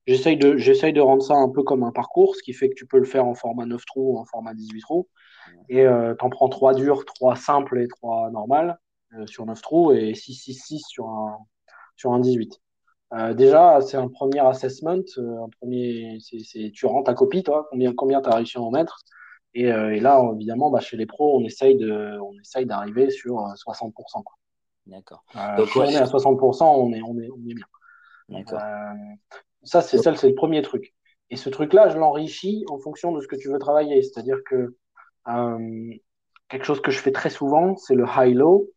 j'essaye 0.08 0.38
de, 0.38 0.58
j'essaye 0.58 0.94
de 0.94 1.02
rendre 1.02 1.24
ça 1.24 1.36
un 1.36 1.50
peu 1.50 1.64
comme 1.64 1.84
un 1.84 1.92
parcours, 1.92 2.36
ce 2.36 2.44
qui 2.44 2.54
fait 2.54 2.70
que 2.70 2.76
tu 2.76 2.88
peux 2.88 3.00
le 3.00 3.06
faire 3.06 3.26
en 3.26 3.36
format 3.36 3.66
9 3.66 3.86
trous 3.86 4.14
ou 4.16 4.18
en 4.20 4.26
format 4.26 4.54
18 4.54 4.82
trous. 4.82 5.08
Et 5.70 5.82
euh, 5.86 6.16
tu 6.18 6.26
en 6.26 6.30
prends 6.30 6.50
3 6.50 6.74
durs, 6.76 7.06
3 7.06 7.36
simples 7.36 7.80
et 7.80 7.88
3 7.88 8.32
normales 8.32 8.80
sur 9.28 9.46
9 9.46 9.62
trous 9.62 9.92
et 9.94 10.14
6, 10.14 10.34
6, 10.34 10.54
6 10.54 10.84
sur 10.88 11.08
un, 11.08 11.38
sur 11.96 12.14
un 12.14 12.20
18. 12.20 12.62
Euh, 13.16 13.34
déjà, 13.34 13.80
c'est 13.82 13.98
un 13.98 14.10
premier 14.10 14.40
assessment. 14.40 15.04
Euh, 15.18 15.44
un 15.44 15.50
premier, 15.62 16.18
tu 16.74 16.86
rends 16.86 17.04
ta 17.04 17.14
copie, 17.14 17.44
toi, 17.44 17.68
combien, 17.70 17.94
combien 17.94 18.22
tu 18.22 18.30
as 18.30 18.36
réussi 18.36 18.58
à 18.58 18.62
en 18.62 18.72
mettre. 18.72 19.00
Et, 19.54 19.72
euh, 19.72 19.96
et 19.96 20.00
là, 20.02 20.22
évidemment, 20.36 20.70
bah, 20.70 20.82
chez 20.82 20.98
les 20.98 21.06
pros, 21.06 21.40
on 21.40 21.46
essaye, 21.46 21.78
de, 21.78 22.20
on 22.20 22.34
essaye 22.40 22.66
d'arriver 22.66 23.10
sur 23.10 23.36
60%. 23.56 24.24
Quoi. 24.24 24.36
D'accord. 24.86 25.24
Donc, 25.58 25.70
si 25.70 25.78
on 25.78 25.86
est 25.86 25.96
à 25.96 26.06
60%, 26.06 26.64
on 26.66 26.92
est, 26.92 27.02
on 27.02 27.18
est, 27.20 27.30
on 27.30 27.50
est 27.50 27.54
bien. 27.54 27.66
D'accord. 28.28 28.60
ça, 29.64 29.82
c'est, 29.82 29.98
ça, 30.00 30.14
c'est 30.16 30.30
le 30.30 30.36
premier 30.36 30.62
truc. 30.62 30.94
Et 31.30 31.38
ce 31.38 31.50
truc-là, 31.50 31.90
je 31.90 31.98
l'enrichis 31.98 32.66
en 32.70 32.80
fonction 32.80 33.12
de 33.14 33.22
ce 33.22 33.28
que 33.28 33.36
tu 33.36 33.50
veux 33.50 33.60
travailler. 33.60 34.02
C'est-à-dire 34.02 34.40
que 34.46 34.76
quelque 36.50 36.66
chose 36.66 36.82
que 36.82 36.92
je 36.92 37.00
fais 37.00 37.12
très 37.12 37.30
souvent, 37.30 37.78
c'est 37.78 37.96
le 37.96 38.06
high-low. 38.06 38.70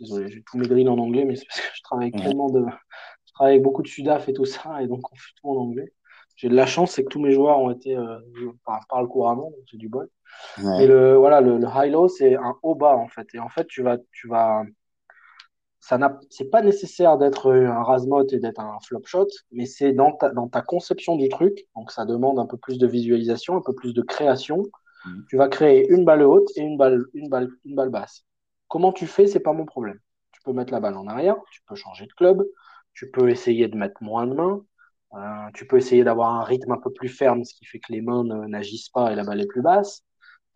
Désolé, 0.00 0.30
j'ai 0.30 0.42
tous 0.42 0.58
mes 0.58 0.66
drills 0.66 0.88
en 0.88 0.98
anglais, 0.98 1.24
mais 1.24 1.36
c'est 1.36 1.46
parce 1.46 1.60
que 1.60 1.76
je 1.76 1.82
travaille 1.82 2.08
avec 2.08 2.22
tellement 2.22 2.50
de. 2.50 2.64
Je 3.26 3.32
travaille 3.32 3.54
avec 3.54 3.62
beaucoup 3.62 3.82
de 3.82 3.88
Sudaf 3.88 4.28
et 4.28 4.32
tout 4.32 4.44
ça, 4.44 4.82
et 4.82 4.86
donc 4.86 5.10
on 5.12 5.16
fait 5.16 5.32
tout 5.40 5.48
en 5.48 5.56
anglais. 5.56 5.92
J'ai 6.36 6.50
de 6.50 6.54
la 6.54 6.66
chance, 6.66 6.92
c'est 6.92 7.04
que 7.04 7.08
tous 7.08 7.20
mes 7.20 7.32
joueurs 7.32 7.58
ont 7.58 7.70
été 7.70 7.96
euh, 7.96 8.18
parlent 8.88 9.08
couramment, 9.08 9.50
donc 9.50 9.60
j'ai 9.66 9.78
du 9.78 9.88
bol. 9.88 10.08
Et 10.80 10.86
le 10.86 11.16
voilà, 11.16 11.40
le, 11.40 11.58
high-low, 11.62 12.08
c'est 12.08 12.36
un 12.36 12.54
haut-bas 12.62 12.96
en 12.96 13.08
fait. 13.08 13.26
Et 13.32 13.38
en 13.38 13.48
fait, 13.48 13.66
tu 13.66 13.82
vas, 13.82 13.96
tu 14.12 14.28
vas, 14.28 14.64
ça 15.80 15.96
n'a, 15.96 16.20
c'est 16.28 16.50
pas 16.50 16.60
nécessaire 16.60 17.16
d'être 17.16 17.50
un 17.52 17.82
rasmot 17.82 18.26
et 18.28 18.38
d'être 18.38 18.60
un 18.60 18.78
flop 18.86 19.02
shot, 19.04 19.28
mais 19.50 19.64
c'est 19.64 19.92
dans 19.92 20.12
ta, 20.12 20.30
dans 20.30 20.48
ta 20.48 20.60
conception 20.60 21.16
du 21.16 21.30
truc. 21.30 21.66
Donc 21.74 21.90
ça 21.90 22.04
demande 22.04 22.38
un 22.38 22.46
peu 22.46 22.58
plus 22.58 22.78
de 22.78 22.86
visualisation, 22.86 23.56
un 23.56 23.62
peu 23.62 23.74
plus 23.74 23.94
de 23.94 24.02
création. 24.02 24.62
Mm. 25.06 25.20
Tu 25.30 25.36
vas 25.38 25.48
créer 25.48 25.88
une 25.90 26.04
balle 26.04 26.22
haute 26.22 26.50
et 26.56 26.60
une 26.60 26.76
balle, 26.76 27.02
une 27.14 27.30
balle, 27.30 27.48
une 27.64 27.74
balle 27.74 27.90
basse. 27.90 28.26
Comment 28.68 28.92
tu 28.92 29.06
fais, 29.06 29.26
c'est 29.26 29.40
pas 29.40 29.52
mon 29.52 29.66
problème. 29.66 29.98
Tu 30.32 30.40
peux 30.44 30.52
mettre 30.52 30.72
la 30.72 30.80
balle 30.80 30.96
en 30.96 31.06
arrière, 31.06 31.36
tu 31.50 31.60
peux 31.66 31.74
changer 31.76 32.06
de 32.06 32.12
club, 32.12 32.44
tu 32.94 33.10
peux 33.10 33.30
essayer 33.30 33.68
de 33.68 33.76
mettre 33.76 34.02
moins 34.02 34.26
de 34.26 34.34
mains, 34.34 34.64
euh, 35.14 35.50
tu 35.54 35.66
peux 35.66 35.76
essayer 35.78 36.04
d'avoir 36.04 36.34
un 36.34 36.44
rythme 36.44 36.72
un 36.72 36.78
peu 36.78 36.92
plus 36.92 37.08
ferme, 37.08 37.44
ce 37.44 37.54
qui 37.54 37.64
fait 37.66 37.78
que 37.78 37.92
les 37.92 38.00
mains 38.02 38.24
n'agissent 38.48 38.90
pas 38.90 39.12
et 39.12 39.16
la 39.16 39.24
balle 39.24 39.40
est 39.40 39.46
plus 39.46 39.62
basse. 39.62 40.02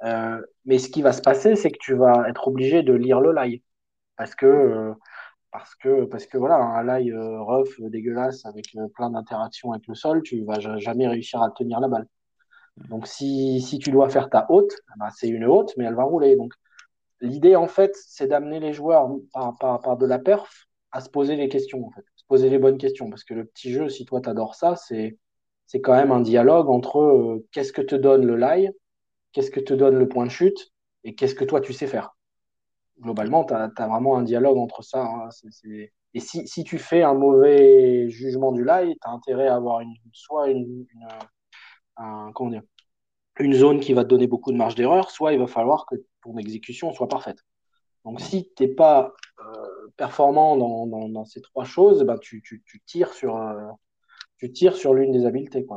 Euh, 0.04 0.40
mais 0.66 0.78
ce 0.78 0.88
qui 0.90 1.02
va 1.02 1.12
se 1.12 1.22
passer, 1.22 1.56
c'est 1.56 1.70
que 1.70 1.78
tu 1.80 1.94
vas 1.94 2.28
être 2.28 2.48
obligé 2.48 2.82
de 2.82 2.92
lire 2.94 3.20
le 3.20 3.32
lie. 3.34 3.62
Parce 4.16 4.34
que, 4.34 4.46
euh, 4.46 4.94
parce 5.52 5.74
que, 5.76 6.04
parce 6.06 6.26
que 6.26 6.38
voilà, 6.38 6.56
un 6.56 6.98
lie 7.00 7.12
rough, 7.14 7.80
dégueulasse, 7.80 8.46
avec 8.46 8.66
plein 8.94 9.10
d'interactions 9.10 9.72
avec 9.72 9.86
le 9.88 9.94
sol, 9.94 10.22
tu 10.22 10.44
vas 10.44 10.60
jamais 10.78 11.08
réussir 11.08 11.42
à 11.42 11.50
tenir 11.50 11.80
la 11.80 11.88
balle. 11.88 12.06
Donc 12.88 13.06
si, 13.06 13.60
si 13.60 13.78
tu 13.78 13.90
dois 13.90 14.08
faire 14.08 14.30
ta 14.30 14.46
haute, 14.50 14.72
eh 14.72 14.98
ben, 14.98 15.10
c'est 15.10 15.28
une 15.28 15.44
haute, 15.44 15.72
mais 15.76 15.84
elle 15.84 15.94
va 15.94 16.04
rouler. 16.04 16.36
Donc 16.36 16.52
L'idée, 17.20 17.56
en 17.56 17.66
fait, 17.66 17.94
c'est 17.94 18.26
d'amener 18.26 18.60
les 18.60 18.72
joueurs 18.72 19.10
par, 19.60 19.96
de 19.96 20.06
la 20.06 20.18
perf 20.18 20.66
à 20.92 21.00
se 21.00 21.10
poser 21.10 21.36
les 21.36 21.48
questions, 21.48 21.86
en 21.86 21.90
fait, 21.90 22.04
se 22.16 22.24
poser 22.26 22.48
les 22.48 22.58
bonnes 22.58 22.78
questions. 22.78 23.10
Parce 23.10 23.24
que 23.24 23.34
le 23.34 23.44
petit 23.44 23.72
jeu, 23.72 23.88
si 23.88 24.04
toi, 24.04 24.20
tu 24.20 24.28
adores 24.28 24.54
ça, 24.54 24.76
c'est, 24.76 25.18
quand 25.82 25.94
même 25.94 26.12
un 26.12 26.20
dialogue 26.20 26.68
entre 26.68 26.98
euh, 26.98 27.46
qu'est-ce 27.52 27.72
que 27.72 27.82
te 27.82 27.94
donne 27.94 28.26
le 28.26 28.36
lie, 28.36 28.68
qu'est-ce 29.32 29.50
que 29.50 29.60
te 29.60 29.74
donne 29.74 29.98
le 29.98 30.08
point 30.08 30.26
de 30.26 30.30
chute 30.30 30.72
et 31.04 31.14
qu'est-ce 31.14 31.34
que 31.34 31.44
toi, 31.44 31.60
tu 31.60 31.72
sais 31.72 31.86
faire. 31.86 32.16
Globalement, 33.00 33.44
tu 33.44 33.54
as, 33.54 33.70
vraiment 33.86 34.16
un 34.16 34.22
dialogue 34.22 34.58
entre 34.58 34.82
ça. 34.82 35.04
Hein. 35.04 35.28
Et 36.14 36.20
si, 36.20 36.64
tu 36.64 36.78
fais 36.78 37.02
un 37.02 37.14
mauvais 37.14 38.08
jugement 38.08 38.52
du 38.52 38.64
lie, 38.64 38.94
tu 39.00 39.08
as 39.08 39.12
intérêt 39.12 39.46
à 39.46 39.56
avoir 39.56 39.80
une, 39.80 39.94
soit 40.12 40.48
une, 40.48 40.86
une 43.38 43.54
zone 43.54 43.80
qui 43.80 43.92
va 43.92 44.04
te 44.04 44.08
donner 44.08 44.26
beaucoup 44.26 44.52
de 44.52 44.56
marge 44.56 44.74
d'erreur, 44.74 45.10
soit 45.10 45.32
il 45.32 45.38
va 45.38 45.46
falloir 45.46 45.86
que 45.86 45.94
ton 46.22 46.36
exécution 46.36 46.92
soit 46.92 47.08
parfaite. 47.08 47.38
Donc 48.04 48.20
si 48.20 48.50
tu 48.56 48.64
n'es 48.64 48.68
pas 48.74 49.12
euh, 49.40 49.88
performant 49.96 50.56
dans, 50.56 51.24
ces 51.24 51.40
trois 51.40 51.64
choses, 51.64 52.02
ben, 52.04 52.18
tu, 52.18 52.42
tires 52.86 53.12
sur, 53.12 53.36
euh, 53.36 53.68
tu 54.38 54.52
tires 54.52 54.76
sur 54.76 54.94
l'une 54.94 55.12
des 55.12 55.26
habiletés. 55.26 55.66
Euh, 55.70 55.74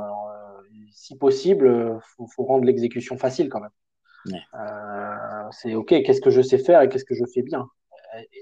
si 0.91 1.17
possible, 1.17 1.99
il 2.19 2.25
faut, 2.33 2.43
rendre 2.43 2.65
l'exécution 2.65 3.17
facile 3.17 3.49
quand 3.49 3.61
même. 3.61 5.51
c'est 5.51 5.75
OK, 5.75 5.89
qu'est-ce 5.89 6.21
que 6.21 6.29
je 6.29 6.41
sais 6.41 6.57
faire 6.57 6.81
et 6.81 6.89
qu'est-ce 6.89 7.05
que 7.05 7.15
je 7.15 7.25
fais 7.33 7.41
bien? 7.41 7.67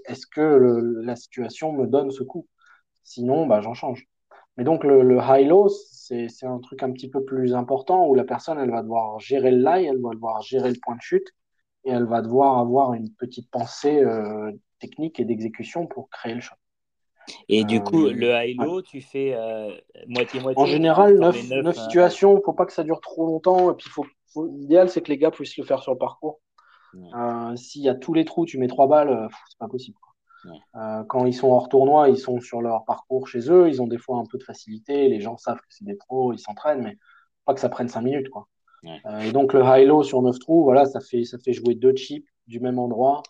Est-ce 0.05 0.27
que 0.27 1.01
la 1.03 1.15
situation 1.15 1.71
me 1.71 1.87
donne 1.87 2.11
ce 2.11 2.23
coup? 2.23 2.47
Sinon, 3.03 3.47
ben, 3.47 3.61
j'en 3.61 3.73
change. 3.73 4.05
Mais 4.57 4.63
donc 4.63 4.83
le, 4.83 5.17
high-low, 5.21 5.69
c'est 5.69 6.27
un 6.43 6.59
truc 6.59 6.83
un 6.83 6.91
petit 6.91 7.09
peu 7.09 7.23
plus 7.23 7.55
important 7.55 8.07
où 8.07 8.15
la 8.15 8.25
personne, 8.25 8.59
elle 8.59 8.69
va 8.69 8.83
devoir 8.83 9.19
gérer 9.19 9.51
le 9.51 9.63
lie, 9.63 9.85
elle 9.85 10.01
va 10.01 10.11
devoir 10.11 10.41
gérer 10.41 10.69
le 10.69 10.77
point 10.81 10.95
de 10.95 11.01
chute, 11.01 11.33
et 11.83 11.91
elle 11.91 12.05
va 12.05 12.21
devoir 12.21 12.59
avoir 12.59 12.93
une 12.93 13.11
petite 13.11 13.49
pensée 13.49 14.01
euh, 14.01 14.51
technique 14.79 15.19
et 15.19 15.25
d'exécution 15.25 15.87
pour 15.87 16.09
créer 16.09 16.35
le 16.35 16.41
shot. 16.41 16.55
Et 17.47 17.63
du 17.63 17.81
coup, 17.81 18.09
le 18.09 18.31
high-low, 18.31 18.81
tu 18.81 18.99
fais 18.99 19.37
moitié-moitié 20.07 20.61
En 20.61 20.65
général, 20.65 21.19
9, 21.19 21.75
situations, 21.75 22.33
il 22.33 22.37
ne 22.37 22.41
faut 22.41 22.53
pas 22.53 22.65
que 22.65 22.73
ça 22.73 22.83
dure 22.83 22.99
trop 22.99 23.25
longtemps. 23.25 23.71
Et 23.71 23.75
puis, 23.75 23.89
faut, 23.89 24.05
l'idéal, 24.47 24.89
c'est 24.89 25.01
que 25.01 25.09
les 25.09 25.17
gars 25.17 25.31
puissent 25.31 25.57
le 25.57 25.63
faire 25.63 25.81
sur 25.81 25.93
le 25.93 25.97
parcours. 25.97 26.41
S'il 27.55 27.83
y 27.83 27.89
a 27.89 27.95
tous 27.95 28.13
les 28.13 28.25
trous, 28.25 28.45
tu 28.45 28.57
mets 28.57 28.67
trois 28.67 28.87
balles, 28.87 29.29
c'est 29.47 29.59
pas 29.59 29.67
possible. 29.67 29.97
Euh, 30.75 31.03
quand 31.05 31.25
ils 31.25 31.33
sont 31.33 31.51
hors 31.51 31.69
tournoi, 31.69 32.09
ils 32.09 32.17
sont 32.17 32.39
sur 32.39 32.61
leur 32.61 32.85
parcours 32.85 33.27
chez 33.27 33.51
eux, 33.51 33.69
ils 33.69 33.81
ont 33.81 33.87
des 33.87 33.97
fois 33.97 34.17
un 34.17 34.25
peu 34.25 34.37
de 34.37 34.43
facilité, 34.43 35.07
les 35.07 35.21
gens 35.21 35.37
savent 35.37 35.59
que 35.59 35.67
c'est 35.69 35.85
des 35.85 35.95
pros, 35.95 36.33
ils 36.33 36.39
s'entraînent, 36.39 36.81
mais 36.81 36.97
pas 37.45 37.53
que 37.53 37.59
ça 37.59 37.69
prenne 37.69 37.87
5 37.87 38.01
minutes. 38.01 38.29
Quoi. 38.29 38.47
Euh, 38.85 39.19
et 39.19 39.31
donc 39.31 39.53
le 39.53 39.61
high-low 39.63 40.03
sur 40.03 40.21
9 40.21 40.37
trous, 40.39 40.63
voilà, 40.63 40.85
ça 40.85 40.99
fait, 40.99 41.23
ça 41.23 41.37
fait 41.37 41.53
jouer 41.53 41.75
deux 41.75 41.95
chips 41.95 42.27
du 42.47 42.59
même 42.59 42.79
endroit. 42.79 43.23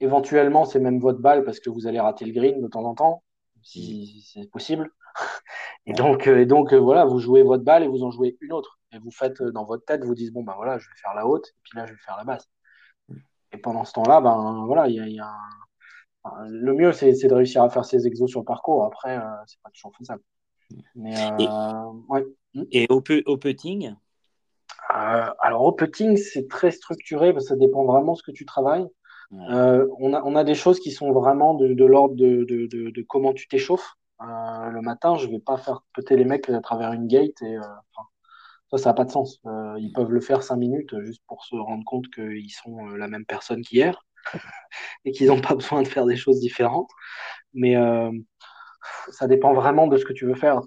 Éventuellement, 0.00 0.64
c'est 0.64 0.80
même 0.80 0.98
votre 0.98 1.20
balle 1.20 1.44
parce 1.44 1.60
que 1.60 1.70
vous 1.70 1.86
allez 1.86 2.00
rater 2.00 2.24
le 2.24 2.32
green 2.32 2.60
de 2.60 2.68
temps 2.68 2.84
en 2.84 2.94
temps, 2.94 3.22
si, 3.62 4.16
mm. 4.16 4.40
c'est 4.40 4.50
possible. 4.50 4.90
et 5.86 5.92
donc, 5.92 6.26
euh, 6.26 6.40
et 6.40 6.46
donc 6.46 6.74
voilà, 6.74 7.04
vous 7.04 7.20
jouez 7.20 7.42
votre 7.42 7.64
balle 7.64 7.84
et 7.84 7.88
vous 7.88 8.02
en 8.02 8.10
jouez 8.10 8.36
une 8.40 8.52
autre. 8.52 8.78
Et 8.92 8.98
vous 8.98 9.10
faites 9.10 9.42
dans 9.42 9.64
votre 9.64 9.84
tête, 9.84 10.04
vous 10.04 10.14
dites, 10.14 10.32
bon, 10.32 10.42
ben 10.42 10.54
voilà, 10.56 10.78
je 10.78 10.88
vais 10.88 10.96
faire 10.96 11.14
la 11.14 11.26
haute, 11.26 11.48
et 11.48 11.60
puis 11.62 11.78
là, 11.78 11.86
je 11.86 11.92
vais 11.92 11.98
faire 11.98 12.16
la 12.16 12.24
basse. 12.24 12.48
Mm. 13.08 13.16
Et 13.52 13.58
pendant 13.58 13.84
ce 13.84 13.92
temps-là, 13.92 14.20
ben 14.20 14.64
voilà, 14.66 14.88
il 14.88 14.94
y 14.94 15.00
a, 15.00 15.08
y 15.08 15.20
a 15.20 15.26
un 15.26 15.64
le 16.46 16.74
mieux, 16.74 16.92
c'est 16.92 17.12
de 17.12 17.34
réussir 17.34 17.62
à 17.62 17.70
faire 17.70 17.84
ses 17.84 18.06
exos 18.06 18.30
sur 18.30 18.40
le 18.40 18.44
parcours. 18.44 18.84
Après, 18.84 19.16
euh, 19.18 19.30
c'est 19.46 19.60
pas 19.62 19.70
toujours 19.70 19.94
faisable. 19.96 20.22
Mais, 20.94 21.14
et, 21.38 21.46
euh, 21.48 21.92
ouais. 22.08 22.24
et 22.72 22.86
au, 22.88 23.02
au 23.26 23.36
putting 23.36 23.94
euh, 24.90 25.30
Alors, 25.40 25.62
au 25.62 25.72
putting, 25.72 26.16
c'est 26.16 26.48
très 26.48 26.70
structuré 26.70 27.32
parce 27.32 27.44
que 27.46 27.48
ça 27.50 27.56
dépend 27.56 27.84
vraiment 27.84 28.12
de 28.12 28.18
ce 28.18 28.22
que 28.22 28.32
tu 28.32 28.44
travailles. 28.44 28.86
on, 29.30 30.14
a, 30.14 30.22
on, 30.24 30.36
a, 30.36 30.44
des 30.44 30.54
choses 30.54 30.80
qui 30.80 30.92
sont 30.92 31.12
vraiment 31.12 31.54
de, 31.54 31.74
de 31.74 31.84
l'ordre 31.84 32.14
de, 32.14 32.44
de, 32.44 32.66
de, 32.66 33.02
comment 33.02 33.32
tu 33.32 33.48
t'échauffes. 33.48 33.94
le 34.20 34.80
matin, 34.80 35.16
je 35.16 35.28
vais 35.28 35.40
pas 35.40 35.56
faire 35.56 35.82
péter 35.94 36.16
les 36.16 36.24
mecs 36.24 36.48
à 36.48 36.60
travers 36.60 36.92
une 36.92 37.06
gate. 37.06 37.40
Et, 37.42 37.56
ça, 38.70 38.78
ça 38.78 38.90
n'a 38.90 38.94
pas 38.94 39.04
de 39.04 39.10
sens. 39.10 39.40
ils 39.78 39.92
peuvent 39.94 40.12
le 40.12 40.20
faire 40.20 40.42
cinq 40.42 40.56
minutes 40.56 40.98
juste 41.02 41.22
pour 41.26 41.44
se 41.44 41.56
rendre 41.56 41.84
compte 41.84 42.08
qu'ils 42.08 42.52
sont 42.52 42.86
la 42.86 43.08
même 43.08 43.24
personne 43.24 43.62
qu'hier 43.62 44.04
et 45.04 45.12
qu'ils 45.12 45.28
n'ont 45.28 45.40
pas 45.40 45.54
besoin 45.54 45.82
de 45.82 45.88
faire 45.88 46.06
des 46.06 46.16
choses 46.16 46.40
différentes. 46.40 46.90
Mais 47.52 47.76
euh, 47.76 48.10
ça 49.10 49.26
dépend 49.26 49.54
vraiment 49.54 49.86
de 49.86 49.96
ce 49.96 50.04
que 50.04 50.12
tu 50.12 50.26
veux 50.26 50.34
faire. 50.34 50.60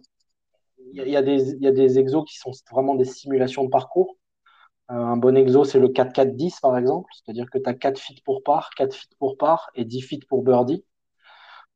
Il 0.93 1.09
y, 1.09 1.15
a, 1.15 1.21
des, 1.21 1.55
y 1.55 1.67
a 1.67 1.71
des 1.71 1.99
exos 1.99 2.23
qui 2.25 2.37
sont 2.37 2.51
vraiment 2.71 2.95
des 2.95 3.05
simulations 3.05 3.63
de 3.63 3.69
parcours. 3.69 4.17
Euh, 4.91 4.95
un 4.95 5.17
bon 5.17 5.35
exo, 5.37 5.63
c'est 5.65 5.79
le 5.79 5.89
4-4-10 5.89 6.59
par 6.61 6.77
exemple, 6.77 7.09
c'est-à-dire 7.13 7.49
que 7.51 7.57
tu 7.57 7.69
as 7.69 7.73
4 7.73 7.99
feet 7.99 8.23
pour 8.23 8.43
part, 8.43 8.69
4 8.77 8.95
feet 8.95 9.11
pour 9.19 9.37
part 9.37 9.69
et 9.75 9.85
10 9.85 10.01
feet 10.01 10.27
pour 10.27 10.43
birdie. 10.43 10.85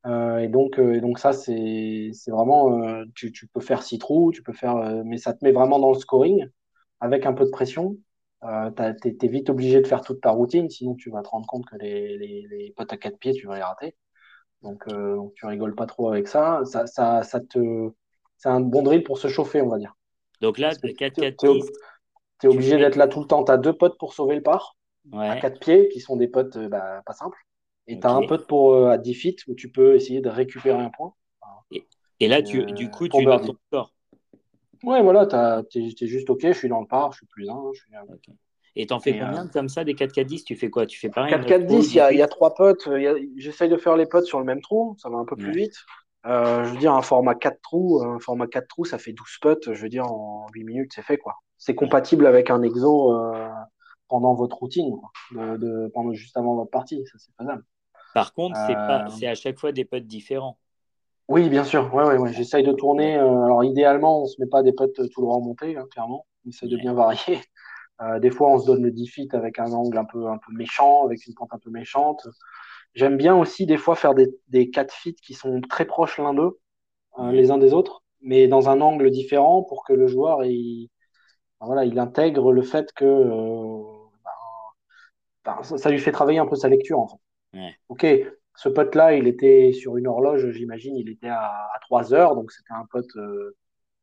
Euh, 0.08 0.40
et, 0.40 0.48
donc, 0.48 0.80
et 0.80 1.02
donc 1.02 1.20
ça, 1.20 1.34
c'est 1.34 2.12
vraiment, 2.28 3.04
tu, 3.16 3.32
tu, 3.32 3.48
peux 3.48 3.62
faire 3.62 3.84
6 3.84 4.00
trous, 4.00 4.32
tu 4.32 4.44
peux 4.44 4.54
faire, 4.54 4.76
mais 5.06 5.18
ça 5.18 5.34
te 5.34 5.44
met 5.44 5.52
vraiment 5.52 5.80
dans 5.80 5.92
le 5.92 6.00
scoring 6.00 6.48
avec 7.02 7.26
un 7.26 7.34
peu 7.34 7.46
de 7.46 7.52
pression. 7.52 7.98
Euh, 8.44 8.72
tu 9.02 9.10
es, 9.10 9.28
vite 9.28 9.50
obligé 9.50 9.82
de 9.82 9.88
faire 9.88 10.02
toute 10.02 10.22
ta 10.22 10.32
routine, 10.32 10.70
sinon 10.70 10.96
tu 10.96 11.12
vas 11.12 11.22
te 11.22 11.30
rendre 11.30 11.46
compte 11.48 11.66
que 11.66 11.76
les, 11.78 12.18
les, 12.18 12.74
potes 12.76 12.92
à 12.94 12.98
quatre 12.98 13.20
pieds, 13.20 13.34
tu 13.34 13.48
vas 13.48 13.56
les 13.58 13.64
rater. 13.64 13.96
Donc, 14.64 14.88
euh, 14.90 15.16
donc, 15.16 15.34
tu 15.36 15.46
rigoles 15.46 15.76
pas 15.76 15.88
trop 15.88 16.10
avec 16.10 16.28
ça. 16.28 16.62
Ça, 16.66 16.88
ça, 16.88 17.24
ça 17.24 17.40
te, 17.42 17.92
c'est 18.42 18.50
un 18.50 18.60
bon 18.60 18.82
drill 18.82 19.04
pour 19.04 19.20
se 19.20 19.28
chauffer, 19.28 19.62
on 19.62 19.70
va 19.70 19.78
dire. 19.78 19.96
Donc 20.42 20.58
là, 20.58 20.72
4 20.72 20.96
4 20.96 21.36
Tu 21.38 22.48
es, 22.48 22.48
obligé 22.48 22.78
d'être 22.78 22.96
là 22.96 23.08
tout 23.08 23.20
le 23.20 23.28
temps. 23.28 23.44
Tu 23.44 23.52
as 23.52 23.58
deux 23.58 23.74
potes 23.74 24.00
pour 24.00 24.14
sauver 24.14 24.36
le 24.36 24.42
par 24.42 24.76
à 25.14 25.36
quatre 25.38 25.60
pieds, 25.60 25.90
qui 25.90 26.00
sont 26.00 26.16
des 26.16 26.28
potes 26.28 26.56
euh, 26.58 26.70
bah, 26.70 27.02
pas 27.06 27.14
simples. 27.14 27.38
Et 27.88 28.00
tu 28.00 28.06
as 28.06 28.12
un 28.12 28.26
pote 28.26 28.48
pour, 28.48 28.74
euh, 28.74 28.90
à 28.90 28.98
10 28.98 29.14
feet 29.14 29.40
où 29.48 29.54
tu 29.54 29.72
peux 29.72 29.96
essayer 29.96 30.22
de 30.22 30.30
récupérer 30.30 30.80
un 30.80 30.90
point. 30.90 31.14
Et, 31.72 31.88
et 32.20 32.28
là, 32.28 32.42
tu, 32.42 32.66
du 32.66 32.90
coup, 32.90 33.08
tu 33.08 33.26
notes 33.26 33.46
ton 33.46 33.56
score. 33.68 33.94
Ouais, 34.84 35.04
voilà, 35.04 35.64
tu 35.70 35.80
es, 35.80 36.08
juste 36.08 36.30
OK, 36.30 36.42
je 36.42 36.52
suis 36.52 36.70
dans 36.70 36.82
le 36.82 36.88
par, 36.88 37.12
je 37.12 37.18
suis 37.18 37.28
plus 37.28 37.48
un. 37.50 37.62
Je 37.74 37.80
suis... 37.80 37.92
Et 38.76 38.88
t'en 38.88 39.00
fais 39.00 39.14
combien 39.14 39.46
euh, 39.46 39.50
comme 39.50 39.70
ça, 39.70 39.84
des 39.84 39.94
4-4-10 39.94 40.46
Tu 40.46 40.56
fais 40.56 40.70
quoi? 40.70 40.86
Tu 40.86 41.00
fais 41.00 41.10
pareil 41.10 41.34
4-4-10, 41.34 42.12
il 42.12 42.18
y, 42.18 42.22
a 42.22 42.28
trois 42.28 42.56
potes. 42.56 42.90
J'essaye 43.38 43.70
de 43.70 43.78
faire 43.78 43.98
les 43.98 44.06
potes 44.08 44.26
sur 44.26 44.40
le 44.40 44.46
même 44.46 44.62
trou, 44.62 44.96
ça 44.98 45.10
va 45.10 45.18
un 45.18 45.26
peu 45.26 45.36
plus 45.36 45.52
vite. 45.52 45.76
Euh, 46.26 46.64
je 46.66 46.72
veux 46.72 46.78
dire, 46.78 46.94
un 46.94 47.02
format 47.02 47.36
4 47.36 47.60
trous, 47.62 48.04
un 48.04 48.20
format 48.20 48.48
4 48.48 48.68
trous, 48.68 48.86
ça 48.86 48.98
fait 48.98 49.14
12 49.14 49.38
potes, 49.42 49.74
je 49.74 49.82
veux 49.82 49.90
dire, 49.90 50.06
en 50.06 50.48
8 50.54 50.64
minutes, 50.64 50.92
c'est 50.94 51.02
fait, 51.02 51.18
quoi. 51.18 51.36
C'est 51.58 51.76
compatible 51.76 52.26
avec 52.26 52.50
un 52.50 52.62
exo 52.62 53.14
euh, 53.14 53.50
pendant 54.08 54.34
votre 54.34 54.58
routine, 54.58 54.96
de, 55.32 55.90
pendant, 55.94 56.14
juste 56.14 56.38
avant 56.38 56.56
votre 56.56 56.72
partie, 56.72 57.04
ça 57.06 57.18
c'est 57.18 57.32
faisable. 57.38 57.64
Par 58.14 58.34
contre, 58.34 58.58
c'est 59.10 59.28
à 59.28 59.36
chaque 59.36 59.58
fois 59.60 59.72
des 59.72 59.86
potes 59.86 60.06
différents. 60.06 60.58
Oui, 61.32 61.48
bien 61.50 61.64
sûr. 61.64 61.94
Ouais, 61.94 62.04
ouais, 62.04 62.18
ouais. 62.18 62.34
J'essaye 62.34 62.62
de 62.62 62.74
tourner. 62.74 63.18
Euh, 63.18 63.46
alors, 63.46 63.64
idéalement, 63.64 64.24
on 64.24 64.26
se 64.26 64.36
met 64.42 64.48
pas 64.48 64.64
des 64.64 64.74
potes 64.74 65.00
tout 65.14 65.22
droit 65.22 65.38
remontés, 65.38 65.78
hein, 65.78 65.86
clairement. 65.90 66.26
On 66.46 66.50
essaie 66.50 66.68
de 66.68 66.76
bien 66.76 66.94
varier. 66.94 67.40
Euh, 68.02 68.20
des 68.20 68.32
fois, 68.32 68.50
on 68.50 68.60
se 68.60 68.66
donne 68.66 68.84
le 68.84 68.92
10 68.92 69.08
feet 69.08 69.34
avec 69.34 69.60
un 69.60 69.72
angle 69.72 69.98
un 69.98 70.06
peu, 70.06 70.28
un 70.28 70.38
peu 70.38 70.52
méchant, 70.54 71.06
avec 71.06 71.26
une 71.28 71.34
pente 71.36 71.54
un 71.54 71.60
peu 71.60 71.70
méchante. 71.70 72.28
J'aime 72.94 73.18
bien 73.18 73.36
aussi, 73.36 73.66
des 73.66 73.78
fois, 73.78 73.96
faire 73.96 74.14
des, 74.14 74.28
des 74.50 74.70
4 74.70 74.94
feet 74.94 75.20
qui 75.22 75.34
sont 75.34 75.62
très 75.62 75.86
proches 75.86 76.18
l'un 76.18 76.34
d'eux, 76.34 76.60
euh, 77.20 77.32
les 77.32 77.52
uns 77.52 77.58
des 77.58 77.74
autres, 77.74 78.04
mais 78.22 78.48
dans 78.48 78.70
un 78.70 78.82
angle 78.82 79.10
différent 79.12 79.64
pour 79.64 79.84
que 79.86 79.94
le 79.94 80.08
joueur, 80.08 80.44
il, 80.44 80.90
voilà, 81.60 81.86
il 81.86 81.98
intègre 82.00 82.52
le 82.52 82.62
fait 82.62 82.92
que 82.94 83.06
ben, 85.46 85.56
ben, 85.56 85.64
ça, 85.64 85.90
lui 85.90 86.00
fait 86.00 86.12
travailler 86.12 86.40
un 86.40 86.48
peu 86.48 86.56
sa 86.56 86.70
lecture, 86.70 87.00
en 87.00 87.08
fait. 87.08 87.18
Ok, 87.90 88.06
ce 88.56 88.70
pote-là, 88.70 89.14
il 89.16 89.28
était 89.28 89.72
sur 89.74 89.98
une 89.98 90.08
horloge, 90.08 90.52
j'imagine, 90.52 90.96
il 90.96 91.10
était 91.10 91.30
à, 91.30 91.70
3 91.82 92.14
heures, 92.14 92.36
donc 92.36 92.52
c'était 92.52 92.74
un 92.74 92.86
pote 92.92 93.16
euh, 93.16 93.56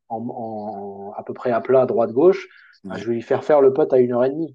en, 0.08 1.12
à 1.16 1.22
peu 1.22 1.34
près 1.34 1.50
à 1.50 1.60
plat, 1.60 1.86
droite-gauche. 1.86 2.48
je 2.84 3.04
vais 3.06 3.14
lui 3.14 3.22
faire 3.22 3.44
faire 3.44 3.60
le 3.60 3.72
pote 3.72 3.92
à 3.92 3.98
1h30. 3.98 4.54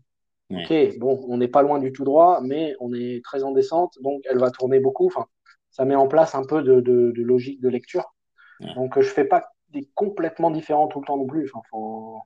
Ok, 0.52 0.98
bon, 1.00 1.24
on 1.28 1.38
n'est 1.38 1.48
pas 1.48 1.64
loin 1.64 1.80
du 1.80 1.92
tout 1.92 2.04
droit, 2.04 2.40
mais 2.42 2.76
on 2.80 2.94
est 2.94 3.24
très 3.24 3.44
en 3.44 3.52
descente, 3.52 3.98
donc 4.02 4.22
elle 4.30 4.38
va 4.38 4.52
tourner 4.52 4.80
beaucoup. 4.80 5.08
Enfin, 5.08 5.26
ça 5.72 5.86
met 5.86 5.96
en 5.96 6.08
place 6.08 6.36
un 6.36 6.44
peu 6.44 6.62
de, 6.62 7.12
logique 7.16 7.62
de 7.62 7.70
lecture. 7.70 8.14
Donc 8.76 9.00
je 9.00 9.10
fais 9.10 9.26
pas 9.26 9.50
des 9.70 9.90
complètement 9.96 10.52
différents 10.52 10.88
tout 10.88 11.00
le 11.00 11.06
temps 11.06 11.18
non 11.18 11.26
plus. 11.26 11.46
Il 11.46 11.62
faut, 11.72 12.24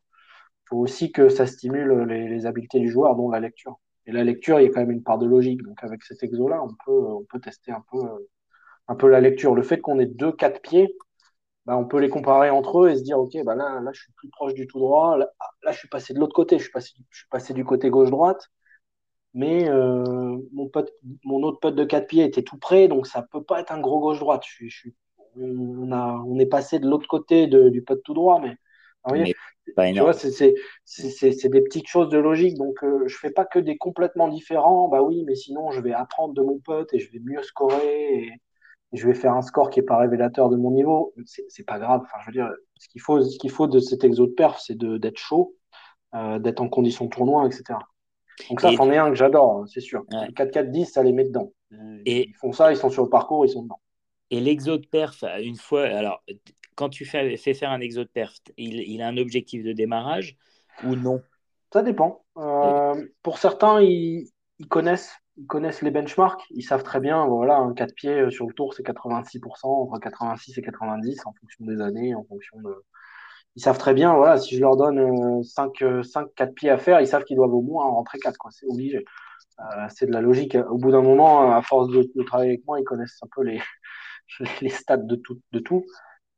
aussi 0.72 1.12
que 1.12 1.30
ça 1.30 1.48
stimule 1.48 2.04
les, 2.04 2.28
les 2.28 2.46
habiletés 2.46 2.80
du 2.80 2.90
joueur, 2.90 3.16
dont 3.16 3.30
la 3.30 3.40
lecture. 3.40 3.80
Et 4.08 4.12
la 4.12 4.24
lecture, 4.24 4.60
il 4.60 4.64
y 4.64 4.68
a 4.68 4.70
quand 4.70 4.80
même 4.80 4.92
une 4.92 5.04
part 5.04 5.18
de 5.18 5.26
logique. 5.26 5.62
Donc 5.64 5.84
avec 5.84 6.04
cet 6.04 6.24
exo-là, 6.24 6.64
on 6.64 6.70
peut, 6.86 6.92
on 6.92 7.26
peut 7.26 7.40
tester 7.40 7.72
un 7.72 7.84
peu, 7.92 8.00
un 8.88 8.96
peu 8.96 9.10
la 9.10 9.20
lecture. 9.22 9.54
Le 9.54 9.64
fait 9.64 9.80
qu'on 9.80 10.00
ait 10.00 10.06
deux, 10.06 10.32
quatre 10.32 10.62
pieds, 10.62 10.96
bah, 11.68 11.78
on 11.78 11.86
peut 11.86 12.00
les 12.00 12.08
comparer 12.08 12.50
entre 12.50 12.86
eux 12.86 12.90
et 12.90 12.96
se 12.96 13.04
dire, 13.04 13.20
OK, 13.20 13.34
bah 13.44 13.54
là, 13.54 13.82
là, 13.82 13.92
je 13.94 14.00
suis 14.02 14.14
plus 14.14 14.30
proche 14.30 14.54
du 14.54 14.68
tout 14.68 14.80
droit. 14.80 15.18
Là, 15.18 15.28
je 15.72 15.78
suis 15.78 15.90
passé 15.90 16.14
de 16.14 16.20
l'autre 16.20 16.34
côté. 16.34 16.58
Je 16.58 16.64
suis, 16.64 16.72
passé, 16.72 16.92
je 17.12 17.18
suis 17.18 17.28
passé 17.30 17.54
du 17.54 17.66
côté 17.66 17.90
gauche-droite. 17.90 18.48
Mais 19.34 19.70
euh, 19.70 20.38
mon, 20.54 20.70
pote, 20.70 20.92
mon 21.26 21.44
autre 21.44 21.60
pote 21.60 21.76
de 21.76 21.84
quatre 21.84 22.08
pieds 22.08 22.24
était 22.24 22.42
tout 22.42 22.58
près, 22.58 22.88
donc 22.88 23.06
ça 23.06 23.22
peut 23.22 23.44
pas 23.44 23.60
être 23.60 23.74
un 23.74 23.82
gros 23.82 24.00
gauche-droite. 24.00 24.44
Je, 24.48 24.68
je, 24.70 24.90
on, 25.36 25.92
a, 25.92 26.24
on 26.26 26.40
est 26.40 26.46
passé 26.46 26.80
de 26.80 26.88
l'autre 26.88 27.08
côté 27.08 27.48
du 27.48 27.84
pote 27.84 28.02
tout 28.04 28.14
droit, 28.14 28.40
mais 28.42 28.56
tu 29.76 30.00
vois, 30.00 30.14
c'est 30.14 30.54
des 31.50 31.62
petites 31.62 31.88
choses 31.88 32.10
de 32.10 32.18
logique. 32.18 32.56
Donc, 32.58 32.82
euh, 32.84 33.04
je 33.08 33.18
fais 33.18 33.30
pas 33.30 33.44
que 33.46 33.60
des 33.60 33.78
complètement 33.78 34.30
différents. 34.30 34.88
Bah 34.88 35.02
oui, 35.04 35.24
mais 35.26 35.36
sinon, 35.36 35.72
je 35.72 35.82
vais 35.82 35.94
apprendre 35.94 36.34
de 36.34 36.42
mon 36.42 36.60
pote 36.60 36.94
et 36.94 37.00
je 37.00 37.12
vais 37.12 37.20
mieux 37.20 37.44
scorer 37.44 38.14
et, 38.14 38.32
je 38.94 39.08
vais 39.08 39.14
faire 39.14 39.34
un 39.34 39.42
score 39.42 39.70
qui 39.70 39.80
est 39.80 39.84
pas 39.84 39.98
révélateur 39.98 40.50
de 40.50 40.56
mon 40.56 40.72
niveau. 40.72 41.14
C'est 41.26 41.66
pas 41.66 41.80
grave. 41.80 42.02
Enfin, 42.04 42.18
je 42.22 42.28
veux 42.28 42.32
dire, 42.32 42.52
ce 42.78 42.88
qu'il 42.88 43.02
faut, 43.02 43.22
ce 43.22 43.38
qu'il 43.38 43.52
faut 43.52 43.68
de 43.68 43.80
cet 43.80 44.04
exo 44.04 44.28
de 44.28 44.32
perf, 44.32 44.60
c'est 44.60 44.78
d'être 44.78 45.18
chaud, 45.18 45.56
euh, 46.16 46.40
d'être 46.40 46.62
en 46.62 46.70
condition 46.70 47.08
tournoi, 47.08 47.46
etc. 47.46 47.80
Donc 48.50 48.62
ça, 48.62 48.72
c'en 48.76 48.92
est 48.92 48.98
un 48.98 49.10
que 49.10 49.16
j'adore, 49.16 49.58
hein, 49.58 49.66
c'est 49.68 49.82
sûr. 49.82 50.06
4-4-10, 50.12 50.86
ça 50.86 51.04
les 51.04 51.12
met 51.12 51.26
dedans. 51.26 51.52
Et... 52.06 52.30
Ils 52.30 52.36
font 52.36 52.52
ça, 52.52 52.72
ils 52.72 52.78
sont 52.78 52.90
sur 52.90 53.04
le 53.04 53.10
parcours, 53.10 53.46
ils 53.46 53.50
sont 53.50 53.64
dedans. 53.64 53.82
Et 54.30 54.40
l'exo 54.40 54.78
de 54.78 54.86
perf, 54.86 55.24
une 55.42 55.56
fois, 55.56 55.86
alors 55.86 56.22
quand 56.76 56.90
tu 56.90 57.06
fais, 57.06 57.36
faire 57.38 57.72
un 57.72 57.82
exo 57.82 58.04
de 58.04 58.10
perf, 58.10 58.36
il, 58.58 59.02
a 59.02 59.08
un 59.08 59.18
objectif 59.18 59.64
de 59.64 59.74
démarrage 59.74 60.38
ou 60.84 60.96
non? 60.96 61.22
Ça 61.74 61.82
dépend. 61.82 62.24
Euh, 62.38 63.08
pour 63.24 63.40
certains, 63.40 63.82
ils, 63.82 64.30
connaissent, 64.70 65.12
ils 65.38 65.48
connaissent 65.48 65.82
les 65.82 65.92
benchmarks. 65.92 66.44
Ils 66.52 66.64
savent 66.64 66.84
très 66.84 67.00
bien, 67.00 67.26
voilà, 67.28 67.58
un 67.58 67.74
4 67.74 67.94
pieds 67.96 68.22
euh, 68.22 68.30
sur 68.30 68.48
le 68.48 68.54
tour, 68.54 68.74
c'est 68.74 68.84
86%, 68.84 69.66
entre 69.66 70.00
86 70.00 70.58
et 70.58 70.62
90 70.62 71.26
en 71.26 71.34
fonction 71.34 71.66
des 71.66 71.82
années, 71.82 72.16
en 72.16 72.24
fonction 72.26 72.60
de. 72.62 72.84
Ils 73.56 73.62
savent 73.62 73.78
très 73.80 73.94
bien, 73.94 74.16
voilà, 74.16 74.38
si 74.38 74.56
je 74.56 74.62
leur 74.62 74.78
donne 74.78 75.44
5, 75.44 75.84
5 76.04 76.28
4 76.36 76.54
pieds 76.54 76.70
à 76.70 76.78
faire, 76.78 77.02
ils 77.02 77.08
savent 77.08 77.24
qu'ils 77.24 77.38
doivent 77.38 77.54
au 77.54 77.62
moins 77.62 77.86
en 77.86 77.96
rentrer 77.96 78.20
4, 78.20 78.38
quoi. 78.38 78.52
C'est 78.52 78.68
obligé. 78.68 79.04
Euh, 79.60 79.88
c'est 79.90 80.06
de 80.06 80.12
la 80.14 80.22
logique. 80.22 80.56
Au 80.70 80.78
bout 80.78 80.92
d'un 80.92 81.02
moment, 81.02 81.52
à 81.52 81.62
force 81.64 81.90
de, 81.90 82.24
travailler 82.24 82.52
avec 82.52 82.66
moi, 82.68 82.80
ils 82.80 82.84
connaissent 82.84 83.20
un 83.24 83.28
peu 83.36 83.44
les, 83.44 83.60
les 84.62 84.70
stats 84.70 84.98
de 84.98 85.16
tout. 85.16 85.40
De 85.52 85.60
tout 85.60 85.86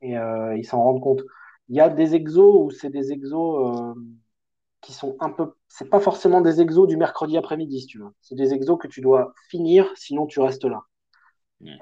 et 0.02 0.18
euh, 0.18 0.56
ils 0.58 0.66
s'en 0.66 0.82
rendent 0.82 1.02
compte. 1.02 1.22
Il 1.70 1.76
y 1.76 1.82
a 1.82 1.90
des 1.90 2.16
exos 2.16 2.56
où 2.66 2.72
c'est 2.72 2.90
des 2.90 3.12
exos 3.12 3.78
euh, 3.78 3.94
qui 4.82 4.94
sont 4.94 5.18
un 5.20 5.30
peu. 5.30 5.54
C'est 5.68 5.90
pas 5.90 6.00
forcément 6.00 6.42
des 6.42 6.62
exos 6.62 6.88
du 6.88 6.98
mercredi 6.98 7.38
après-midi, 7.38 7.82
si 7.82 7.88
tu 7.88 8.00
veux. 8.00 8.10
C'est 8.22 8.36
des 8.36 8.54
exos 8.54 8.78
que 8.80 8.88
tu 8.88 9.02
dois 9.02 9.34
finir, 9.50 9.92
sinon 9.96 10.26
tu 10.28 10.40
restes 10.40 10.66
là. 10.66 10.84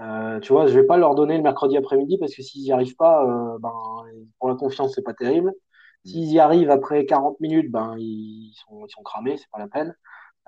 Euh, 0.02 0.40
tu 0.40 0.54
vois, 0.54 0.68
je 0.68 0.80
vais 0.80 0.86
pas 0.88 0.98
leur 0.98 1.14
donner 1.16 1.38
le 1.38 1.44
mercredi 1.44 1.78
après-midi 1.78 2.18
parce 2.18 2.34
que 2.34 2.42
s'ils 2.42 2.64
n'y 2.64 2.72
arrivent 2.72 2.96
pas, 2.96 3.24
euh, 3.26 3.58
ben, 3.60 3.74
pour 4.40 4.50
la 4.50 4.56
confiance, 4.56 4.96
c'est 4.96 5.04
pas 5.04 5.14
terrible. 5.14 5.54
S'ils 6.06 6.32
y 6.32 6.40
arrivent 6.40 6.72
après 6.72 7.06
40 7.06 7.40
minutes, 7.40 7.72
ben, 7.72 7.96
ils 8.00 8.54
sont, 8.56 8.86
ils 8.88 8.92
sont 8.92 9.04
cramés, 9.04 9.38
c'est 9.38 9.50
pas 9.52 9.60
la 9.60 9.68
peine. 9.68 9.96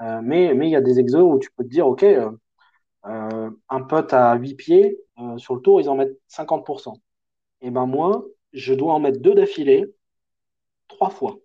Euh, 0.02 0.22
mais 0.24 0.54
mais 0.56 0.68
il 0.70 0.72
y 0.72 0.76
a 0.76 0.82
des 0.82 1.00
exos 1.00 1.24
où 1.24 1.40
tu 1.40 1.52
peux 1.56 1.64
te 1.64 1.70
dire, 1.70 1.88
OK, 1.88 2.06
un 3.04 3.82
pote 3.88 4.14
à 4.14 4.36
8 4.36 4.56
pieds, 4.56 5.00
sur 5.38 5.56
le 5.56 5.62
tour, 5.62 5.82
ils 5.82 5.90
en 5.90 5.96
mettent 5.96 6.18
50%. 6.28 6.96
Et 7.62 7.72
ben 7.72 7.86
moi, 7.86 8.26
je 8.54 8.74
dois 8.74 8.94
en 8.94 9.00
mettre 9.00 9.20
deux 9.20 9.36
d'affilée, 9.36 9.86
trois 10.88 11.10
fois. 11.10 11.40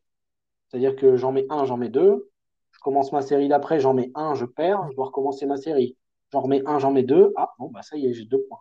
C'est-à-dire 0.74 0.96
que 0.96 1.14
j'en 1.16 1.30
mets 1.30 1.46
un, 1.50 1.64
j'en 1.66 1.76
mets 1.76 1.88
deux. 1.88 2.32
Je 2.72 2.80
commence 2.80 3.12
ma 3.12 3.22
série 3.22 3.46
d'après, 3.46 3.78
j'en 3.78 3.94
mets 3.94 4.10
un, 4.16 4.34
je 4.34 4.44
perds, 4.44 4.88
je 4.90 4.96
dois 4.96 5.06
recommencer 5.06 5.46
ma 5.46 5.56
série. 5.56 5.96
J'en 6.32 6.40
remets 6.40 6.64
un, 6.66 6.80
j'en 6.80 6.90
mets 6.90 7.04
deux. 7.04 7.32
Ah, 7.36 7.52
bon, 7.60 7.70
bah 7.70 7.82
ça 7.82 7.96
y 7.96 8.08
est, 8.08 8.12
j'ai 8.12 8.24
deux 8.24 8.42
points. 8.48 8.58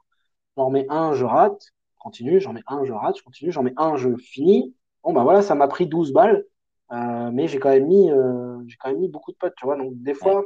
J'en 0.55 0.67
remets 0.67 0.85
un, 0.89 1.13
je 1.13 1.25
rate, 1.25 1.59
continue, 1.97 2.39
j'en 2.39 2.53
mets 2.53 2.61
un, 2.67 2.83
je 2.85 2.93
rate, 2.93 3.17
je 3.17 3.23
continue, 3.23 3.51
j'en 3.51 3.63
mets 3.63 3.73
un, 3.77 3.95
je 3.95 4.15
finis. 4.15 4.75
Bon, 5.01 5.11
bah 5.11 5.23
voilà, 5.23 5.41
ça 5.41 5.55
m'a 5.55 5.67
pris 5.67 5.87
12 5.87 6.13
balles, 6.13 6.45
euh, 6.91 7.31
mais 7.31 7.47
j'ai 7.47 7.57
quand, 7.57 7.71
même 7.71 7.87
mis, 7.87 8.11
euh, 8.11 8.59
j'ai 8.67 8.75
quand 8.77 8.89
même 8.89 8.99
mis 8.99 9.09
beaucoup 9.09 9.31
de 9.31 9.37
potes, 9.37 9.55
tu 9.57 9.65
vois. 9.65 9.75
Donc, 9.75 9.93
des 9.95 10.13
fois, 10.13 10.43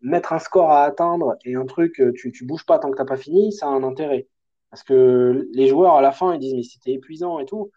mettre 0.00 0.32
un 0.32 0.38
score 0.38 0.70
à 0.70 0.84
atteindre 0.84 1.36
et 1.44 1.54
un 1.54 1.66
truc, 1.66 2.00
euh, 2.00 2.14
tu, 2.16 2.32
tu 2.32 2.46
bouges 2.46 2.64
pas 2.64 2.78
tant 2.78 2.90
que 2.90 2.96
t'as 2.96 3.04
pas 3.04 3.18
fini, 3.18 3.52
ça 3.52 3.66
a 3.66 3.68
un 3.68 3.82
intérêt. 3.82 4.26
Parce 4.70 4.82
que 4.82 5.46
les 5.52 5.68
joueurs, 5.68 5.96
à 5.96 6.00
la 6.00 6.12
fin, 6.12 6.32
ils 6.32 6.40
disent, 6.40 6.54
mais 6.54 6.62
c'était 6.62 6.92
épuisant 6.92 7.40
et 7.40 7.44
tout. 7.44 7.70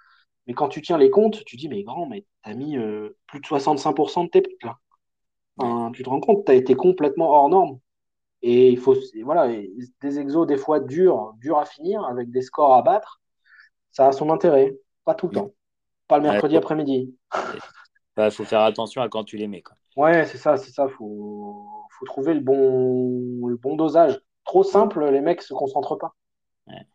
Mais 0.48 0.54
quand 0.54 0.70
tu 0.70 0.82
tiens 0.82 0.98
les 0.98 1.10
comptes, 1.10 1.44
tu 1.46 1.58
dis, 1.58 1.70
mais 1.70 1.84
grand, 1.84 2.08
mais 2.08 2.26
t'as 2.44 2.54
mis 2.54 2.78
euh, 2.78 3.18
plus 3.28 3.40
de 3.40 3.46
65% 3.46 4.26
de 4.26 4.30
tes 4.30 4.42
potes 4.42 4.64
là. 4.64 4.78
Enfin, 5.58 5.92
tu 5.94 6.04
te 6.04 6.10
rends 6.10 6.20
compte, 6.20 6.46
t'as 6.46 6.54
été 6.54 6.76
complètement 6.76 7.30
hors 7.32 7.50
norme. 7.50 7.80
Et 8.44 8.70
il 8.70 8.78
faut, 8.78 8.96
voilà, 9.24 9.48
des 10.02 10.20
exos 10.20 10.48
des 10.48 10.58
fois 10.58 10.80
durs, 10.80 11.34
durs 11.38 11.58
à 11.58 11.66
finir, 11.66 12.04
avec 12.06 12.30
des 12.32 12.42
scores 12.42 12.74
à 12.76 12.82
battre, 12.84 13.22
ça 13.92 14.08
a 14.08 14.12
son 14.12 14.30
intérêt. 14.30 14.78
Pas 15.06 15.16
tout 15.16 15.28
le 15.28 15.34
temps. 15.34 15.52
Pas 16.08 16.18
le 16.18 16.24
mercredi 16.24 16.54
Ouais. 16.54 16.60
après-midi. 16.60 17.16
Il 18.18 18.32
faut 18.32 18.46
faire 18.46 18.62
attention 18.62 19.02
à 19.02 19.10
quand 19.10 19.24
tu 19.24 19.38
les 19.38 19.48
mets. 19.48 19.62
Quoi. 19.62 19.76
Ouais, 19.96 20.26
c'est 20.26 20.38
ça, 20.38 20.58
c'est 20.58 20.72
ça. 20.72 20.88
Faut, 20.88 21.66
faut 21.98 22.06
trouver 22.06 22.34
le 22.34 22.40
bon, 22.42 23.48
le 23.48 23.56
bon 23.58 23.76
dosage. 23.76 24.20
Trop 24.44 24.64
simple, 24.64 25.04
les 25.10 25.22
mecs 25.22 25.42
se 25.42 25.54
concentrent 25.54 25.98
pas. 25.98 26.14
Ouais. 26.68 26.86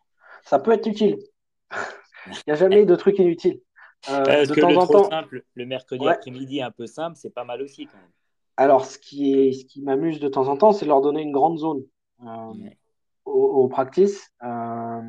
Ça 0.43 0.59
peut 0.59 0.71
être 0.71 0.87
utile. 0.87 1.17
Il 2.27 2.43
n'y 2.47 2.53
a 2.53 2.55
jamais 2.55 2.85
de 2.85 2.95
truc 2.95 3.19
inutile. 3.19 3.59
Euh, 4.09 4.23
Parce 4.23 4.49
de 4.49 4.53
que 4.55 4.61
temps 4.61 4.69
le 4.69 4.77
en 4.77 4.85
trop 4.85 4.93
temps. 5.01 5.09
simple, 5.09 5.43
le 5.53 5.65
mercredi 5.65 6.05
Ouais. 6.05 6.11
après-midi 6.13 6.61
un 6.61 6.71
peu 6.71 6.85
simple, 6.87 7.15
c'est 7.17 7.33
pas 7.33 7.43
mal 7.45 7.61
aussi 7.61 7.85
quand 7.85 7.97
même. 7.97 8.11
Alors, 8.57 8.85
ce 8.85 8.99
qui 8.99 9.33
est, 9.33 9.51
ce 9.53 9.65
qui 9.65 9.81
m'amuse 9.81 10.19
de 10.19 10.27
temps 10.27 10.47
en 10.47 10.57
temps, 10.57 10.73
c'est 10.73 10.85
de 10.85 10.89
leur 10.89 11.01
donner 11.01 11.21
une 11.21 11.31
grande 11.31 11.57
zone 11.57 11.83
euh, 12.21 12.53
Ouais. 12.53 12.77
au, 13.25 13.31
au 13.63 13.67
practice. 13.67 14.29
Euh, 14.43 15.01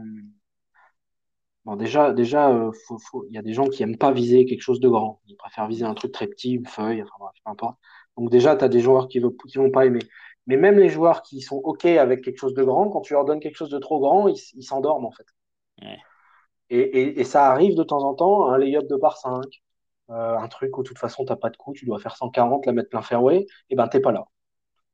bon, 1.65 1.77
déjà, 1.77 2.12
déjà, 2.12 2.51
euh, 2.51 2.71
faut, 2.87 2.99
faut- 2.99 3.25
il 3.29 3.35
y 3.35 3.39
a 3.39 3.43
des 3.43 3.53
gens 3.53 3.67
qui 3.67 3.83
aiment 3.83 3.99
pas 3.99 4.12
viser 4.12 4.45
quelque 4.45 4.62
chose 4.62 4.81
de 4.81 4.89
grand. 4.89 5.21
Ils 5.27 5.37
préfèrent 5.37 5.67
viser 5.69 5.85
un 5.85 5.95
truc 5.95 6.12
très 6.12 6.27
petit, 6.27 6.53
une 6.55 6.67
feuille, 6.67 7.03
enfin 7.03 7.15
bref, 7.19 7.35
peu 7.45 7.51
importe. 7.51 7.79
Donc 8.17 8.31
déjà, 8.31 8.57
tu 8.57 8.65
as 8.65 8.69
des 8.69 8.81
joueurs 8.81 9.09
qui, 9.09 9.19
veulent, 9.19 9.37
qui 9.49 9.59
vont 9.59 9.71
pas 9.71 9.87
aimer. 9.87 10.03
Mais 10.47 10.57
même 10.57 10.79
les 10.79 10.89
joueurs 10.91 11.23
qui 11.23 11.41
sont 11.41 11.57
OK 11.57 11.85
avec 11.87 12.23
quelque 12.23 12.39
chose 12.39 12.55
de 12.55 12.62
grand, 12.62 12.89
quand 12.91 13.01
tu 13.01 13.15
leur 13.15 13.25
donnes 13.25 13.41
quelque 13.41 13.57
chose 13.57 13.71
de 13.71 13.79
trop 13.79 13.99
grand, 13.99 14.29
ils 14.29 14.37
ils 14.55 14.62
s'endorment 14.62 15.07
en 15.07 15.11
fait. 15.11 15.27
Ouais. 15.83 15.99
Et, 16.77 17.25
ça 17.25 17.51
arrive 17.51 17.75
de 17.77 17.83
temps 17.85 18.03
en 18.05 18.14
temps, 18.14 18.51
un 18.51 18.59
lay-up 18.59 18.87
de 18.89 18.97
par 18.97 19.16
5, 19.18 19.62
euh, 20.11 20.37
un 20.39 20.49
truc 20.49 20.77
où 20.79 20.83
de 20.83 20.89
toute 20.89 20.99
façon, 20.99 21.25
t'as 21.25 21.37
pas 21.37 21.51
de 21.51 21.57
coup, 21.57 21.72
tu 21.72 21.87
dois 21.87 21.99
faire 22.01 22.16
140, 22.16 22.66
la 22.66 22.72
mettre 22.72 22.91
plein 22.91 23.03
fairway, 23.03 23.47
et 23.70 23.77
ben 23.77 23.89
t'es 23.89 24.01
pas 24.01 24.12
là. 24.12 24.25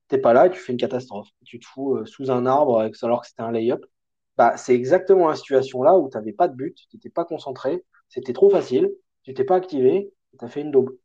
T'es 0.08 0.18
pas 0.18 0.32
là 0.32 0.46
et 0.46 0.50
tu 0.50 0.58
fais 0.58 0.72
une 0.72 0.78
catastrophe. 0.78 1.28
Tu 1.44 1.58
te 1.60 1.66
fous 1.66 1.96
euh, 1.96 2.06
sous 2.06 2.30
un 2.30 2.46
arbre 2.46 2.80
avec- 2.80 2.96
alors 3.02 3.22
que 3.22 3.28
c'était 3.28 3.42
un 3.42 3.52
lay-up. 3.52 3.84
Bah, 4.36 4.56
c'est 4.56 4.74
exactement 4.74 5.28
la 5.28 5.36
situation 5.36 5.82
là 5.82 5.98
où 5.98 6.08
t'avais 6.08 6.32
pas 6.32 6.48
de 6.48 6.54
but, 6.54 6.76
tu 6.90 6.96
n'étais 6.96 7.10
pas 7.10 7.24
concentré, 7.24 7.84
c'était 8.08 8.32
trop 8.32 8.50
facile, 8.50 8.90
tu 9.22 9.34
t'es 9.34 9.44
pas 9.44 9.56
activé, 9.56 10.12
tu 10.38 10.44
as 10.44 10.48
fait 10.48 10.62
une 10.62 10.70
daube. 10.70 10.96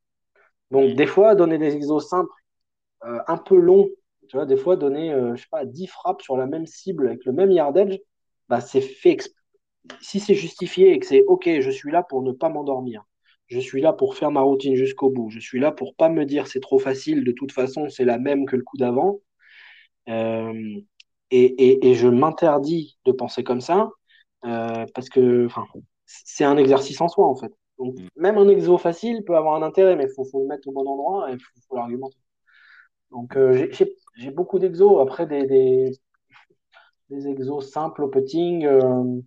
Donc 0.72 0.96
des 0.96 1.08
fois, 1.08 1.36
donner 1.36 1.58
des 1.58 1.76
exos 1.76 2.08
simples, 2.08 2.32
euh, 3.06 3.20
un 3.28 3.38
peu 3.38 3.58
longs, 3.58 3.90
tu 4.30 4.38
vois, 4.38 4.46
des 4.46 4.58
fois 4.58 4.76
donner, 4.78 5.14
euh, 5.14 5.36
je 5.36 5.44
sais 5.44 5.50
pas, 5.52 5.66
10 5.66 5.88
frappes 5.88 6.22
sur 6.22 6.38
la 6.38 6.48
même 6.48 6.66
cible 6.66 7.08
avec 7.08 7.26
le 7.26 7.34
même 7.34 7.52
yardage, 7.52 8.00
bah, 8.50 8.62
c'est 8.62 8.82
fait 8.82 9.16
exp- 9.16 9.34
si 10.02 10.20
c'est 10.20 10.36
justifié 10.36 10.92
et 10.94 11.00
que 11.00 11.06
c'est 11.06 11.24
OK, 11.28 11.50
je 11.60 11.70
suis 11.72 11.92
là 11.92 12.04
pour 12.04 12.22
ne 12.24 12.32
pas 12.32 12.50
m'endormir, 12.50 13.04
je 13.48 13.60
suis 13.60 13.82
là 13.82 13.94
pour 13.94 14.16
faire 14.16 14.32
ma 14.32 14.42
routine 14.42 14.76
jusqu'au 14.76 15.10
bout, 15.10 15.30
je 15.30 15.40
suis 15.40 15.60
là 15.60 15.72
pour 15.72 15.96
pas 15.96 16.10
me 16.10 16.26
dire 16.26 16.48
c'est 16.48 16.60
trop 16.62 16.80
facile, 16.80 17.24
de 17.24 17.32
toute 17.32 17.52
façon 17.52 17.90
c'est 17.90 18.06
la 18.06 18.18
même 18.20 18.46
que 18.46 18.56
le 18.56 18.64
coup 18.64 18.78
d'avant, 18.78 19.20
euh, 20.10 20.54
et, 21.32 21.46
et, 21.46 21.90
et 21.90 21.96
je 21.96 22.08
m'interdis 22.08 22.98
de 23.06 23.12
penser 23.12 23.44
comme 23.44 23.62
ça, 23.62 23.90
euh, 24.46 24.86
parce 24.94 25.10
que 25.10 25.48
c'est 26.06 26.46
un 26.46 26.58
exercice 26.58 27.02
en 27.02 27.08
soi 27.08 27.28
en 27.28 27.36
fait. 27.36 27.52
Donc 27.80 27.96
Mm. 27.96 28.08
même 28.18 28.38
un 28.38 28.48
exo 28.50 28.78
facile 28.78 29.24
peut 29.26 29.36
avoir 29.36 29.56
un 29.56 29.64
intérêt, 29.66 29.96
mais 29.96 30.06
il 30.06 30.14
faut, 30.16 30.24
faut 30.26 30.42
le 30.42 30.48
mettre 30.48 30.68
au 30.68 30.72
bon 30.72 30.86
endroit 30.88 31.30
et 31.30 31.34
il 31.34 31.40
faut, 31.40 31.62
faut 31.68 31.76
l'argumenter. 31.76 32.18
Donc 33.12 33.36
euh, 33.38 33.68
j'ai- 34.18 34.32
beaucoup 34.32 34.60
d'exos, 34.60 35.02
après 35.02 35.28
des, 35.28 35.46
des, 35.48 35.92
des 37.10 37.28
exos 37.28 37.62
simples 37.72 38.04
au 38.04 38.08
putting. 38.08 38.66
euh, 38.66 39.22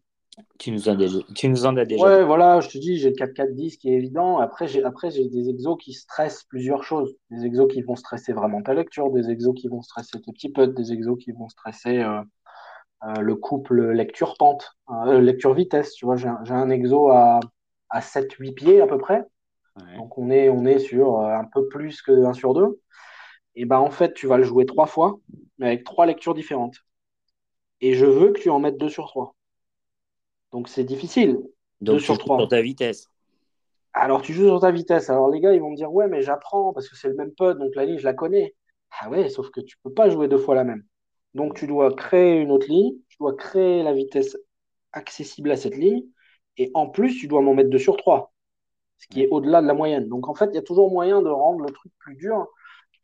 Tu 0.58 0.70
nous 0.72 0.88
en, 0.88 0.92
as 0.92 0.96
déjà- 0.96 1.18
tu 1.34 1.48
nous 1.48 1.66
en 1.66 1.76
as 1.76 1.84
déjà 1.84 2.04
Ouais, 2.04 2.24
voilà, 2.24 2.60
je 2.60 2.68
te 2.68 2.78
dis, 2.78 2.98
j'ai 2.98 3.10
le 3.10 3.16
4-4-10 3.16 3.76
qui 3.76 3.90
est 3.90 3.94
évident. 3.94 4.38
Après, 4.38 4.66
j'ai 4.68 4.82
après, 4.84 5.10
j'ai 5.10 5.28
des 5.28 5.48
exos 5.48 5.76
qui 5.78 5.92
stressent 5.92 6.44
plusieurs 6.44 6.82
choses. 6.84 7.14
Des 7.30 7.44
exos 7.46 7.68
qui 7.72 7.82
vont 7.82 7.96
stresser 7.96 8.32
vraiment 8.32 8.62
ta 8.62 8.74
lecture, 8.74 9.10
des 9.10 9.30
exos 9.30 9.54
qui 9.54 9.68
vont 9.68 9.82
stresser 9.82 10.20
tes 10.20 10.32
petits 10.32 10.50
putts, 10.50 10.74
des 10.74 10.92
exos 10.92 11.16
qui 11.18 11.32
vont 11.32 11.48
stresser 11.48 11.98
euh, 11.98 12.20
euh, 13.04 13.20
le 13.20 13.36
couple 13.36 13.92
lecture-pente, 13.92 14.76
euh, 14.90 15.20
lecture-vitesse. 15.20 15.94
Tu 15.94 16.04
vois, 16.06 16.16
j'ai 16.16 16.28
un, 16.28 16.40
j'ai 16.44 16.54
un 16.54 16.70
exo 16.70 17.10
à, 17.10 17.40
à 17.90 18.00
7-8 18.00 18.52
pieds 18.52 18.80
à 18.80 18.86
peu 18.86 18.98
près. 18.98 19.24
Ouais. 19.76 19.96
Donc, 19.96 20.18
on 20.18 20.30
est, 20.30 20.48
on 20.48 20.64
est 20.66 20.80
sur 20.80 21.20
un 21.20 21.44
peu 21.44 21.68
plus 21.68 22.02
que 22.02 22.24
1 22.24 22.32
sur 22.32 22.54
2. 22.54 22.80
Et 23.54 23.64
ben, 23.64 23.78
en 23.78 23.90
fait, 23.90 24.14
tu 24.14 24.26
vas 24.26 24.38
le 24.38 24.44
jouer 24.44 24.66
trois 24.66 24.86
fois, 24.86 25.18
mais 25.58 25.66
avec 25.68 25.84
trois 25.84 26.06
lectures 26.06 26.34
différentes. 26.34 26.76
Et 27.80 27.94
je 27.94 28.06
veux 28.06 28.32
que 28.32 28.40
tu 28.40 28.50
en 28.50 28.60
mettes 28.60 28.78
2 28.78 28.88
sur 28.88 29.06
3. 29.08 29.34
Donc, 30.52 30.68
c'est 30.68 30.84
difficile. 30.84 31.34
Donc 31.80 31.96
deux 31.96 31.98
tu 31.98 32.04
sur 32.04 32.18
trois. 32.18 32.38
sur 32.38 32.48
ta 32.48 32.60
vitesse. 32.60 33.08
Alors, 33.92 34.22
tu 34.22 34.32
joues 34.32 34.46
sur 34.46 34.60
ta 34.60 34.70
vitesse. 34.70 35.10
Alors, 35.10 35.30
les 35.30 35.40
gars, 35.40 35.52
ils 35.52 35.60
vont 35.60 35.70
me 35.70 35.76
dire, 35.76 35.92
ouais, 35.92 36.08
mais 36.08 36.22
j'apprends 36.22 36.72
parce 36.72 36.88
que 36.88 36.96
c'est 36.96 37.08
le 37.08 37.14
même 37.14 37.32
putt, 37.32 37.58
donc 37.58 37.74
la 37.74 37.84
ligne, 37.84 37.98
je 37.98 38.04
la 38.04 38.14
connais. 38.14 38.54
Ah 39.00 39.10
ouais, 39.10 39.28
sauf 39.28 39.50
que 39.50 39.60
tu 39.60 39.76
peux 39.82 39.92
pas 39.92 40.08
jouer 40.08 40.28
deux 40.28 40.38
fois 40.38 40.54
la 40.54 40.64
même. 40.64 40.84
Donc, 41.34 41.54
tu 41.54 41.66
dois 41.66 41.92
créer 41.94 42.40
une 42.40 42.50
autre 42.50 42.68
ligne, 42.68 42.94
tu 43.08 43.16
dois 43.20 43.34
créer 43.34 43.82
la 43.82 43.92
vitesse 43.92 44.36
accessible 44.92 45.50
à 45.50 45.56
cette 45.56 45.76
ligne, 45.76 46.04
et 46.56 46.70
en 46.74 46.88
plus, 46.88 47.16
tu 47.16 47.28
dois 47.28 47.42
m'en 47.42 47.54
mettre 47.54 47.70
deux 47.70 47.78
sur 47.78 47.96
trois, 47.96 48.32
ce 48.96 49.06
qui 49.08 49.22
est 49.22 49.28
au-delà 49.28 49.62
de 49.62 49.66
la 49.66 49.74
moyenne. 49.74 50.08
Donc, 50.08 50.28
en 50.28 50.34
fait, 50.34 50.46
il 50.46 50.54
y 50.54 50.58
a 50.58 50.62
toujours 50.62 50.90
moyen 50.90 51.22
de 51.22 51.28
rendre 51.28 51.60
le 51.60 51.72
truc 51.72 51.92
plus 51.98 52.16
dur. 52.16 52.46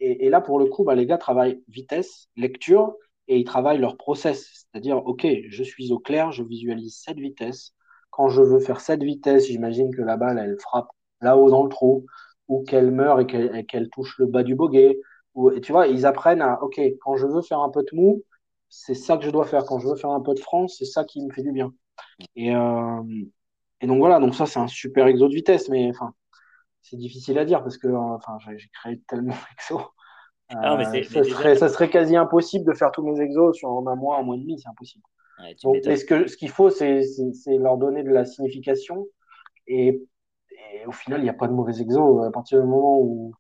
Et, 0.01 0.27
et 0.27 0.31
là, 0.31 0.41
pour 0.41 0.59
le 0.59 0.67
coup, 0.67 0.85
bah, 0.85 0.95
les 0.95 1.07
gars 1.07 1.19
travaillent 1.19 1.63
vitesse, 1.69 2.29
lecture, 2.37 2.97
et 3.29 3.39
ils 3.39 3.45
travaillent 3.45 3.79
leur 3.79 3.97
process. 3.97 4.67
C'est-à-dire, 4.73 4.99
OK, 5.07 5.27
je 5.49 5.63
suis 5.63 5.93
au 5.93 5.99
clair, 5.99 6.33
je 6.33 6.43
visualise 6.43 7.01
cette 7.05 7.19
vitesse. 7.19 7.73
Quand 8.11 8.29
je 8.29 8.43
veux 8.43 8.61
faire 8.61 8.81
cette 8.81 9.03
vitesse, 9.03 9.47
j'imagine 9.47 9.95
que 9.95 10.03
la 10.03 10.17
balle, 10.17 10.39
elle 10.39 10.59
frappe 10.59 10.89
là-haut 11.21 11.51
dans 11.51 11.63
le 11.65 11.69
trou, 11.69 12.07
ou 12.49 12.63
qu'elle 12.65 12.91
meurt 12.91 13.21
et 13.21 13.65
qu'elle 13.67 13.89
touche 13.91 14.19
le 14.19 14.27
bas 14.27 14.43
du 14.43 14.55
bogey. 14.55 15.01
Ou, 15.35 15.51
et 15.51 15.61
tu 15.61 15.73
vois, 15.73 15.89
ils 15.89 16.07
apprennent 16.07 16.43
à, 16.43 16.63
OK, 16.63 16.81
quand 17.01 17.17
je 17.17 17.27
veux 17.27 17.43
faire 17.43 17.61
un 17.61 17.71
peu 17.71 17.83
de 17.83 17.97
mou, 17.97 18.23
c'est 18.69 18.95
ça 18.95 19.17
que 19.17 19.25
je 19.25 19.31
dois 19.31 19.47
faire. 19.47 19.65
Quand 19.65 19.79
je 19.79 19.89
veux 19.89 19.97
faire 19.97 20.11
un 20.11 20.21
peu 20.21 20.35
de 20.35 20.41
France, 20.41 20.77
c'est 20.79 20.85
ça 20.85 21.05
qui 21.05 21.25
me 21.25 21.33
fait 21.33 21.43
du 21.43 21.53
bien. 21.53 21.73
Et, 22.37 22.55
euh, 22.55 23.03
et 23.81 23.87
donc 23.87 23.99
voilà, 23.99 24.21
donc 24.21 24.35
ça, 24.35 24.47
c'est 24.47 24.61
un 24.61 24.69
super 24.69 25.07
exo 25.07 25.29
de 25.29 25.35
vitesse, 25.35 25.69
mais 25.69 25.89
enfin, 25.91 26.15
c'est 26.83 26.97
difficile 26.97 27.39
à 27.39 27.45
dire 27.45 27.63
parce 27.63 27.79
que 27.79 27.89
euh, 27.89 27.99
enfin, 27.99 28.39
j'ai 28.57 28.69
créé 28.69 29.01
tellement 29.09 29.35
d'exos. 29.51 29.87
Ah, 30.51 30.77
mais 30.77 30.87
Euh, 30.87 30.91
mais 30.93 31.03
ça, 31.05 31.23
déjà, 31.23 31.35
serait, 31.35 31.55
ça 31.57 31.69
serait 31.69 31.91
quasi 31.91 32.17
impossible 32.17 32.65
de 32.65 32.73
faire 32.73 32.91
tous 32.93 33.03
mes 33.03 33.21
exos 33.21 33.57
sur 33.57 33.71
un 33.71 33.95
mois, 33.97 34.19
un 34.19 34.23
mois 34.23 34.37
et 34.37 34.41
demi, 34.41 34.59
c'est 34.59 34.69
impossible. 34.69 35.05
Ouais, 35.39 35.57
Donc, 35.63 35.77
mais 35.85 35.97
ce 35.97 36.05
que, 36.05 36.27
ce 36.27 36.37
qu'il 36.37 36.51
faut, 36.51 36.71
c'est, 36.71 37.03
leur 37.49 37.77
donner 37.79 38.03
de 38.03 38.11
la 38.11 38.25
signification. 38.25 39.07
Et, 39.67 40.07
et 40.51 40.87
au 40.87 40.93
final, 40.93 41.21
il 41.21 41.25
n'y 41.25 41.31
a 41.31 41.35
pas 41.35 41.49
de 41.49 41.53
mauvais 41.53 41.81
exos. 41.81 42.25
À 42.25 42.31
partir 42.31 42.61
du 42.61 42.67
moment 42.67 42.99
où, 43.01 43.35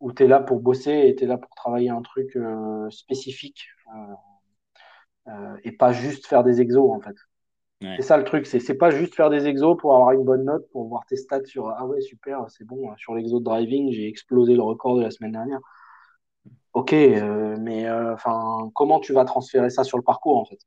où 0.00 0.12
tu 0.12 0.24
es 0.24 0.26
là 0.26 0.40
pour 0.40 0.60
bosser 0.60 0.92
et 1.06 1.14
tu 1.14 1.24
es 1.24 1.26
là 1.26 1.38
pour 1.38 1.54
travailler 1.54 1.90
un 1.90 2.02
truc 2.02 2.36
euh, 2.36 2.90
spécifique 2.90 3.68
euh, 3.94 5.32
euh, 5.32 5.56
et 5.64 5.72
pas 5.72 5.92
juste 5.92 6.26
faire 6.26 6.42
des 6.42 6.60
exos, 6.60 6.90
en 6.90 7.00
fait. 7.00 7.16
Ouais. 7.82 7.94
C'est 7.96 8.02
ça 8.02 8.18
le 8.18 8.24
truc, 8.24 8.46
c'est 8.46 8.60
c'est 8.60 8.76
pas 8.76 8.90
juste 8.90 9.14
faire 9.14 9.30
des 9.30 9.46
exos 9.46 9.76
pour 9.78 9.94
avoir 9.94 10.12
une 10.12 10.24
bonne 10.24 10.44
note, 10.44 10.68
pour 10.70 10.86
voir 10.86 11.06
tes 11.06 11.16
stats 11.16 11.46
sur 11.46 11.70
ah 11.70 11.86
ouais 11.86 12.02
super, 12.02 12.44
c'est 12.50 12.64
bon, 12.64 12.94
sur 12.98 13.14
l'exo 13.14 13.38
de 13.38 13.44
driving, 13.44 13.90
j'ai 13.90 14.06
explosé 14.06 14.54
le 14.54 14.60
record 14.60 14.96
de 14.96 15.02
la 15.02 15.10
semaine 15.10 15.32
dernière. 15.32 15.60
Ok, 16.72 16.92
euh, 16.92 17.56
mais 17.58 17.86
euh, 17.88 18.14
enfin, 18.14 18.70
comment 18.74 19.00
tu 19.00 19.12
vas 19.12 19.24
transférer 19.24 19.70
ça 19.70 19.82
sur 19.84 19.98
le 19.98 20.04
parcours 20.04 20.38
en 20.38 20.44
fait? 20.44 20.58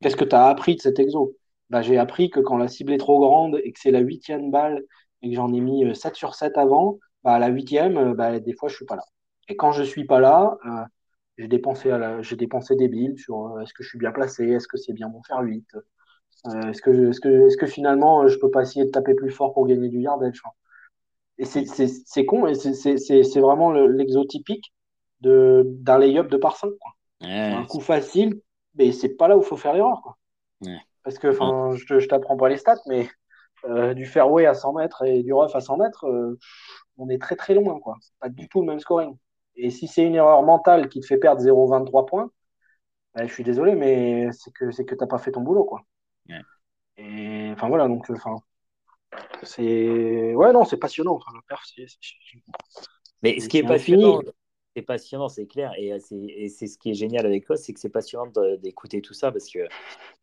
Qu'est-ce 0.00 0.16
que 0.16 0.24
tu 0.24 0.34
as 0.34 0.46
appris 0.46 0.76
de 0.76 0.80
cet 0.80 0.98
exo? 0.98 1.36
Bah, 1.68 1.82
j'ai 1.82 1.98
appris 1.98 2.30
que 2.30 2.40
quand 2.40 2.56
la 2.56 2.68
cible 2.68 2.92
est 2.92 2.98
trop 2.98 3.20
grande 3.20 3.60
et 3.62 3.72
que 3.72 3.78
c'est 3.78 3.90
la 3.90 4.00
huitième 4.00 4.50
balle 4.50 4.82
et 5.22 5.30
que 5.30 5.36
j'en 5.36 5.52
ai 5.52 5.60
mis 5.60 5.84
euh, 5.84 5.94
7 5.94 6.16
sur 6.16 6.34
7 6.34 6.56
avant, 6.56 6.98
bah, 7.24 7.34
à 7.34 7.38
la 7.38 7.48
huitième, 7.48 7.96
euh, 7.98 8.14
bah, 8.14 8.40
des 8.40 8.54
fois 8.54 8.68
je 8.70 8.76
suis 8.76 8.86
pas 8.86 8.96
là. 8.96 9.04
Et 9.48 9.56
quand 9.56 9.72
je 9.72 9.82
suis 9.82 10.04
pas 10.06 10.20
là, 10.20 10.56
euh, 10.66 10.84
j'ai 11.38 11.48
dépensé, 12.36 12.76
des 12.76 12.88
billes 12.88 13.18
sur 13.18 13.60
est-ce 13.60 13.74
que 13.74 13.82
je 13.82 13.88
suis 13.90 13.98
bien 13.98 14.12
placé, 14.12 14.48
est-ce 14.48 14.68
que 14.68 14.78
c'est 14.78 14.92
bien 14.94 15.08
mon 15.08 15.22
faire 15.22 15.40
8, 15.40 15.66
est-ce 16.70 16.80
que, 17.56 17.66
finalement 17.66 18.26
je 18.28 18.38
peux 18.38 18.50
pas 18.50 18.62
essayer 18.62 18.84
de 18.84 18.90
taper 18.90 19.14
plus 19.14 19.30
fort 19.30 19.52
pour 19.54 19.66
gagner 19.66 19.88
du 19.88 20.00
yardage 20.00 20.42
Et 21.38 21.44
c'est 21.44 22.24
con, 22.26 22.46
et 22.46 22.54
c'est 22.54 23.40
vraiment 23.40 23.72
l'exotypique 23.72 24.72
d'un 25.20 25.98
lay-up 25.98 26.28
de 26.28 26.36
par 26.36 26.56
5. 26.56 26.70
Un 27.22 27.64
coup 27.64 27.80
facile, 27.80 28.40
mais 28.74 28.92
c'est 28.92 29.10
pas 29.10 29.28
là 29.28 29.36
où 29.36 29.40
il 29.40 29.46
faut 29.46 29.56
faire 29.56 29.74
l'erreur. 29.74 30.18
Parce 31.02 31.18
que 31.18 31.32
je, 31.32 31.98
je 31.98 32.08
t'apprends 32.08 32.36
pas 32.36 32.48
les 32.48 32.56
stats, 32.56 32.80
mais 32.86 33.08
euh, 33.64 33.94
du 33.94 34.06
fairway 34.06 34.46
à 34.46 34.54
100 34.54 34.74
mètres 34.74 35.04
et 35.04 35.22
du 35.22 35.32
rough 35.32 35.54
à 35.54 35.60
100 35.60 35.76
mètres, 35.78 36.06
euh, 36.06 36.38
on 36.96 37.08
est 37.08 37.20
très 37.20 37.36
très 37.36 37.54
loin. 37.54 37.78
quoi. 37.80 37.96
C'est 38.00 38.14
pas 38.18 38.28
du 38.28 38.48
tout 38.48 38.60
le 38.60 38.66
même 38.66 38.80
scoring. 38.80 39.16
Et 39.56 39.70
si 39.70 39.86
c'est 39.86 40.04
une 40.04 40.14
erreur 40.14 40.42
mentale 40.42 40.88
qui 40.88 41.00
te 41.00 41.06
fait 41.06 41.18
perdre 41.18 41.42
0,23 41.42 42.06
points, 42.06 42.30
ben, 43.14 43.26
je 43.26 43.32
suis 43.32 43.44
désolé, 43.44 43.74
mais 43.74 44.30
c'est 44.32 44.52
que 44.52 44.70
c'est 44.70 44.84
que 44.84 44.94
t'as 44.94 45.06
pas 45.06 45.18
fait 45.18 45.32
ton 45.32 45.42
boulot, 45.42 45.64
quoi. 45.64 45.82
Et 46.96 47.50
enfin 47.52 47.68
voilà, 47.68 47.88
donc 47.88 48.08
enfin 48.10 48.36
c'est 49.42 50.34
ouais 50.34 50.52
non, 50.52 50.64
c'est 50.64 50.76
passionnant. 50.76 51.14
Enfin, 51.14 51.32
le 51.34 51.40
perf, 51.48 51.64
mais 53.22 53.40
ce 53.40 53.48
qui 53.48 53.58
est, 53.58 53.62
passionnant, 53.62 54.20
c'est 54.74 54.82
passionnant, 54.82 55.28
c'est 55.28 55.46
clair, 55.46 55.72
et 55.76 55.98
c'est 55.98 56.66
ce 56.66 56.78
qui 56.78 56.90
est 56.90 56.94
génial 56.94 57.26
avec 57.26 57.44
toi, 57.44 57.56
c'est 57.56 57.72
que 57.72 57.80
c'est 57.80 57.88
passionnant 57.88 58.30
d'écouter 58.58 59.00
tout 59.00 59.14
ça 59.14 59.32
parce 59.32 59.48
que 59.48 59.66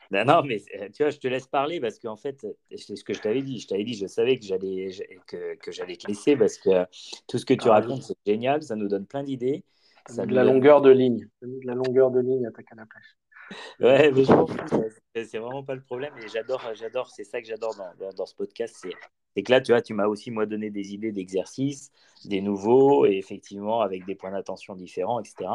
non, 0.12 0.42
mais 0.44 0.62
euh, 0.80 0.88
tu 0.94 1.04
vois, 1.04 1.10
je 1.10 1.18
te 1.18 1.28
laisse 1.28 1.48
parler 1.48 1.82
parce 1.82 2.00
qu'en 2.00 2.16
fait, 2.16 2.48
c'est 2.76 2.96
ce 2.96 3.04
que 3.04 3.14
je 3.14 3.20
t'avais 3.22 3.42
dit. 3.42 3.60
Je 3.60 3.68
t'avais 3.68 3.84
dit, 3.84 3.94
je 3.94 4.08
savais 4.08 4.38
que 4.38 4.46
j'allais 4.46 4.90
que, 5.28 5.56
que 5.56 5.72
j'allais 5.72 5.98
te 5.98 6.08
laisser 6.08 6.38
parce 6.38 6.58
que 6.58 6.86
tout 7.28 7.38
ce 7.38 7.46
que 7.46 7.54
tu 7.54 7.68
ah, 7.68 7.74
racontes, 7.74 8.04
c'est 8.04 8.18
génial, 8.26 8.64
ça 8.64 8.76
nous 8.76 8.88
donne 8.88 9.06
plein 9.06 9.24
d'idées. 9.24 9.66
Ça 10.10 10.26
de 10.26 10.34
la 10.34 10.46
longueur 10.46 10.82
de 10.82 10.90
ligne. 10.90 11.28
De 11.42 11.60
la 11.66 11.76
longueur 11.76 12.12
de 12.12 12.22
ligne 12.22 12.46
à 12.46 12.52
ta 12.52 12.64
canne 12.64 12.80
à 12.80 12.86
pêche. 12.86 13.18
Ouais, 13.80 14.12
mais 14.12 14.24
je 14.24 14.32
m'en 14.32 14.48
fous, 14.48 14.56
c'est 15.16 15.38
vraiment 15.38 15.64
pas 15.64 15.76
le 15.76 15.82
problème. 15.82 16.14
Et 16.24 16.28
j'adore, 16.28 16.62
j'adore, 16.74 17.10
c'est 17.10 17.24
ça 17.24 17.42
que 17.42 17.48
j'adore 17.48 17.76
dans, 17.76 18.12
dans, 18.14 18.26
ce 18.26 18.36
podcast, 18.36 18.76
c'est 18.80 18.94
et 19.38 19.44
que 19.44 19.52
là, 19.52 19.62
tu 19.62 19.72
vois, 19.72 19.84
tu 19.84 19.94
m'as 19.94 20.08
aussi, 20.08 20.32
moi, 20.32 20.48
donné 20.48 20.72
des 20.72 20.96
idées 20.96 21.12
d'exercices, 21.12 21.92
des 22.26 22.42
nouveaux, 22.42 23.06
et 23.06 23.18
effectivement, 23.18 23.82
avec 23.82 24.04
des 24.04 24.16
points 24.16 24.32
d'attention 24.32 24.76
différents, 24.76 25.20
etc. 25.20 25.52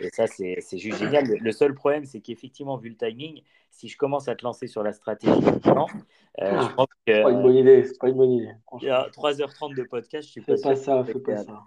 Et 0.00 0.08
ça, 0.12 0.28
c'est 0.28 0.78
juste 0.78 0.98
génial. 0.98 1.26
Le, 1.26 1.52
seul 1.52 1.74
problème, 1.74 2.04
c'est 2.04 2.20
qu'effectivement, 2.20 2.76
vu 2.76 2.90
le 2.90 2.96
timing, 2.96 3.42
si 3.72 3.88
je 3.88 3.96
commence 3.96 4.28
à 4.28 4.36
te 4.36 4.44
lancer 4.44 4.68
sur 4.68 4.84
la 4.84 4.92
stratégie 4.92 5.40
maintenant, 5.40 5.88
euh, 6.40 6.60
je 6.60 6.74
pense 6.74 6.86
que. 6.86 7.12
C'est 7.12 7.22
pas 7.22 7.30
une 7.32 7.42
bonne 7.42 7.56
idée. 7.56 7.84
C'est 7.84 7.98
pas 7.98 8.08
une 8.08 8.14
bonne 8.14 8.32
idée. 8.32 8.52
3h30 8.70 9.74
de 9.74 9.82
podcast, 9.82 10.28
je 10.28 10.30
suis 10.30 10.40
pas, 10.40 10.54
pas 10.62 10.76
ça, 10.76 11.02
fais 11.02 11.18
pas 11.18 11.38
ça. 11.38 11.60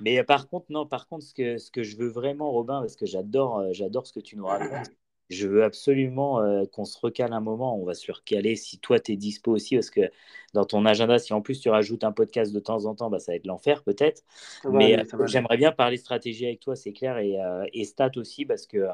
Mais 0.00 0.22
par 0.24 0.46
contre, 0.48 0.66
non, 0.68 0.84
par 0.84 1.08
contre, 1.08 1.24
ce 1.24 1.32
que, 1.32 1.56
ce 1.56 1.70
que 1.70 1.82
je 1.82 1.96
veux 1.96 2.08
vraiment, 2.08 2.50
Robin, 2.50 2.80
parce 2.80 2.96
que 2.96 3.06
j'adore, 3.06 3.60
euh, 3.60 3.68
j'adore 3.72 4.06
ce 4.06 4.12
que 4.12 4.20
tu 4.20 4.36
nous 4.36 4.44
racontes, 4.44 4.90
je 5.30 5.46
veux 5.46 5.64
absolument 5.64 6.40
euh, 6.40 6.64
qu'on 6.66 6.84
se 6.84 6.98
recale 6.98 7.32
un 7.32 7.40
moment. 7.40 7.78
On 7.78 7.84
va 7.84 7.94
se 7.94 8.10
recaler 8.12 8.56
si 8.56 8.78
toi, 8.78 9.00
tu 9.00 9.12
es 9.12 9.16
dispo 9.16 9.52
aussi, 9.52 9.74
parce 9.74 9.90
que 9.90 10.10
dans 10.52 10.64
ton 10.64 10.84
agenda, 10.84 11.18
si 11.18 11.32
en 11.32 11.40
plus 11.40 11.60
tu 11.60 11.68
rajoutes 11.68 12.04
un 12.04 12.12
podcast 12.12 12.52
de 12.52 12.60
temps 12.60 12.84
en 12.86 12.94
temps, 12.94 13.10
bah, 13.10 13.18
ça 13.18 13.32
va 13.32 13.36
être 13.36 13.46
l'enfer 13.46 13.82
peut-être. 13.82 14.22
Mais 14.64 14.98
euh, 14.98 15.26
j'aimerais 15.26 15.56
bien 15.56 15.72
parler 15.72 15.96
stratégie 15.96 16.46
avec 16.46 16.60
toi, 16.60 16.76
c'est 16.76 16.92
clair, 16.92 17.18
et, 17.18 17.40
euh, 17.40 17.64
et 17.72 17.84
stats 17.84 18.16
aussi, 18.16 18.44
parce 18.44 18.66
que, 18.66 18.86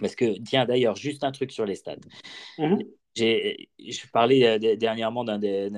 parce 0.00 0.14
que 0.14 0.38
tiens, 0.42 0.66
d'ailleurs, 0.66 0.96
juste 0.96 1.24
un 1.24 1.32
truc 1.32 1.50
sur 1.50 1.64
les 1.64 1.74
stats. 1.74 1.96
Mmh 2.58 2.76
Je 3.16 4.10
parlais 4.12 4.58
dernièrement 4.76 5.24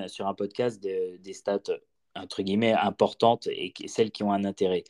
sur 0.09 0.27
un 0.27 0.35
podcast 0.35 0.81
des 0.81 1.33
stats 1.33 1.79
entre 2.19 2.43
guillemets 2.43 2.73
importantes 2.73 3.47
et 3.47 3.75
celles 3.87 4.11
qui 4.11 4.23
ont 4.23 4.33
un 4.33 4.45
intérêt. 4.45 4.85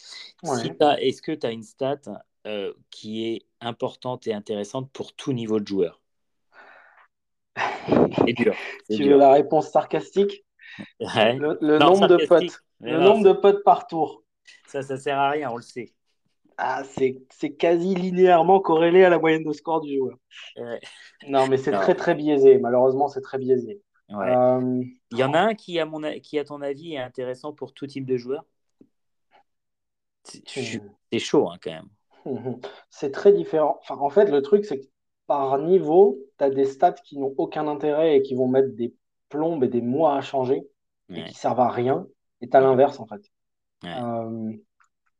Est-ce 0.45 1.23
que 1.23 1.33
tu 1.33 1.47
as 1.47 1.51
une 1.51 1.65
stat 1.65 2.01
euh, 2.47 2.73
qui 2.91 3.27
est 3.27 3.43
importante 3.61 4.27
et 4.27 4.33
intéressante 4.33 4.91
pour 4.93 5.15
tout 5.15 5.33
niveau 5.33 5.59
de 5.59 5.67
joueur 5.67 6.01
C'est 7.57 8.33
dur. 8.33 8.55
Tu 8.89 9.05
veux 9.05 9.17
la 9.17 9.33
réponse 9.33 9.71
sarcastique? 9.71 10.45
Le, 11.01 11.79
nombre 11.79 12.07
de 12.07 12.25
potes. 12.27 12.63
Le 12.81 12.99
nombre 13.01 13.25
de 13.25 13.33
potes 13.33 13.65
par 13.65 13.87
tour. 13.87 14.23
Ça, 14.67 14.83
ça 14.83 14.97
sert 14.97 15.19
à 15.19 15.31
rien, 15.31 15.51
on 15.51 15.57
le 15.57 15.63
sait. 15.63 15.93
Ah, 16.59 16.85
c'est 16.85 17.53
quasi 17.57 17.95
linéairement 17.95 18.61
corrélé 18.61 19.05
à 19.05 19.11
la 19.11 19.19
moyenne 19.19 19.45
de 19.45 19.53
score 19.53 19.81
du 19.81 19.97
joueur. 19.97 20.17
Non, 21.27 21.49
mais 21.49 21.57
c'est 21.57 21.73
très 21.73 21.95
très 21.95 22.15
biaisé. 22.15 22.59
Malheureusement, 22.59 23.09
c'est 23.09 23.21
très 23.21 23.39
biaisé. 23.39 23.83
Euh, 24.13 24.83
Il 25.11 25.19
y 25.19 25.25
en 25.25 25.35
a 25.35 25.41
un 25.41 25.55
qui, 25.55 25.81
à, 25.81 25.85
mon, 25.85 26.01
qui, 26.21 26.39
à 26.39 26.45
ton 26.45 26.63
avis, 26.63 26.95
est 26.95 26.99
intéressant 26.99 27.53
pour 27.53 27.75
tout 27.75 27.87
type 27.87 28.07
de 28.07 28.17
joueur? 28.17 28.45
C'est 30.25 30.81
hmm. 31.13 31.19
chaud 31.19 31.51
hein, 31.51 31.57
quand 31.61 31.73
même. 31.73 31.89
C'est 32.91 33.11
très 33.11 33.33
différent. 33.33 33.79
Enfin, 33.83 33.97
en 33.97 34.11
fait, 34.11 34.27
le 34.27 34.43
truc, 34.43 34.65
c'est 34.65 34.81
que 34.81 34.87
par 35.27 35.59
niveau, 35.59 36.19
tu 36.39 36.45
as 36.45 36.51
des 36.51 36.65
stats 36.65 36.93
qui 36.93 37.19
n'ont 37.19 37.35
aucun 37.39 37.67
intérêt 37.67 38.17
et 38.17 38.23
qui 38.23 38.35
vont 38.35 38.49
mettre 38.49 38.75
des 38.75 38.95
plombes 39.29 39.65
et 39.65 39.69
des 39.69 39.83
mois 39.83 40.17
à 40.17 40.21
changer 40.21 40.67
et 41.11 41.25
qui 41.25 41.35
servent 41.35 41.61
à 41.61 41.69
rien. 41.69 42.07
Et 42.41 42.49
tu 42.49 42.57
as 42.57 42.61
l'inverse, 42.61 43.01
en 43.01 43.07
fait. 43.07 43.23
Euh, 43.85 44.53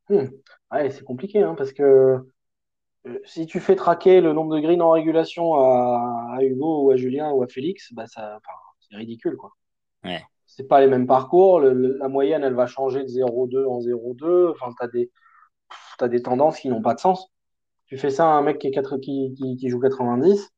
hmm. 0.09 0.29
Ouais, 0.71 0.89
c'est 0.89 1.03
compliqué, 1.03 1.41
hein, 1.41 1.55
parce 1.57 1.73
que 1.73 1.83
euh, 1.83 3.19
si 3.25 3.45
tu 3.45 3.59
fais 3.59 3.75
traquer 3.75 4.21
le 4.21 4.33
nombre 4.33 4.55
de 4.55 4.61
greens 4.61 4.81
en 4.81 4.91
régulation 4.91 5.55
à, 5.55 6.37
Hugo 6.41 6.83
ou 6.83 6.91
à 6.91 6.95
Julien 6.95 7.31
ou 7.31 7.43
à 7.43 7.47
Félix, 7.47 7.93
bah 7.93 8.07
ça, 8.07 8.39
c'est 8.79 8.95
ridicule, 8.95 9.37
quoi. 9.37 9.51
Ouais. 10.03 10.21
C'est 10.45 10.67
pas 10.67 10.79
les 10.79 10.87
mêmes 10.87 11.07
parcours. 11.07 11.59
la 11.59 12.07
moyenne, 12.07 12.43
elle 12.43 12.53
va 12.53 12.67
changer 12.67 13.03
de 13.03 13.09
0,2 13.09 13.65
en 13.65 13.79
0,2. 13.79 14.51
Enfin, 14.51 14.73
tu 14.77 14.85
as 14.85 14.87
des 14.87 15.11
tu 15.97 16.03
as 16.03 16.07
des 16.07 16.21
tendances 16.21 16.59
qui 16.59 16.69
n'ont 16.69 16.81
pas 16.81 16.93
de 16.93 16.99
sens. 16.99 17.31
Tu 17.87 17.97
fais 17.97 18.09
ça 18.09 18.25
à 18.25 18.33
un 18.33 18.41
mec 18.41 18.59
qui, 18.59 18.67
est 18.67 18.71
4, 18.71 18.97
qui, 18.97 19.33
qui, 19.59 19.69
joue 19.69 19.79
90, 19.79 20.51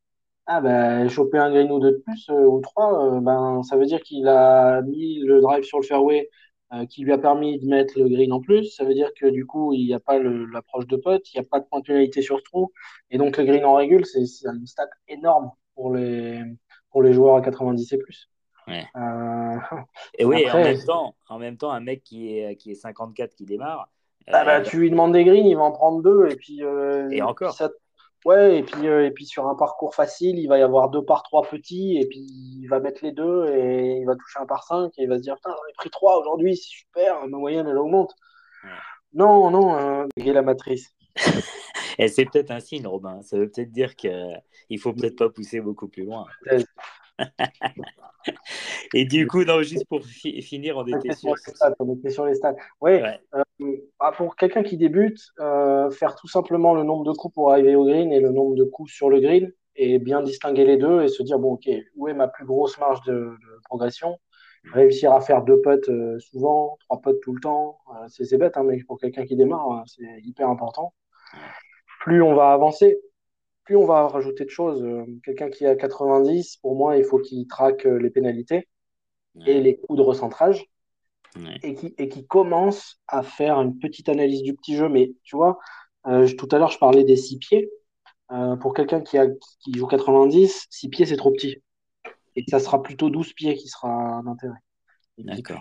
ah 0.48 0.62
ben, 0.62 1.08
choper 1.10 1.38
un 1.38 1.52
green 1.52 1.72
ou 1.72 1.80
deux 1.80 1.92
de 1.92 1.98
plus 1.98 2.28
euh, 2.30 2.46
ou 2.46 2.60
trois, 2.60 3.06
euh, 3.06 3.20
ben, 3.22 3.62
ça 3.62 3.78
veut 3.78 3.86
dire 3.86 4.02
qu'il 4.02 4.28
a 4.28 4.82
mis 4.82 5.20
le 5.20 5.42
drive 5.42 5.64
sur 5.64 5.80
le 5.80 5.86
fairway 5.86 6.28
euh, 6.74 6.88
qui 6.88 7.04
lui 7.04 7.12
a 7.14 7.20
permis 7.20 7.60
de 7.60 7.68
mettre 7.68 8.00
le 8.00 8.10
green 8.10 8.34
en 8.34 8.42
plus. 8.42 8.76
Ça 8.76 8.84
veut 8.84 8.96
dire 8.96 9.12
que 9.16 9.28
du 9.28 9.46
coup, 9.46 9.74
il 9.74 9.86
n'y 9.86 9.94
a 9.94 10.00
pas 10.00 10.18
l'approche 10.18 10.88
de 10.88 10.96
pote, 10.96 11.32
il 11.32 11.40
n'y 11.40 11.46
a 11.46 11.48
pas 11.48 11.60
de 11.60 11.66
ponctualité 11.66 12.24
sur 12.24 12.40
ce 12.40 12.44
trou. 12.44 12.72
Et 13.12 13.20
donc, 13.20 13.38
le 13.38 13.44
green 13.44 13.64
en 13.64 13.76
régule, 13.76 14.06
c'est 14.08 14.24
une 14.46 14.66
stat 14.66 14.90
énorme 15.08 15.52
pour 15.76 15.94
les, 15.94 16.44
pour 16.90 17.04
les 17.04 17.14
joueurs 17.14 17.36
à 17.36 17.42
90 17.42 17.94
et 17.94 17.98
plus. 18.00 18.30
et 20.18 20.26
oui, 20.26 20.50
en, 20.50 20.58
même 20.58 20.84
temps, 20.84 21.16
en 21.28 21.40
même 21.40 21.58
temps, 21.58 21.72
un 21.72 21.80
mec 21.80 22.04
qui 22.04 22.38
est, 22.38 22.56
qui 22.56 22.72
est 22.72 22.76
54 22.76 23.36
qui 23.36 23.46
démarre, 23.46 23.90
ah 24.30 24.46
bah, 24.46 24.62
tu 24.62 24.78
lui 24.78 24.90
demandes 24.90 25.14
des 25.14 25.24
greens, 25.24 25.46
il 25.46 25.56
va 25.56 25.64
en 25.64 25.72
prendre 25.72 26.02
deux. 26.02 26.30
Et 26.30 26.36
puis, 26.36 26.64
euh, 26.64 27.10
et 27.10 27.22
encore. 27.22 27.56
Ouais, 28.26 28.58
et 28.58 28.64
puis, 28.64 28.88
euh, 28.88 29.06
et 29.06 29.12
puis 29.12 29.26
sur 29.26 29.48
un 29.48 29.56
parcours 29.56 29.96
facile, 29.96 30.40
il 30.40 30.48
va 30.48 30.58
y 30.58 30.62
avoir 30.62 30.90
deux 30.90 31.04
par 31.04 31.24
trois 31.24 31.42
petits, 31.44 31.98
et 31.98 32.06
puis 32.06 32.20
il 32.20 32.68
va 32.68 32.82
mettre 32.82 33.00
les 33.04 33.14
deux, 33.14 33.48
et 33.48 34.00
il 34.00 34.06
va 34.06 34.16
toucher 34.16 34.40
un 34.40 34.46
par 34.46 34.66
cinq, 34.66 34.92
et 34.98 35.04
il 35.04 35.08
va 35.10 35.18
se 35.18 35.22
dire 35.22 35.36
Putain, 35.36 35.52
j'en 35.52 35.70
ai 35.70 35.74
pris 35.78 35.90
trois 35.90 36.20
aujourd'hui, 36.20 36.58
c'est 36.58 36.68
super, 36.68 37.26
ma 37.28 37.38
moyenne 37.38 37.68
elle 37.68 37.78
augmente. 37.78 38.14
Non, 39.14 39.50
non, 39.50 39.78
euh, 39.78 40.06
la 40.18 40.42
matrice. 40.42 40.94
et 41.98 42.10
c'est 42.10 42.26
peut-être 42.26 42.52
un 42.52 42.60
signe, 42.60 42.86
Robin. 42.86 43.22
Ça 43.22 43.38
veut 43.38 43.50
peut-être 43.50 43.72
dire 43.72 43.96
qu'il 43.96 44.12
ne 44.70 44.78
faut 44.78 44.94
peut-être 44.94 45.18
pas 45.18 45.30
pousser 45.30 45.62
beaucoup 45.62 45.88
plus 45.88 46.04
loin. 46.04 46.26
Et 48.94 49.06
du 49.06 49.28
coup, 49.28 49.44
non, 49.44 49.62
juste 49.62 49.86
pour 49.88 50.04
finir, 50.04 50.78
on 50.78 50.86
était, 50.86 51.14
sur... 51.14 51.30
les 51.30 51.54
stats, 51.54 51.76
on 51.80 51.94
était 51.96 52.10
sur 52.10 52.26
les 52.26 52.36
stats. 52.36 52.56
Oui, 52.82 53.02
euh, 53.36 53.44
bah, 54.00 54.12
pour 54.16 54.36
quelqu'un 54.36 54.64
qui 54.64 54.78
débute, 54.78 55.20
euh, 55.40 55.90
faire 55.92 56.16
tout 56.16 56.28
simplement 56.28 56.74
le 56.74 56.84
nombre 56.84 57.06
de 57.06 57.12
coups 57.12 57.34
pour 57.34 57.52
arriver 57.52 57.76
au 57.76 57.86
green 57.86 58.12
et 58.12 58.20
le 58.20 58.32
nombre 58.32 58.56
de 58.56 58.64
coups 58.64 58.92
sur 58.92 59.10
le 59.10 59.20
green 59.20 59.52
et 59.76 60.00
bien 60.00 60.22
distinguer 60.22 60.66
les 60.66 60.78
deux 60.78 61.02
et 61.02 61.08
se 61.08 61.24
dire, 61.24 61.40
bon, 61.40 61.54
ok, 61.54 61.70
où 61.96 62.08
est 62.08 62.14
ma 62.14 62.28
plus 62.28 62.46
grosse 62.46 62.78
marge 62.80 63.02
de, 63.04 63.32
progression? 63.66 64.18
Réussir 64.74 65.14
à 65.14 65.22
faire 65.22 65.44
deux 65.44 65.62
putts 65.62 65.88
euh, 65.88 66.20
souvent, 66.20 66.78
trois 66.82 67.00
putts 67.00 67.22
tout 67.22 67.34
le 67.34 67.40
temps, 67.40 67.80
c'est 68.10 68.38
bête, 68.38 68.58
hein, 68.58 68.64
mais 68.64 68.84
pour 68.84 69.00
quelqu'un 69.00 69.26
qui 69.26 69.38
démarre, 69.38 69.84
c'est 69.86 70.04
hyper 70.24 70.50
important. 70.50 70.94
Plus 72.02 72.22
on 72.22 72.36
va 72.36 72.52
avancer, 72.52 73.00
plus 73.70 73.76
on 73.76 73.86
va 73.86 74.08
rajouter 74.08 74.46
de 74.46 74.50
choses. 74.50 74.82
Euh, 74.82 75.06
quelqu'un 75.24 75.52
qui 75.52 75.64
a 75.64 75.76
90, 75.76 76.58
pour 76.58 76.76
moi, 76.76 76.98
il 76.98 77.04
faut 77.04 77.20
qu'il 77.20 77.46
traque 77.46 77.86
euh, 77.86 78.00
les 78.00 78.10
pénalités 78.10 78.68
et 79.46 79.62
les 79.62 79.78
coups 79.78 79.96
de 79.96 80.02
recentrage. 80.02 80.66
Et, 81.62 81.76
qui, 81.76 81.94
et 82.00 82.10
qui 82.10 82.26
commence 82.26 83.00
à 83.08 83.22
faire 83.22 83.62
une 83.62 83.78
petite 83.78 84.10
analyse 84.10 84.42
du 84.42 84.56
petit 84.56 84.76
jeu. 84.76 84.90
Mais 84.90 85.12
tu 85.24 85.36
vois, 85.36 85.60
euh, 86.08 86.28
tout 86.36 86.48
à 86.52 86.58
l'heure, 86.58 86.72
je 86.72 86.80
parlais 86.80 87.04
des 87.04 87.16
six 87.16 87.38
pieds. 87.38 87.70
pour 88.60 88.74
quelqu'un 88.74 89.02
qui, 89.02 89.20
a, 89.20 89.28
qui 89.60 89.74
joue 89.76 89.86
90, 89.86 90.66
6 90.68 90.90
pieds, 90.90 91.06
c'est 91.06 91.18
trop 91.18 91.30
petit. 91.32 91.62
Et 92.36 92.44
ça 92.50 92.58
sera 92.58 92.82
plutôt 92.82 93.12
12 93.12 93.34
pieds 93.34 93.56
qui 93.56 93.68
sera 93.68 94.24
d'intérêt. 94.26 94.58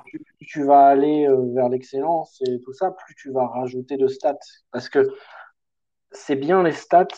Plus, 0.07 0.25
tu 0.47 0.65
vas 0.65 0.87
aller 0.87 1.29
vers 1.55 1.69
l'excellence 1.69 2.41
et 2.47 2.59
tout 2.61 2.73
ça, 2.73 2.91
plus 2.93 3.15
tu 3.17 3.33
vas 3.33 3.47
rajouter 3.47 3.99
de 3.99 4.09
stats. 4.09 4.39
Parce 4.71 4.89
que 4.89 5.07
c'est 6.11 6.37
bien 6.37 6.63
les 6.63 6.73
stats 6.73 7.09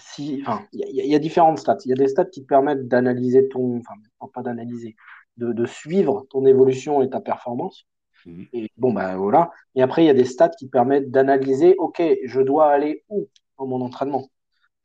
si, 0.00 0.42
il 0.72 1.06
y, 1.06 1.14
a 1.14 1.18
différentes 1.18 1.58
stats. 1.58 1.78
Il 1.84 1.90
y 1.90 1.92
a 1.92 1.96
des 1.96 2.08
stats 2.08 2.24
qui 2.26 2.42
te 2.42 2.46
permettent 2.46 2.88
d'analyser 2.88 3.48
ton, 3.48 3.78
enfin, 3.78 3.94
pas 4.32 4.42
d'analyser, 4.42 4.96
de, 5.36 5.66
suivre 5.66 6.26
ton 6.30 6.46
évolution 6.46 7.02
et 7.02 7.10
ta 7.10 7.20
performance. 7.20 7.86
Mhm. 8.26 8.46
Et 8.52 8.70
bon, 8.76 8.92
ben 8.92 9.16
voilà. 9.16 9.50
Et 9.74 9.82
après, 9.82 10.04
il 10.04 10.06
y 10.06 10.10
a 10.10 10.14
des 10.14 10.24
stats 10.24 10.50
qui 10.50 10.68
permettent 10.68 11.10
d'analyser, 11.10 11.74
OK, 11.78 12.02
je 12.24 12.40
dois 12.40 12.70
aller 12.70 13.04
où 13.08 13.28
dans 13.58 13.66
mon 13.66 13.80
entraînement? 13.82 14.28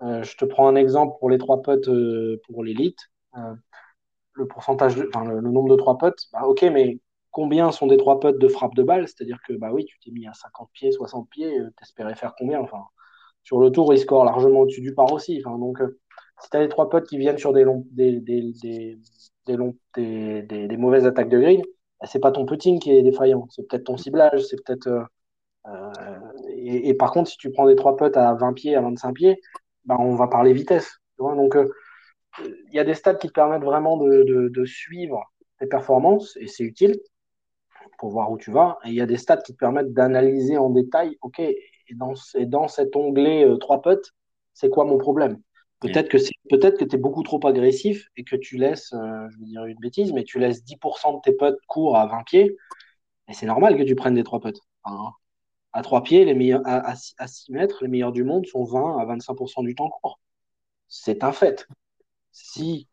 Euh, 0.01 0.23
Je 0.23 0.37
te 0.37 0.45
prends 0.45 0.67
un 0.67 0.75
exemple 0.75 1.17
pour 1.19 1.29
les 1.29 1.37
trois 1.37 1.61
potes 1.61 1.87
euh, 1.87 2.41
pour 2.47 2.63
l'élite. 2.63 2.99
Euh, 3.37 3.55
le 4.33 4.47
pourcentage, 4.47 4.95
de, 4.95 5.09
enfin, 5.13 5.25
le, 5.25 5.41
nombre 5.41 5.69
de 5.69 5.75
trois 5.75 5.97
potes, 5.97 6.27
bah, 6.33 6.43
OK, 6.45 6.63
mais 6.63 6.99
combien 7.31 7.71
sont 7.71 7.87
des 7.87 7.97
trois 7.97 8.19
potes 8.19 8.39
de 8.39 8.47
frappe 8.47 8.75
de 8.75 8.83
balle? 8.83 9.07
C'est-à-dire 9.07 9.39
que, 9.47 9.53
bah 9.53 9.71
oui, 9.71 9.85
tu 9.85 9.99
t'es 9.99 10.11
mis 10.11 10.27
à 10.27 10.33
50 10.33 10.69
pieds, 10.73 10.91
60 10.91 11.29
pieds, 11.29 11.59
t'espérais 11.77 12.15
faire 12.15 12.35
combien? 12.37 12.59
Enfin, 12.61 12.83
sur 13.47 13.61
le 13.61 13.71
tour, 13.71 13.93
il 13.93 13.97
score 13.97 14.25
largement 14.25 14.59
au-dessus 14.59 14.81
du 14.81 14.93
par 14.93 15.13
aussi. 15.13 15.41
Donc, 15.41 15.81
si 16.41 16.49
tu 16.49 16.57
as 16.57 16.59
les 16.59 16.67
trois 16.67 16.89
potes 16.89 17.07
qui 17.07 17.17
viennent 17.17 17.37
sur 17.37 17.53
des, 17.53 17.63
mauvaises 20.75 21.05
attaques 21.05 21.29
de 21.29 21.39
green, 21.39 21.61
c'est 22.03 22.19
pas 22.19 22.33
ton 22.33 22.45
putting 22.45 22.77
qui 22.79 22.91
est 22.91 23.01
défaillant, 23.03 23.47
c'est 23.49 23.65
peut-être 23.65 23.85
ton 23.85 23.95
ciblage, 23.95 24.41
c'est 24.43 24.61
peut-être. 24.65 24.87
Euh, 24.87 25.03
euh, 25.67 26.19
et, 26.57 26.93
par 26.93 27.11
contre, 27.11 27.29
si 27.29 27.37
tu 27.37 27.49
prends 27.49 27.67
des 27.67 27.77
trois 27.77 27.95
putts 27.95 28.17
à 28.17 28.33
20 28.33 28.51
pieds, 28.51 28.75
à 28.75 28.81
25 28.81 29.13
pieds, 29.13 29.39
ben, 29.85 29.95
on 29.97 30.15
va 30.15 30.27
parler 30.27 30.51
vitesse. 30.51 30.97
Donc, 31.17 31.55
euh, 31.55 31.69
il 32.41 32.73
y 32.73 32.79
a 32.79 32.83
des 32.83 32.95
stats 32.95 33.15
qui 33.15 33.29
te 33.29 33.33
permettent 33.33 33.63
vraiment 33.63 33.95
de, 33.95 34.49
de, 34.49 34.65
suivre 34.65 35.23
tes 35.57 35.67
performances 35.67 36.35
et 36.41 36.47
c'est 36.47 36.65
utile 36.65 36.99
pour 37.97 38.09
voir 38.09 38.29
où 38.29 38.37
tu 38.37 38.51
vas. 38.51 38.77
Et 38.83 38.89
il 38.89 38.95
y 38.95 39.01
a 39.01 39.05
des 39.05 39.15
stats 39.15 39.37
qui 39.37 39.53
te 39.53 39.57
permettent 39.57 39.93
d'analyser 39.93 40.57
en 40.57 40.69
détail, 40.69 41.17
OK, 41.21 41.41
et 41.89 41.95
dans, 41.95 42.13
et 42.35 42.45
dans 42.45 42.67
cet 42.67 42.95
onglet 42.95 43.45
trois 43.59 43.81
putts, 43.81 44.13
c'est 44.53 44.69
quoi 44.69 44.85
mon 44.85 44.97
problème? 44.97 45.39
Peut-être 45.79 46.09
que 46.09 46.17
c'est 46.17 46.33
peut-être 46.49 46.77
que 46.79 46.85
tu 46.85 46.95
es 46.95 46.99
beaucoup 46.99 47.21
trop 47.21 47.45
agressif 47.45 48.07
et 48.17 48.23
que 48.23 48.35
tu 48.35 48.57
laisses, 48.57 48.93
euh, 48.93 49.29
je 49.29 49.39
vais 49.39 49.45
dire 49.45 49.65
une 49.65 49.77
bêtise, 49.77 50.11
mais 50.11 50.23
tu 50.23 50.39
laisses 50.39 50.63
10% 50.63 51.13
de 51.13 51.21
tes 51.21 51.33
potes 51.33 51.59
courts 51.67 51.97
à 51.97 52.07
20 52.07 52.23
pieds. 52.23 52.57
Et 53.27 53.33
c'est 53.33 53.45
normal 53.45 53.77
que 53.77 53.83
tu 53.83 53.95
prennes 53.95 54.15
des 54.15 54.23
trois 54.23 54.39
potes. 54.39 54.61
à 55.73 55.81
3 55.83 56.01
pieds, 56.03 56.25
les 56.25 56.33
meilleurs, 56.33 56.61
à, 56.65 56.95
6 56.95 57.51
mètres, 57.51 57.83
les 57.83 57.89
meilleurs 57.89 58.11
du 58.11 58.23
monde 58.23 58.47
sont 58.47 58.63
20 58.63 58.97
à 58.99 59.05
25% 59.05 59.63
du 59.63 59.75
temps 59.75 59.89
court. 59.89 60.19
C'est 60.87 61.23
un 61.23 61.31
fait. 61.31 61.67
Si 62.31 62.87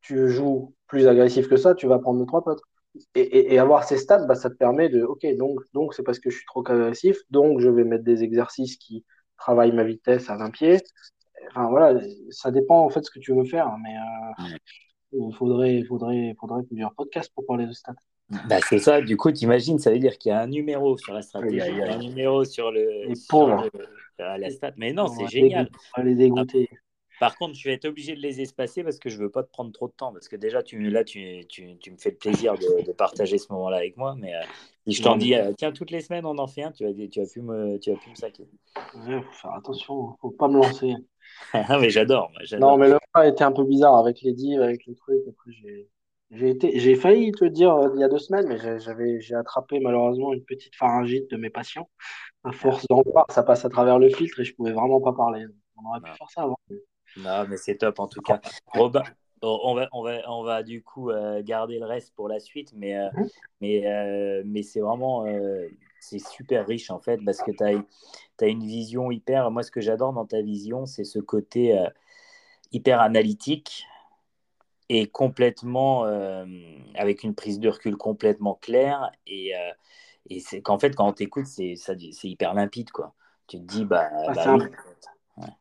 tu 0.00 0.30
joues 0.30 0.74
plus 0.86 1.06
agressif 1.08 1.48
que 1.48 1.56
ça, 1.56 1.74
tu 1.74 1.86
vas 1.86 1.98
prendre 1.98 2.20
les 2.20 2.26
trois 2.26 2.42
potes. 2.42 2.62
Et, 3.14 3.58
avoir 3.58 3.84
ces 3.84 3.96
stats, 3.96 4.26
bah, 4.26 4.34
ça 4.34 4.50
te 4.50 4.54
permet 4.54 4.88
de, 4.88 5.02
ok, 5.02 5.26
donc 5.36 5.60
donc 5.72 5.94
c'est 5.94 6.02
parce 6.02 6.18
que 6.18 6.28
je 6.30 6.36
suis 6.36 6.46
trop 6.46 6.62
agressif, 6.68 7.16
donc 7.30 7.60
je 7.60 7.68
vais 7.68 7.84
mettre 7.84 8.04
des 8.04 8.22
exercices 8.22 8.76
qui 8.76 9.04
travaillent 9.38 9.72
ma 9.72 9.84
vitesse 9.84 10.28
à 10.28 10.36
20 10.36 10.50
pieds, 10.50 10.78
Enfin, 11.50 11.68
voilà, 11.68 12.00
ça 12.30 12.50
dépend 12.50 12.84
en 12.84 12.88
fait 12.88 13.00
de 13.00 13.04
ce 13.04 13.10
que 13.10 13.18
tu 13.18 13.34
veux 13.34 13.44
faire, 13.44 13.76
mais 13.82 13.94
euh, 13.94 14.56
il 15.12 15.34
faudrait, 15.34 15.82
faudrait, 15.84 16.34
faudrait 16.38 16.62
plusieurs 16.62 16.94
podcasts 16.94 17.32
pour 17.34 17.44
parler 17.46 17.66
de 17.66 17.72
stats. 17.72 17.94
Bah, 18.48 18.60
c'est 18.66 18.78
ça, 18.78 19.02
du 19.02 19.16
coup, 19.16 19.30
tu 19.30 19.44
imagines, 19.44 19.78
ça 19.78 19.90
veut 19.90 19.98
dire 19.98 20.16
qu'il 20.16 20.30
y 20.30 20.32
a 20.32 20.40
un 20.40 20.46
numéro 20.46 20.96
sur 20.96 21.12
la 21.12 21.20
stratégie, 21.20 21.56
il 21.68 21.76
y 21.76 21.82
a 21.82 21.92
un 21.92 21.98
numéro 21.98 22.44
sur, 22.44 22.70
le, 22.70 23.14
sur 23.14 23.48
la 24.18 24.50
stat. 24.50 24.72
Mais 24.76 24.92
non, 24.92 25.08
c'est 25.08 25.26
génial. 25.26 25.68
On 25.96 26.00
va 26.00 26.08
les 26.08 26.14
dégoûter. 26.14 26.70
Par 27.20 27.36
contre, 27.36 27.54
je 27.54 27.68
vais 27.68 27.74
être 27.74 27.84
obligé 27.84 28.14
de 28.14 28.20
les 28.20 28.40
espacer 28.40 28.82
parce 28.82 28.98
que 28.98 29.08
je 29.08 29.18
veux 29.18 29.30
pas 29.30 29.42
te 29.42 29.50
prendre 29.50 29.72
trop 29.72 29.88
de 29.88 29.92
temps. 29.92 30.12
Parce 30.12 30.28
que 30.28 30.36
déjà, 30.36 30.62
tu, 30.62 30.90
là, 30.90 31.04
tu, 31.04 31.46
tu, 31.48 31.76
tu 31.78 31.90
me 31.90 31.96
fais 31.96 32.10
le 32.10 32.16
plaisir 32.16 32.54
de, 32.54 32.84
de 32.84 32.92
partager 32.92 33.38
ce 33.38 33.52
moment-là 33.52 33.76
avec 33.78 33.96
moi. 33.96 34.14
Mais 34.18 34.34
euh, 34.34 34.40
si 34.86 34.94
je 34.94 35.02
t'en 35.02 35.16
dis, 35.16 35.34
euh, 35.34 35.52
tiens, 35.56 35.72
toutes 35.72 35.90
les 35.90 36.00
semaines, 36.00 36.26
on 36.26 36.38
en 36.38 36.46
fait 36.46 36.62
un, 36.62 36.72
tu 36.72 36.84
vas, 36.84 36.92
tu 36.92 37.20
vas, 37.20 37.26
plus, 37.26 37.42
me, 37.42 37.78
tu 37.78 37.90
vas 37.90 37.96
plus 37.96 38.10
me 38.10 38.16
saquer. 38.16 38.48
Il 38.94 39.22
faut 39.22 39.32
faire 39.32 39.54
attention, 39.54 40.16
faut 40.20 40.30
pas 40.30 40.48
me 40.48 40.56
lancer. 40.56 40.94
Ah, 41.54 41.78
mais 41.78 41.88
j'adore. 41.88 42.30
Non, 42.58 42.76
mais 42.76 42.88
le 42.88 42.98
a 43.14 43.26
été 43.26 43.44
un 43.44 43.52
peu 43.52 43.64
bizarre 43.64 43.96
avec 43.96 44.20
les 44.22 44.32
divs, 44.32 44.60
avec 44.60 44.84
le 44.86 44.94
truc. 44.94 45.22
Après, 45.28 45.52
j'ai. 45.52 45.88
J'ai 46.32 46.48
été, 46.48 46.78
j'ai 46.78 46.94
failli 46.94 47.30
te 47.30 47.44
dire 47.44 47.74
euh, 47.74 47.90
il 47.94 48.00
y 48.00 48.04
a 48.04 48.08
deux 48.08 48.18
semaines, 48.18 48.48
mais 48.48 48.56
j'avais, 48.80 49.20
j'ai 49.20 49.34
attrapé 49.34 49.80
malheureusement 49.80 50.32
une 50.32 50.42
petite 50.44 50.74
pharyngite 50.74 51.30
de 51.30 51.36
mes 51.36 51.50
patients. 51.50 51.90
À 52.44 52.52
force 52.52 52.86
d'en 52.88 53.02
voir, 53.02 53.26
ça 53.30 53.42
passe 53.42 53.66
à 53.66 53.68
travers 53.68 53.98
le 53.98 54.08
filtre 54.08 54.40
et 54.40 54.44
je 54.44 54.54
pouvais 54.54 54.72
vraiment 54.72 55.00
pas 55.00 55.12
parler. 55.12 55.44
On 55.76 55.88
aurait 55.90 56.00
pu 56.00 56.10
faire 56.16 56.30
ça 56.30 56.42
avant. 56.42 56.58
Non, 57.16 57.46
mais 57.48 57.56
c'est 57.56 57.76
top 57.76 57.98
en 58.00 58.08
tout 58.08 58.22
cas. 58.22 58.40
Robin, 58.66 59.02
on 59.42 59.74
va, 59.74 59.88
on 59.92 60.02
va, 60.02 60.18
on 60.28 60.42
va 60.42 60.62
du 60.62 60.82
coup 60.82 61.10
euh, 61.10 61.42
garder 61.42 61.78
le 61.78 61.86
reste 61.86 62.14
pour 62.14 62.28
la 62.28 62.40
suite, 62.40 62.72
mais, 62.76 62.96
euh, 62.96 63.10
mhm. 63.14 63.28
mais, 63.60 64.42
mais 64.44 64.62
c'est 64.62 64.80
vraiment 64.80 65.24
c'est 66.00 66.18
super 66.18 66.66
riche 66.66 66.90
en 66.90 66.98
fait 66.98 67.20
parce 67.24 67.42
que 67.42 67.52
tu 67.52 67.62
as, 67.62 68.44
as, 68.44 68.46
une 68.46 68.64
vision 68.64 69.10
hyper. 69.10 69.50
Moi, 69.50 69.62
ce 69.62 69.70
que 69.70 69.80
j'adore 69.80 70.12
dans 70.12 70.26
ta 70.26 70.42
vision, 70.42 70.86
c'est 70.86 71.04
ce 71.04 71.18
côté 71.18 71.78
hyper 72.72 73.00
analytique 73.00 73.86
et 74.88 75.06
complètement 75.06 76.04
avec 76.94 77.22
une 77.22 77.34
prise 77.34 77.60
de 77.60 77.68
recul 77.68 77.96
complètement 77.96 78.58
claire. 78.60 79.12
Et, 79.26 79.52
et 80.28 80.40
c'est 80.40 80.60
qu'en 80.60 80.78
fait, 80.78 80.94
quand 80.94 81.08
on 81.08 81.12
t'écoute, 81.12 81.46
c'est 81.46 81.76
hyper 82.24 82.54
limpide 82.54 82.90
quoi. 82.90 83.14
Tu 83.48 83.58
te 83.58 83.64
dis, 83.64 83.84
bah, 83.84 84.08
ah, 84.28 84.32
bah 84.32 84.56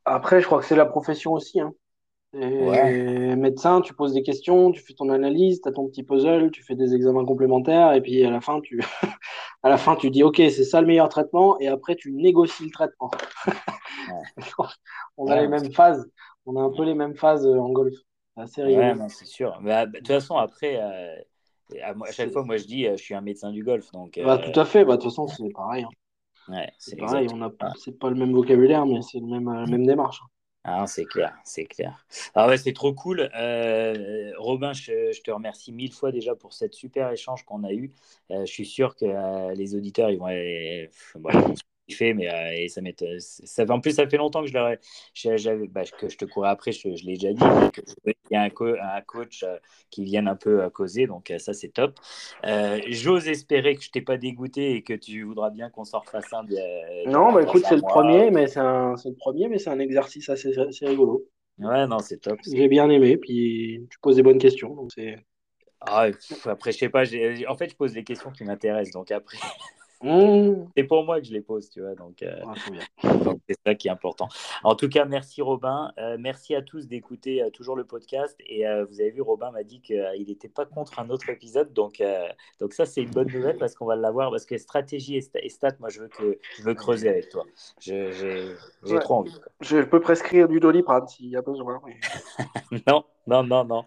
après, 0.06 0.42
je 0.42 0.46
crois 0.46 0.60
que 0.60 0.66
c'est 0.66 0.76
la 0.76 0.86
profession 0.86 1.34
aussi. 1.34 1.60
Hein. 1.60 1.74
Médecin, 2.34 3.82
tu 3.82 3.94
poses 3.94 4.14
des 4.14 4.24
questions, 4.24 4.72
tu 4.72 4.82
fais 4.82 4.94
ton 4.94 5.10
analyse, 5.10 5.62
tu 5.62 5.68
as 5.68 5.72
ton 5.74 5.88
petit 5.88 6.04
puzzle, 6.04 6.52
tu 6.52 6.64
fais 6.64 6.76
des 6.76 6.96
examens 6.96 7.26
complémentaires, 7.26 7.94
et 7.94 8.02
puis 8.02 8.24
à 8.24 8.32
la 8.32 8.40
fin, 8.40 8.62
tu, 8.62 8.82
à 9.64 9.70
la 9.70 9.78
fin, 9.78 9.96
tu 9.96 10.10
dis 10.10 10.24
OK, 10.24 10.38
c'est 10.38 10.64
ça 10.64 10.80
le 10.80 10.88
meilleur 10.88 11.10
traitement, 11.10 11.60
et 11.60 11.68
après, 11.68 11.96
tu 11.96 12.14
négocies 12.14 12.66
le 12.66 12.72
traitement. 12.72 13.12
on 15.18 15.28
a 15.28 15.42
les 15.42 15.48
mêmes 15.50 15.74
phases, 15.74 16.10
on 16.46 16.56
a 16.56 16.62
un 16.62 16.72
peu 16.72 16.86
les 16.86 16.96
mêmes 16.96 17.16
phases 17.16 17.46
euh, 17.46 17.60
en 17.60 17.70
golf. 17.70 17.96
C'est 18.48 18.64
rigolo. 18.64 19.08
c'est 19.10 19.26
sûr. 19.26 19.60
Bah, 19.62 19.86
de 19.86 19.98
toute 19.98 20.08
façon, 20.08 20.36
après, 20.38 20.78
euh, 20.82 21.16
à, 21.84 21.94
chaque 22.12 22.32
fois, 22.32 22.44
moi, 22.44 22.56
je 22.56 22.66
dis, 22.66 22.88
euh, 22.88 22.96
je 22.96 23.04
suis 23.04 23.14
un 23.14 23.22
médecin 23.22 23.52
du 23.52 23.62
golf. 23.62 23.92
Donc, 23.92 24.20
bah, 24.24 24.38
tout 24.38 24.58
à 24.58 24.64
fait, 24.64 24.86
bah, 24.86 24.96
de 24.96 25.02
toute 25.02 25.12
façon, 25.12 25.28
c'est 25.28 25.52
pareil. 25.54 25.84
Hein 25.84 25.90
c'est 26.78 26.96
pareil, 26.98 27.28
on 27.34 27.42
a, 27.42 27.52
c'est 27.78 27.98
pas 27.98 28.10
le 28.10 28.16
même 28.16 28.34
vocabulaire, 28.34 28.86
mais 28.86 29.02
c'est 29.02 29.20
le 29.20 29.28
même, 29.28 29.52
la 29.52 29.66
même 29.66 29.86
démarche. 29.86 30.22
Ah, 30.64 30.86
c'est 30.86 31.06
clair, 31.06 31.36
c'est 31.44 31.66
clair. 31.66 32.06
Ah 32.36 32.48
ouais, 32.48 32.58
c'est 32.58 32.74
trop 32.74 32.94
cool. 32.94 33.32
Euh, 33.36 34.32
Robin, 34.38 34.74
je, 34.74 35.20
te 35.22 35.32
remercie 35.32 35.72
mille 35.72 35.92
fois 35.92 36.12
déjà 36.12 36.36
pour 36.36 36.54
cette 36.54 36.76
super 36.76 37.12
échange 37.12 37.44
qu'on 37.46 37.64
a 37.64 37.74
eu. 37.74 37.92
Euh, 38.30 38.46
je 38.46 38.52
suis 38.52 38.66
sûr 38.66 38.96
que 38.96 39.06
euh, 39.06 39.56
les 39.56 39.74
auditeurs, 39.74 40.12
ils 40.12 40.20
vont, 40.20 40.28
fait, 41.92 42.14
mais 42.14 42.30
euh, 42.30 42.54
et 42.54 42.68
ça, 42.68 42.82
euh, 42.82 43.18
ça 43.20 43.66
En 43.70 43.80
plus, 43.80 43.92
ça 43.92 44.08
fait 44.08 44.18
longtemps 44.18 44.42
que 44.42 44.48
je 44.48 44.54
leur 44.54 44.76
j'avais, 45.14 45.68
bah, 45.68 45.84
que 46.00 46.10
je 46.10 46.18
te 46.18 46.26
courais 46.26 46.50
après, 46.50 46.72
je, 46.72 46.88
l'ai 47.06 47.18
déjà 47.18 47.34
dit, 47.34 47.72
qu'il 47.72 48.14
y 48.32 48.36
a 48.36 48.44
un, 48.44 48.50
un 48.50 49.02
coach 49.02 49.44
euh, 49.44 49.58
qui 49.90 50.04
vienne 50.04 50.28
un 50.28 50.36
peu 50.36 50.70
causer, 50.70 51.08
donc 51.08 51.34
ça, 51.38 51.54
c'est 51.54 51.70
top. 51.70 52.00
J'ose 52.88 53.28
espérer 53.28 53.76
que 53.76 53.84
je 53.84 53.92
t'ai 53.92 54.02
pas 54.02 54.18
dégoûté 54.18 54.76
et 54.76 54.84
que 54.84 54.94
tu 54.94 55.24
voudras 55.24 55.50
bien 55.50 55.70
qu'on 55.70 55.84
s'en 55.84 56.00
refasse 56.00 56.32
un. 56.34 56.44
non, 57.08 57.32
bah 57.32 57.44
écoute, 57.44 57.64
c'est 57.68 57.76
le 57.76 57.82
premier, 57.82 58.32
mais 58.32 58.48
c'est 58.48 58.60
un, 58.60 58.96
le 59.04 59.16
premier, 59.16 59.48
mais 59.48 59.58
c'est 59.58 59.70
un 59.70 59.80
exercice 59.80 60.30
assez, 60.30 60.58
assez 60.58 60.86
rigolo. 60.86 61.28
Ouais, 61.60 61.86
non, 61.88 62.00
c'est 62.00 62.18
top. 62.18 62.40
J'ai 62.46 62.68
bien 62.68 62.90
aimé, 62.90 63.18
puis 63.18 63.86
tu 63.90 64.00
poses 64.00 64.16
des 64.16 64.24
bonnes 64.24 64.40
questions, 64.40 64.74
donc 64.76 64.92
c'est. 64.94 65.18
Ah, 65.82 66.08
après, 66.46 66.72
je 66.72 66.78
sais 66.78 66.90
pas, 66.90 67.04
en 67.48 67.56
fait, 67.56 67.70
je 67.70 67.76
pose 67.76 67.94
des 67.94 68.04
questions 68.04 68.32
qui 68.32 68.44
m'intéressent, 68.44 68.94
donc 68.94 69.12
après. 69.12 69.38
Mmh. 70.02 70.68
C'est 70.76 70.84
pour 70.84 71.04
moi 71.06 71.20
que 71.20 71.28
je 71.28 71.32
les 71.32 71.42
pose, 71.42 71.70
tu 71.70 71.82
vois. 71.82 71.94
Donc, 71.94 72.24
euh, 72.24 72.42
c'est 73.48 73.56
ça 73.66 73.76
qui 73.76 73.88
est 73.88 73.92
important. 73.92 74.28
En 74.64 74.76
tout 74.76 74.90
cas, 74.90 75.06
merci 75.06 75.42
Robin. 75.42 75.92
Euh, 76.00 76.18
merci 76.20 76.56
à 76.56 76.62
tous 76.62 76.88
d'écouter 76.88 77.44
euh, 77.44 77.50
toujours 77.52 77.76
le 77.76 77.84
podcast. 77.84 78.36
Et 78.48 78.64
vous 78.90 79.00
avez 79.00 79.12
vu, 79.12 79.22
Robin 79.22 79.52
m'a 79.52 79.64
dit 79.64 79.82
qu'il 79.82 80.26
n'était 80.28 80.50
pas 80.50 80.66
contre 80.66 81.00
un 81.00 81.10
autre 81.10 81.30
épisode. 81.30 81.74
Donc, 81.74 82.02
donc 82.60 82.74
ça, 82.74 82.86
c'est 82.86 83.02
une 83.02 83.12
bonne 83.12 83.32
nouvelle 83.32 83.58
parce 83.58 83.76
qu'on 83.76 83.86
va 83.86 83.96
l'avoir. 83.96 84.32
Parce 84.32 84.46
que 84.46 84.58
stratégie 84.58 85.18
et, 85.18 85.50
stats, 85.50 85.76
moi, 85.80 85.90
je 85.90 86.02
veux, 86.02 86.08
que, 86.08 86.40
je 86.58 86.64
veux 86.64 86.74
creuser 86.74 87.10
avec 87.10 87.30
toi. 87.30 87.46
J'ai 87.80 88.56
trop 89.02 89.16
envie. 89.16 89.36
Je 89.62 89.82
peux 89.82 90.00
prescrire 90.00 90.48
du 90.48 90.60
doliprane 90.60 91.08
s'il 91.08 91.28
y 91.28 91.36
a 91.36 91.42
besoin. 91.42 91.82
non, 92.88 93.04
non, 93.28 93.44
non, 93.44 93.66
non. 93.66 93.86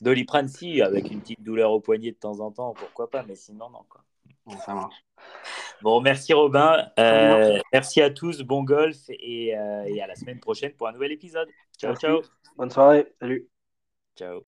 Doliprane, 0.00 0.48
si, 0.48 0.80
avec 0.82 1.10
une 1.10 1.20
petite 1.20 1.42
douleur 1.42 1.72
au 1.72 1.80
poignet 1.80 2.12
de 2.12 2.16
temps 2.16 2.40
en 2.40 2.52
temps, 2.52 2.74
pourquoi 2.74 3.10
pas. 3.10 3.24
Mais 3.26 3.34
sinon, 3.34 3.70
non. 3.70 3.80
Quoi. 3.88 4.02
Ça 4.64 4.74
marche. 4.74 4.96
Bon, 5.82 6.00
merci 6.00 6.32
Robin. 6.32 6.86
Euh, 6.98 7.58
merci 7.72 8.00
à 8.02 8.10
tous. 8.10 8.42
Bon 8.42 8.64
golf 8.64 8.96
et, 9.08 9.56
euh, 9.56 9.84
et, 9.84 10.02
à 10.02 10.06
la 10.06 10.16
semaine 10.16 10.40
prochaine 10.40 10.72
pour 10.72 10.88
un 10.88 10.92
nouvel 10.92 11.12
épisode. 11.12 11.48
Ciao, 11.78 11.94
ciao. 11.94 12.22
Bonne 12.56 12.70
soirée. 12.70 13.06
Salut. 13.20 13.48
Ciao. 14.16 14.42